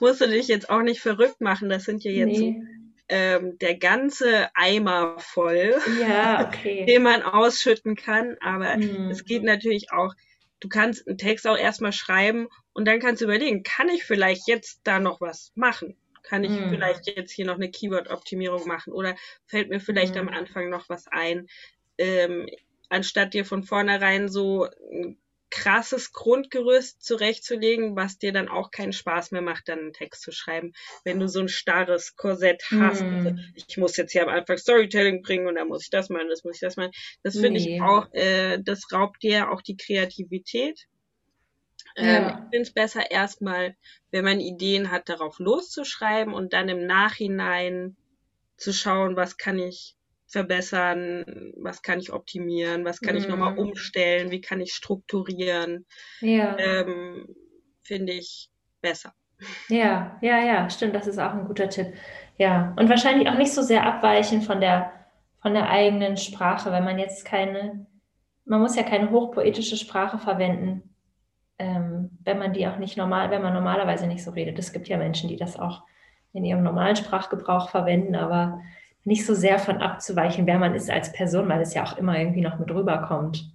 Musst 0.00 0.20
du 0.20 0.28
dich 0.28 0.48
jetzt 0.48 0.70
auch 0.70 0.82
nicht 0.82 1.00
verrückt 1.00 1.40
machen, 1.40 1.68
das 1.68 1.84
sind 1.84 2.04
ja 2.04 2.10
jetzt 2.10 2.38
nee. 2.38 2.62
ähm, 3.08 3.58
der 3.58 3.76
ganze 3.76 4.48
Eimer 4.54 5.16
voll, 5.18 5.74
ja, 6.00 6.46
okay. 6.46 6.84
den 6.88 7.02
man 7.02 7.22
ausschütten 7.22 7.96
kann. 7.96 8.36
Aber 8.40 8.74
hm. 8.74 9.10
es 9.10 9.24
geht 9.24 9.42
natürlich 9.42 9.92
auch 9.92 10.14
du 10.64 10.68
kannst 10.68 11.06
einen 11.06 11.18
Text 11.18 11.46
auch 11.46 11.58
erstmal 11.58 11.92
schreiben 11.92 12.48
und 12.72 12.86
dann 12.86 12.98
kannst 12.98 13.20
du 13.20 13.26
überlegen, 13.26 13.62
kann 13.62 13.88
ich 13.90 14.04
vielleicht 14.04 14.48
jetzt 14.48 14.80
da 14.84 14.98
noch 14.98 15.20
was 15.20 15.52
machen? 15.54 15.96
Kann 16.24 16.42
ich 16.42 16.50
mm. 16.50 16.70
vielleicht 16.70 17.06
jetzt 17.06 17.30
hier 17.30 17.46
noch 17.46 17.54
eine 17.54 17.70
Keyword-Optimierung 17.70 18.66
machen 18.66 18.92
oder 18.92 19.14
fällt 19.46 19.68
mir 19.68 19.78
vielleicht 19.78 20.16
mm. 20.16 20.18
am 20.18 20.28
Anfang 20.28 20.70
noch 20.70 20.88
was 20.88 21.06
ein? 21.06 21.46
Ähm, 21.98 22.48
anstatt 22.88 23.34
dir 23.34 23.44
von 23.44 23.62
vornherein 23.62 24.28
so 24.28 24.66
ein 24.90 25.18
krasses 25.54 26.12
Grundgerüst 26.12 27.04
zurechtzulegen, 27.04 27.94
was 27.94 28.18
dir 28.18 28.32
dann 28.32 28.48
auch 28.48 28.72
keinen 28.72 28.92
Spaß 28.92 29.30
mehr 29.30 29.40
macht, 29.40 29.68
dann 29.68 29.78
einen 29.78 29.92
Text 29.92 30.22
zu 30.22 30.32
schreiben, 30.32 30.72
wenn 31.04 31.20
du 31.20 31.28
so 31.28 31.38
ein 31.38 31.48
starres 31.48 32.16
Korsett 32.16 32.64
hast. 32.72 33.02
Also, 33.02 33.36
ich 33.54 33.76
muss 33.76 33.96
jetzt 33.96 34.10
hier 34.10 34.24
am 34.24 34.30
Anfang 34.30 34.58
Storytelling 34.58 35.22
bringen 35.22 35.46
und 35.46 35.54
dann 35.54 35.68
muss 35.68 35.84
ich 35.84 35.90
das 35.90 36.08
machen, 36.08 36.28
das 36.28 36.42
muss 36.42 36.56
ich 36.56 36.60
das 36.60 36.76
machen. 36.76 36.90
Das 37.22 37.34
finde 37.34 37.60
nee. 37.60 37.76
ich 37.76 37.82
auch, 37.82 38.12
äh, 38.12 38.58
das 38.60 38.90
raubt 38.92 39.22
dir 39.22 39.52
auch 39.52 39.62
die 39.62 39.76
Kreativität. 39.76 40.88
Ähm, 41.96 42.06
ja. 42.06 42.28
ich 42.28 42.50
finde 42.50 42.60
es 42.62 42.72
besser 42.72 43.10
erstmal, 43.10 43.76
wenn 44.10 44.24
man 44.24 44.40
Ideen 44.40 44.90
hat, 44.90 45.08
darauf 45.08 45.38
loszuschreiben 45.38 46.34
und 46.34 46.52
dann 46.52 46.68
im 46.68 46.86
Nachhinein 46.86 47.96
zu 48.56 48.72
schauen, 48.72 49.16
was 49.16 49.36
kann 49.36 49.58
ich 49.58 49.96
verbessern, 50.26 51.52
was 51.56 51.82
kann 51.82 52.00
ich 52.00 52.12
optimieren, 52.12 52.84
was 52.84 53.00
kann 53.00 53.14
mhm. 53.14 53.20
ich 53.20 53.28
nochmal 53.28 53.52
mhm. 53.52 53.58
umstellen, 53.58 54.30
wie 54.30 54.40
kann 54.40 54.60
ich 54.60 54.72
strukturieren, 54.72 55.86
ja. 56.20 56.56
ähm, 56.58 57.28
finde 57.82 58.12
ich 58.12 58.50
besser. 58.80 59.14
Ja, 59.68 60.18
ja, 60.22 60.38
ja, 60.40 60.70
stimmt, 60.70 60.94
das 60.94 61.06
ist 61.06 61.18
auch 61.18 61.32
ein 61.32 61.44
guter 61.44 61.68
Tipp. 61.68 61.94
Ja, 62.38 62.74
und 62.78 62.88
wahrscheinlich 62.88 63.28
auch 63.28 63.36
nicht 63.36 63.52
so 63.52 63.62
sehr 63.62 63.84
abweichen 63.86 64.42
von 64.42 64.60
der, 64.60 64.92
von 65.40 65.54
der 65.54 65.68
eigenen 65.68 66.16
Sprache, 66.16 66.72
wenn 66.72 66.84
man 66.84 66.98
jetzt 66.98 67.24
keine, 67.24 67.86
man 68.44 68.60
muss 68.60 68.76
ja 68.76 68.82
keine 68.82 69.10
hochpoetische 69.10 69.76
Sprache 69.76 70.18
verwenden, 70.18 70.93
ähm, 71.58 72.10
wenn 72.24 72.38
man 72.38 72.52
die 72.52 72.66
auch 72.66 72.78
nicht 72.78 72.96
normal, 72.96 73.30
wenn 73.30 73.42
man 73.42 73.54
normalerweise 73.54 74.06
nicht 74.06 74.24
so 74.24 74.30
redet. 74.30 74.58
Es 74.58 74.72
gibt 74.72 74.88
ja 74.88 74.96
Menschen, 74.96 75.28
die 75.28 75.36
das 75.36 75.58
auch 75.58 75.82
in 76.32 76.44
ihrem 76.44 76.62
normalen 76.62 76.96
Sprachgebrauch 76.96 77.70
verwenden, 77.70 78.16
aber 78.16 78.60
nicht 79.04 79.24
so 79.24 79.34
sehr 79.34 79.58
von 79.58 79.78
abzuweichen, 79.78 80.46
wer 80.46 80.58
man 80.58 80.74
ist 80.74 80.90
als 80.90 81.12
Person, 81.12 81.48
weil 81.48 81.60
es 81.60 81.74
ja 81.74 81.84
auch 81.84 81.96
immer 81.96 82.18
irgendwie 82.18 82.40
noch 82.40 82.58
mit 82.58 82.70
rüberkommt. 82.70 83.54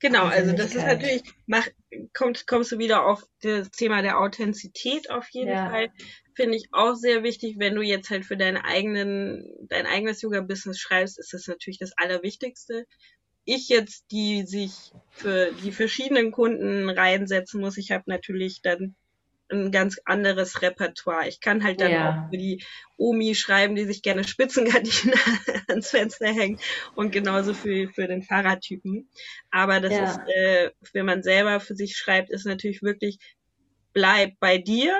Genau, 0.00 0.24
also 0.24 0.52
das 0.52 0.74
ist 0.74 0.86
natürlich, 0.86 1.22
mach, 1.46 1.68
kommt, 2.14 2.46
kommst 2.46 2.72
du 2.72 2.78
wieder 2.78 3.06
auf 3.06 3.22
das 3.42 3.70
Thema 3.70 4.00
der 4.00 4.18
Authentizität 4.18 5.10
auf 5.10 5.28
jeden 5.28 5.50
ja. 5.50 5.68
Fall. 5.68 5.90
Finde 6.34 6.56
ich 6.56 6.68
auch 6.72 6.94
sehr 6.94 7.22
wichtig, 7.22 7.56
wenn 7.58 7.74
du 7.74 7.82
jetzt 7.82 8.08
halt 8.08 8.24
für 8.24 8.38
deinen 8.38 8.56
eigenen, 8.56 9.44
dein 9.68 9.84
eigenes 9.84 10.22
Yoga-Business 10.22 10.78
schreibst, 10.78 11.18
ist 11.18 11.34
das 11.34 11.46
natürlich 11.46 11.78
das 11.78 11.92
Allerwichtigste. 11.98 12.86
Ich 13.44 13.68
jetzt, 13.68 14.10
die 14.10 14.44
sich 14.46 14.92
für 15.10 15.52
die 15.64 15.72
verschiedenen 15.72 16.30
Kunden 16.30 16.88
reinsetzen 16.88 17.60
muss, 17.60 17.78
ich 17.78 17.90
habe 17.90 18.04
natürlich 18.06 18.62
dann 18.62 18.94
ein 19.52 19.72
ganz 19.72 20.00
anderes 20.04 20.62
Repertoire. 20.62 21.28
Ich 21.28 21.40
kann 21.40 21.64
halt 21.64 21.80
dann 21.80 21.90
ja. 21.90 22.10
auch 22.10 22.30
für 22.30 22.38
die 22.38 22.64
Omi 22.96 23.34
schreiben, 23.34 23.74
die 23.74 23.84
sich 23.84 24.02
gerne 24.02 24.24
Spitzengardinen 24.24 25.14
ans 25.68 25.90
Fenster 25.90 26.26
hängt 26.26 26.60
und 26.94 27.10
genauso 27.10 27.54
für, 27.54 27.88
für 27.88 28.06
den 28.06 28.22
Fahrradtypen. 28.22 29.08
Aber 29.50 29.80
das 29.80 29.92
ja. 29.92 30.04
ist, 30.04 30.20
äh, 30.28 30.70
wenn 30.92 31.06
man 31.06 31.22
selber 31.22 31.60
für 31.60 31.74
sich 31.74 31.96
schreibt, 31.96 32.30
ist 32.30 32.46
natürlich 32.46 32.82
wirklich, 32.82 33.18
bleib 33.92 34.38
bei 34.38 34.58
dir 34.58 34.94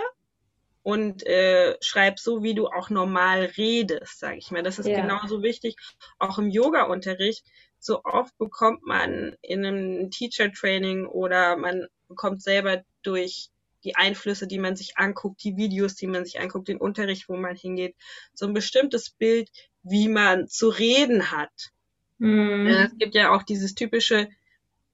und 0.82 1.26
äh, 1.26 1.76
schreib 1.80 2.18
so, 2.18 2.42
wie 2.42 2.54
du 2.54 2.68
auch 2.68 2.90
normal 2.90 3.50
redest, 3.56 4.18
sage 4.18 4.38
ich 4.38 4.50
mal. 4.50 4.62
Das 4.62 4.78
ist 4.78 4.86
ja. 4.86 5.00
genauso 5.00 5.42
wichtig, 5.42 5.76
auch 6.18 6.38
im 6.38 6.48
Yoga-Unterricht. 6.48 7.44
So 7.78 8.02
oft 8.04 8.36
bekommt 8.38 8.84
man 8.84 9.36
in 9.42 9.64
einem 9.64 10.10
Teacher-Training 10.10 11.06
oder 11.06 11.56
man 11.56 11.86
bekommt 12.08 12.42
selber 12.42 12.82
durch 13.02 13.50
die 13.84 13.96
Einflüsse, 13.96 14.46
die 14.46 14.58
man 14.58 14.76
sich 14.76 14.98
anguckt, 14.98 15.42
die 15.42 15.56
Videos, 15.56 15.94
die 15.94 16.06
man 16.06 16.24
sich 16.24 16.40
anguckt, 16.40 16.68
den 16.68 16.78
Unterricht, 16.78 17.28
wo 17.28 17.36
man 17.36 17.56
hingeht, 17.56 17.94
so 18.34 18.46
ein 18.46 18.52
bestimmtes 18.52 19.10
Bild, 19.10 19.50
wie 19.82 20.08
man 20.08 20.48
zu 20.48 20.68
reden 20.68 21.30
hat. 21.30 21.70
Mhm. 22.18 22.66
Es 22.66 22.98
gibt 22.98 23.14
ja 23.14 23.34
auch 23.34 23.42
dieses 23.42 23.74
typische, 23.74 24.28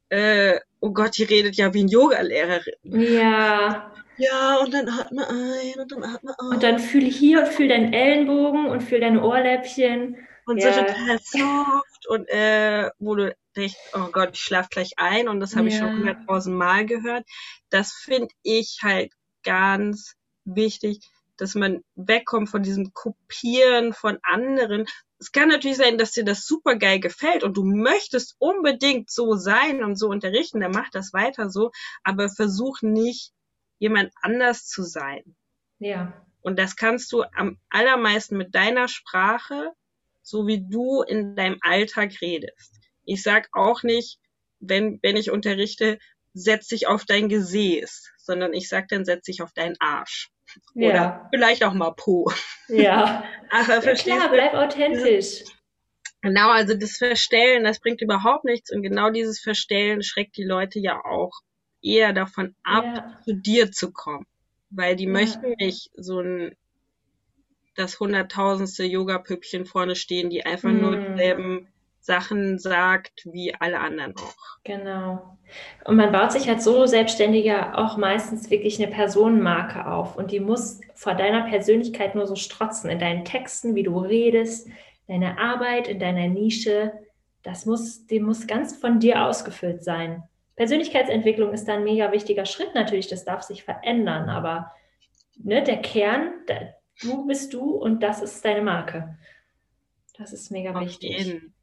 äh, 0.08 0.60
oh 0.80 0.92
Gott, 0.92 1.18
die 1.18 1.24
redet 1.24 1.56
ja 1.56 1.74
wie 1.74 1.82
ein 1.82 1.88
Yoga-Lehrerin. 1.88 2.74
Ja. 2.84 3.92
Ja, 4.18 4.56
und 4.56 4.72
dann 4.72 4.88
atme 4.88 5.28
ein 5.28 5.80
und 5.80 5.92
dann 5.92 6.04
atme 6.04 6.34
aus. 6.38 6.50
Und 6.52 6.62
dann 6.62 6.78
fühle 6.78 7.06
hier 7.06 7.40
und 7.40 7.48
fühle 7.48 7.68
deinen 7.70 7.92
Ellenbogen 7.92 8.66
und 8.66 8.82
fühle 8.82 9.02
deine 9.02 9.22
Ohrläppchen. 9.22 10.16
Und 10.46 10.58
ja. 10.58 10.72
so 10.72 10.80
total 10.80 11.18
soft 11.20 12.06
und 12.08 12.28
äh, 12.28 12.90
wo 12.98 13.16
du 13.16 13.34
denkst, 13.56 13.74
oh 13.94 14.08
Gott, 14.12 14.30
ich 14.34 14.40
schlaf 14.40 14.68
gleich 14.68 14.92
ein 14.96 15.28
und 15.28 15.40
das 15.40 15.56
habe 15.56 15.68
ja. 15.68 15.74
ich 15.74 15.78
schon 15.78 15.98
hunderttausend 15.98 16.56
Mal 16.56 16.86
gehört. 16.86 17.26
Das 17.68 17.92
finde 17.92 18.28
ich 18.42 18.78
halt 18.82 19.12
ganz 19.42 20.14
wichtig, 20.44 21.00
dass 21.36 21.54
man 21.54 21.82
wegkommt 21.96 22.48
von 22.48 22.62
diesem 22.62 22.92
Kopieren 22.92 23.92
von 23.92 24.18
anderen. 24.22 24.86
Es 25.18 25.32
kann 25.32 25.48
natürlich 25.48 25.78
sein, 25.78 25.98
dass 25.98 26.12
dir 26.12 26.24
das 26.24 26.46
super 26.46 26.76
geil 26.76 27.00
gefällt 27.00 27.42
und 27.42 27.56
du 27.56 27.64
möchtest 27.64 28.36
unbedingt 28.38 29.10
so 29.10 29.34
sein 29.34 29.82
und 29.82 29.96
so 29.96 30.08
unterrichten, 30.08 30.60
dann 30.60 30.72
mach 30.72 30.90
das 30.90 31.12
weiter 31.12 31.50
so, 31.50 31.72
aber 32.04 32.28
versuch 32.28 32.82
nicht 32.82 33.32
jemand 33.78 34.12
anders 34.20 34.66
zu 34.66 34.82
sein. 34.82 35.36
Ja. 35.78 36.24
Und 36.40 36.58
das 36.58 36.76
kannst 36.76 37.12
du 37.12 37.24
am 37.34 37.58
allermeisten 37.70 38.36
mit 38.36 38.54
deiner 38.54 38.88
Sprache, 38.88 39.72
so 40.22 40.46
wie 40.46 40.66
du 40.68 41.02
in 41.02 41.36
deinem 41.36 41.58
Alltag 41.60 42.20
redest. 42.20 42.74
Ich 43.04 43.22
sag 43.22 43.48
auch 43.52 43.82
nicht, 43.82 44.18
wenn, 44.60 44.98
wenn 45.02 45.16
ich 45.16 45.30
unterrichte, 45.30 45.98
setz 46.34 46.68
dich 46.68 46.86
auf 46.86 47.04
dein 47.04 47.28
Gesäß, 47.28 48.12
sondern 48.18 48.52
ich 48.52 48.68
sag 48.68 48.88
dann, 48.88 49.04
setz 49.04 49.24
dich 49.24 49.42
auf 49.42 49.52
deinen 49.52 49.76
Arsch. 49.80 50.30
Ja. 50.74 50.90
Oder 50.90 51.28
vielleicht 51.32 51.64
auch 51.64 51.72
mal 51.72 51.92
Po. 51.92 52.30
Ja. 52.68 53.24
Aber 53.50 53.84
ja, 53.84 53.94
klar, 53.94 54.28
bleib 54.30 54.54
authentisch. 54.54 55.44
Genau, 56.22 56.50
also 56.50 56.74
das 56.74 56.96
Verstellen, 56.96 57.64
das 57.64 57.80
bringt 57.80 58.02
überhaupt 58.02 58.44
nichts 58.44 58.72
und 58.72 58.82
genau 58.82 59.10
dieses 59.10 59.40
Verstellen 59.40 60.02
schreckt 60.02 60.36
die 60.36 60.44
Leute 60.44 60.80
ja 60.80 61.00
auch 61.04 61.32
eher 61.86 62.12
davon 62.12 62.54
ab, 62.62 62.84
ja. 62.84 63.18
zu 63.24 63.34
dir 63.34 63.72
zu 63.72 63.92
kommen. 63.92 64.26
Weil 64.70 64.96
die 64.96 65.04
ja. 65.04 65.10
möchten 65.10 65.54
nicht 65.58 65.90
so 65.94 66.20
ein 66.20 66.56
das 67.76 68.00
hunderttausendste 68.00 68.84
Yoga-Püppchen 68.84 69.66
vorne 69.66 69.96
stehen, 69.96 70.30
die 70.30 70.44
einfach 70.44 70.70
mm. 70.70 70.80
nur 70.80 70.96
dieselben 70.96 71.68
Sachen 72.06 72.58
sagt 72.58 73.26
wie 73.26 73.54
alle 73.54 73.80
anderen 73.80 74.14
auch. 74.16 74.58
Genau. 74.64 75.36
Und 75.84 75.96
man 75.96 76.12
baut 76.12 76.32
sich 76.32 76.48
als 76.48 76.64
Solo-Selbstständiger 76.64 77.76
auch 77.76 77.96
meistens 77.96 78.48
wirklich 78.48 78.80
eine 78.80 78.90
Personenmarke 78.90 79.86
auf 79.86 80.16
und 80.16 80.30
die 80.30 80.40
muss 80.40 80.80
vor 80.94 81.14
deiner 81.14 81.48
Persönlichkeit 81.48 82.14
nur 82.14 82.26
so 82.26 82.36
strotzen 82.36 82.90
in 82.90 83.00
deinen 83.00 83.24
Texten, 83.24 83.74
wie 83.74 83.82
du 83.82 83.98
redest, 83.98 84.68
deine 85.08 85.38
Arbeit 85.38 85.88
in 85.88 85.98
deiner 85.98 86.28
Nische. 86.28 86.92
Das 87.42 87.66
muss, 87.66 88.06
die 88.06 88.20
muss 88.20 88.46
ganz 88.46 88.76
von 88.76 89.00
dir 89.00 89.24
ausgefüllt 89.24 89.82
sein. 89.82 90.22
Persönlichkeitsentwicklung 90.56 91.52
ist 91.52 91.66
da 91.66 91.74
ein 91.74 91.84
mega 91.84 92.12
wichtiger 92.12 92.46
Schritt 92.46 92.74
natürlich, 92.74 93.08
das 93.08 93.24
darf 93.24 93.42
sich 93.42 93.62
verändern, 93.62 94.30
aber 94.30 94.72
ne, 95.36 95.62
der 95.62 95.82
Kern, 95.82 96.32
der, 96.48 96.76
du 97.00 97.26
bist 97.26 97.52
du 97.52 97.72
und 97.72 98.02
das 98.02 98.22
ist 98.22 98.44
deine 98.44 98.62
Marke. 98.62 99.18
Das 100.18 100.32
ist 100.32 100.50
mega 100.50 100.72
Auf 100.72 100.80
wichtig. 100.80 101.18
Jeden. 101.18 101.54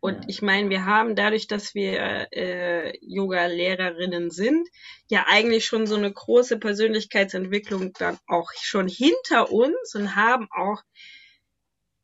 Und 0.00 0.28
ich 0.28 0.42
meine, 0.42 0.68
wir 0.68 0.84
haben 0.84 1.14
dadurch, 1.14 1.46
dass 1.46 1.76
wir 1.76 2.26
äh, 2.32 2.98
Yoga-Lehrerinnen 3.02 4.32
sind, 4.32 4.68
ja 5.08 5.26
eigentlich 5.28 5.64
schon 5.64 5.86
so 5.86 5.94
eine 5.94 6.12
große 6.12 6.58
Persönlichkeitsentwicklung 6.58 7.92
dann 7.92 8.18
auch 8.26 8.50
schon 8.60 8.88
hinter 8.88 9.52
uns 9.52 9.94
und 9.94 10.16
haben 10.16 10.48
auch 10.50 10.82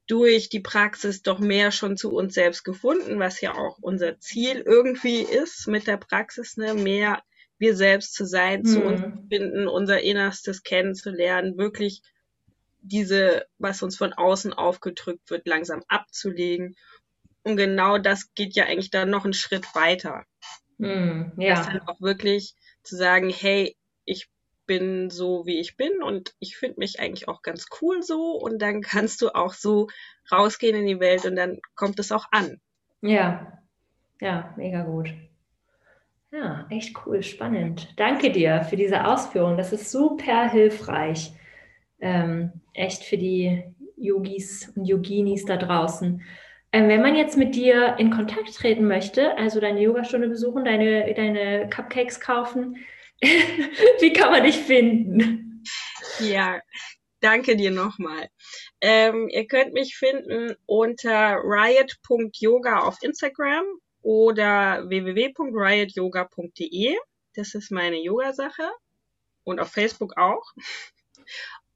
durch 0.08 0.48
die 0.48 0.60
Praxis 0.60 1.22
doch 1.22 1.38
mehr 1.38 1.70
schon 1.70 1.96
zu 1.96 2.12
uns 2.12 2.34
selbst 2.34 2.64
gefunden, 2.64 3.20
was 3.20 3.40
ja 3.40 3.54
auch 3.54 3.78
unser 3.80 4.18
Ziel 4.18 4.62
irgendwie 4.66 5.20
ist 5.20 5.68
mit 5.68 5.86
der 5.86 5.98
Praxis, 5.98 6.56
ne? 6.56 6.74
mehr 6.74 7.22
wir 7.58 7.76
selbst 7.76 8.14
zu 8.14 8.24
sein, 8.24 8.60
mhm. 8.60 8.66
zu 8.66 8.82
uns 8.82 9.00
zu 9.00 9.28
finden, 9.28 9.68
unser 9.68 10.00
Innerstes 10.00 10.62
kennenzulernen, 10.62 11.58
wirklich 11.58 12.02
diese, 12.80 13.46
was 13.58 13.82
uns 13.82 13.96
von 13.96 14.12
außen 14.12 14.52
aufgedrückt 14.52 15.28
wird, 15.30 15.46
langsam 15.46 15.82
abzulegen. 15.88 16.76
Und 17.42 17.56
genau 17.56 17.98
das 17.98 18.32
geht 18.34 18.54
ja 18.54 18.64
eigentlich 18.64 18.90
dann 18.90 19.10
noch 19.10 19.24
einen 19.24 19.34
Schritt 19.34 19.74
weiter. 19.74 20.24
Mhm, 20.78 21.32
ja. 21.36 21.56
Das 21.56 21.66
dann 21.66 21.80
auch 21.82 22.00
wirklich 22.00 22.54
zu 22.82 22.96
sagen, 22.96 23.30
hey, 23.30 23.76
ich 24.04 24.28
bin 24.68 25.10
so, 25.10 25.46
wie 25.46 25.58
ich 25.58 25.76
bin 25.76 26.00
und 26.00 26.36
ich 26.38 26.56
finde 26.56 26.78
mich 26.78 27.00
eigentlich 27.00 27.26
auch 27.26 27.42
ganz 27.42 27.66
cool 27.82 28.04
so 28.04 28.36
und 28.36 28.62
dann 28.62 28.82
kannst 28.82 29.20
du 29.20 29.34
auch 29.34 29.54
so 29.54 29.88
rausgehen 30.30 30.76
in 30.76 30.86
die 30.86 31.00
Welt 31.00 31.24
und 31.24 31.34
dann 31.34 31.58
kommt 31.74 31.98
es 31.98 32.12
auch 32.12 32.26
an. 32.30 32.60
Ja, 33.00 33.58
ja, 34.20 34.54
mega 34.56 34.82
gut. 34.82 35.12
Ja, 36.30 36.66
echt 36.70 36.94
cool, 37.04 37.22
spannend. 37.22 37.94
Danke 37.96 38.30
dir 38.30 38.62
für 38.62 38.76
diese 38.76 39.06
Ausführung. 39.06 39.56
Das 39.56 39.72
ist 39.72 39.90
super 39.90 40.50
hilfreich. 40.50 41.32
Ähm, 42.00 42.52
echt 42.74 43.02
für 43.02 43.16
die 43.16 43.64
Yogis 43.96 44.70
und 44.76 44.84
Yoginis 44.84 45.46
da 45.46 45.56
draußen. 45.56 46.22
Ähm, 46.72 46.88
wenn 46.88 47.00
man 47.00 47.16
jetzt 47.16 47.38
mit 47.38 47.54
dir 47.54 47.96
in 47.98 48.10
Kontakt 48.10 48.54
treten 48.54 48.86
möchte, 48.86 49.36
also 49.38 49.58
deine 49.58 49.80
Yogastunde 49.80 50.28
besuchen, 50.28 50.64
deine, 50.64 51.14
deine 51.14 51.68
Cupcakes 51.70 52.20
kaufen, 52.20 52.76
Wie 54.00 54.12
kann 54.12 54.30
man 54.30 54.44
dich 54.44 54.56
finden? 54.56 55.64
Ja, 56.20 56.60
danke 57.20 57.56
dir 57.56 57.70
nochmal. 57.70 58.28
Ähm, 58.80 59.28
ihr 59.28 59.46
könnt 59.46 59.72
mich 59.72 59.96
finden 59.96 60.54
unter 60.66 61.38
riot.yoga 61.42 62.80
auf 62.80 62.96
Instagram 63.02 63.64
oder 64.02 64.88
www.riotyoga.de. 64.88 66.96
Das 67.34 67.54
ist 67.54 67.70
meine 67.70 68.02
Yoga-Sache. 68.02 68.68
Und 69.44 69.60
auf 69.60 69.72
Facebook 69.72 70.16
auch. 70.16 70.52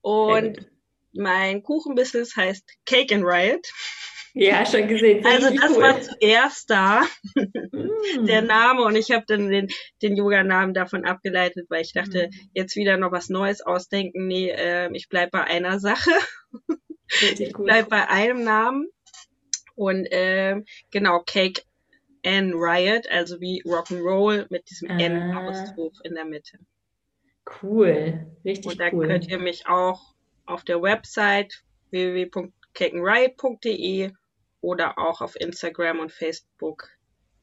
Und 0.00 0.66
mein 1.12 1.62
Kuchenbusiness 1.62 2.34
heißt 2.36 2.64
Cake 2.86 3.14
and 3.14 3.24
Riot. 3.24 3.70
Ja, 4.34 4.64
schon 4.64 4.88
gesehen. 4.88 5.24
Also 5.26 5.54
das 5.54 5.76
cool. 5.76 5.82
war 5.82 6.00
zuerst 6.00 6.70
da, 6.70 7.02
mm. 7.34 8.24
der 8.24 8.40
Name. 8.42 8.82
Und 8.82 8.96
ich 8.96 9.10
habe 9.10 9.24
dann 9.26 9.50
den, 9.50 9.68
den 10.00 10.16
Yoga-Namen 10.16 10.72
davon 10.72 11.04
abgeleitet, 11.04 11.66
weil 11.68 11.82
ich 11.82 11.92
dachte, 11.92 12.28
mm. 12.28 12.30
jetzt 12.54 12.74
wieder 12.76 12.96
noch 12.96 13.12
was 13.12 13.28
Neues 13.28 13.60
ausdenken. 13.60 14.26
Nee, 14.26 14.48
äh, 14.48 14.88
ich 14.94 15.10
bleib 15.10 15.32
bei 15.32 15.44
einer 15.44 15.80
Sache. 15.80 16.10
ich 17.20 17.52
bleib 17.52 17.90
bei 17.90 18.08
einem 18.08 18.42
Namen. 18.42 18.88
Und 19.74 20.06
äh, 20.06 20.62
genau, 20.90 21.22
Cake 21.26 21.62
N 22.22 22.54
Riot, 22.54 23.06
also 23.10 23.38
wie 23.40 23.62
Rock'n'Roll 23.64 24.46
mit 24.48 24.70
diesem 24.70 24.90
ah. 24.90 24.98
N-Ausruf 24.98 25.92
in 26.04 26.14
der 26.14 26.24
Mitte. 26.24 26.58
Cool, 27.62 28.26
richtig 28.44 28.64
cool. 28.64 28.72
Und 28.72 28.80
da 28.80 28.88
cool. 28.92 29.08
könnt 29.08 29.28
ihr 29.28 29.38
mich 29.38 29.66
auch 29.66 30.14
auf 30.46 30.64
der 30.64 30.80
Website 30.80 31.62
www.cakenriot.de 31.90 34.12
oder 34.62 34.98
auch 34.98 35.20
auf 35.20 35.38
Instagram 35.38 36.00
und 36.00 36.10
Facebook 36.10 36.88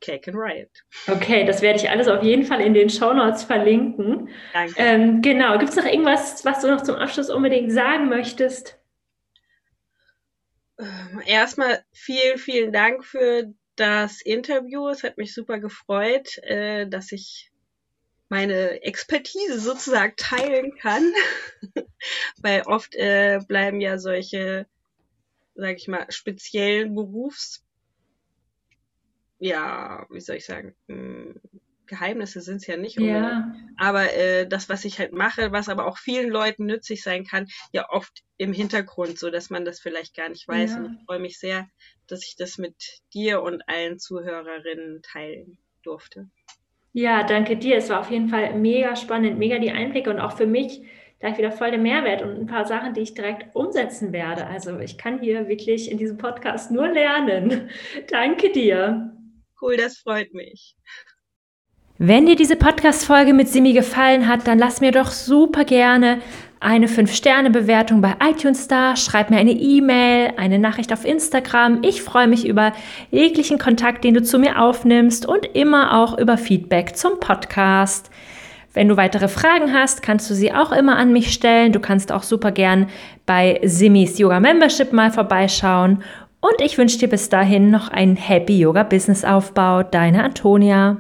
Cake 0.01 0.31
and 0.31 0.37
Riot. 0.37 0.69
Okay, 1.07 1.45
das 1.45 1.61
werde 1.61 1.77
ich 1.79 1.89
alles 1.89 2.07
auf 2.07 2.23
jeden 2.23 2.45
Fall 2.45 2.61
in 2.61 2.73
den 2.73 2.89
Show 2.89 3.13
Notes 3.13 3.43
verlinken. 3.43 4.29
Danke. 4.53 4.73
Ähm, 4.77 5.21
genau, 5.21 5.57
gibt 5.57 5.71
es 5.71 5.75
noch 5.75 5.85
irgendwas, 5.85 6.43
was 6.45 6.61
du 6.61 6.67
noch 6.67 6.81
zum 6.81 6.95
Abschluss 6.95 7.29
unbedingt 7.29 7.71
sagen 7.71 8.07
möchtest? 8.07 8.79
Ähm, 10.79 11.21
erstmal 11.25 11.83
vielen, 11.91 12.37
vielen 12.37 12.71
Dank 12.71 13.03
für 13.03 13.53
das 13.75 14.21
Interview. 14.21 14.87
Es 14.87 15.03
hat 15.03 15.17
mich 15.17 15.33
super 15.33 15.59
gefreut, 15.59 16.37
äh, 16.43 16.87
dass 16.87 17.11
ich 17.11 17.51
meine 18.29 18.83
Expertise 18.83 19.59
sozusagen 19.59 20.13
teilen 20.15 20.75
kann, 20.77 21.11
weil 22.41 22.61
oft 22.61 22.95
äh, 22.95 23.39
bleiben 23.47 23.81
ja 23.81 23.97
solche 23.97 24.67
sage 25.59 25.75
ich 25.75 25.87
mal, 25.87 26.05
speziellen 26.09 26.95
Berufs, 26.95 27.63
ja, 29.39 30.05
wie 30.09 30.19
soll 30.19 30.37
ich 30.37 30.45
sagen, 30.45 30.75
hm, 30.87 31.39
Geheimnisse 31.89 32.39
sind 32.41 32.57
es 32.57 32.67
ja 32.67 32.77
nicht, 32.77 32.99
ja. 32.99 33.51
aber 33.77 34.13
äh, 34.13 34.47
das, 34.47 34.69
was 34.69 34.85
ich 34.85 34.99
halt 34.99 35.11
mache, 35.11 35.51
was 35.51 35.69
aber 35.69 35.87
auch 35.87 35.97
vielen 35.97 36.29
Leuten 36.29 36.65
nützlich 36.65 37.01
sein 37.01 37.25
kann, 37.25 37.47
ja 37.73 37.89
oft 37.89 38.21
im 38.37 38.53
Hintergrund, 38.53 39.17
so 39.17 39.31
dass 39.31 39.49
man 39.49 39.65
das 39.65 39.79
vielleicht 39.79 40.15
gar 40.15 40.29
nicht 40.29 40.47
weiß. 40.47 40.71
Ja. 40.71 40.77
Und 40.77 40.97
ich 40.99 41.05
freue 41.05 41.19
mich 41.19 41.39
sehr, 41.39 41.67
dass 42.07 42.23
ich 42.23 42.35
das 42.37 42.59
mit 42.59 42.75
dir 43.13 43.41
und 43.41 43.67
allen 43.67 43.97
Zuhörerinnen 43.97 45.01
teilen 45.01 45.57
durfte. 45.81 46.29
Ja, 46.93 47.23
danke 47.23 47.57
dir. 47.57 47.77
Es 47.77 47.89
war 47.89 47.99
auf 47.99 48.11
jeden 48.11 48.29
Fall 48.29 48.55
mega 48.55 48.95
spannend, 48.95 49.37
mega 49.37 49.57
die 49.59 49.71
Einblicke 49.71 50.09
und 50.09 50.19
auch 50.19 50.37
für 50.37 50.47
mich 50.47 50.81
gleich 51.19 51.37
wieder 51.37 51.51
voll 51.51 51.71
der 51.71 51.79
Mehrwert 51.79 52.21
und 52.21 52.39
ein 52.39 52.47
paar 52.47 52.65
Sachen, 52.65 52.93
die 52.93 53.01
ich 53.01 53.13
direkt 53.13 53.55
umsetzen 53.55 54.13
werde. 54.13 54.47
Also 54.47 54.79
ich 54.79 54.97
kann 54.97 55.19
hier 55.19 55.47
wirklich 55.47 55.91
in 55.91 55.97
diesem 55.97 56.17
Podcast 56.17 56.71
nur 56.71 56.87
lernen. 56.87 57.69
Danke 58.09 58.51
dir. 58.51 59.11
Cool, 59.61 59.77
das 59.77 59.97
freut 59.97 60.33
mich. 60.33 60.75
Wenn 61.97 62.25
dir 62.25 62.37
diese 62.37 62.55
Podcast-Folge 62.55 63.33
mit 63.33 63.49
Simi 63.49 63.73
gefallen 63.73 64.27
hat, 64.29 64.47
dann 64.47 64.57
lass 64.57 64.79
mir 64.79 64.93
doch 64.93 65.11
super 65.11 65.65
gerne 65.65 66.21
eine 66.61 66.87
5-Sterne-Bewertung 66.87 68.01
bei 68.01 68.15
iTunes 68.21 68.67
da, 68.67 68.95
schreib 68.95 69.29
mir 69.29 69.37
eine 69.37 69.51
E-Mail, 69.51 70.33
eine 70.37 70.59
Nachricht 70.59 70.91
auf 70.91 71.05
Instagram. 71.05 71.79
Ich 71.83 72.01
freue 72.01 72.27
mich 72.27 72.45
über 72.45 72.73
jeglichen 73.11 73.57
Kontakt, 73.57 74.03
den 74.03 74.13
du 74.13 74.21
zu 74.21 74.39
mir 74.39 74.61
aufnimmst 74.61 75.25
und 75.25 75.45
immer 75.55 75.97
auch 75.97 76.17
über 76.17 76.37
Feedback 76.37 76.97
zum 76.97 77.19
Podcast. 77.19 78.09
Wenn 78.79 78.87
du 78.87 78.95
weitere 78.95 79.27
Fragen 79.27 79.73
hast, 79.73 80.01
kannst 80.01 80.29
du 80.29 80.33
sie 80.33 80.53
auch 80.53 80.71
immer 80.71 80.95
an 80.95 81.11
mich 81.11 81.33
stellen. 81.33 81.73
Du 81.73 81.81
kannst 81.81 82.13
auch 82.13 82.23
super 82.23 82.53
gern 82.53 82.87
bei 83.25 83.59
Simis 83.61 84.17
Yoga 84.17 84.39
Membership 84.39 84.93
mal 84.93 85.11
vorbeischauen. 85.11 86.01
Und 86.39 86.61
ich 86.61 86.77
wünsche 86.77 86.97
dir 86.97 87.09
bis 87.09 87.27
dahin 87.27 87.71
noch 87.71 87.89
einen 87.89 88.15
Happy 88.15 88.57
Yoga 88.57 88.83
Business 88.83 89.25
Aufbau. 89.25 89.83
Deine 89.83 90.23
Antonia. 90.23 90.95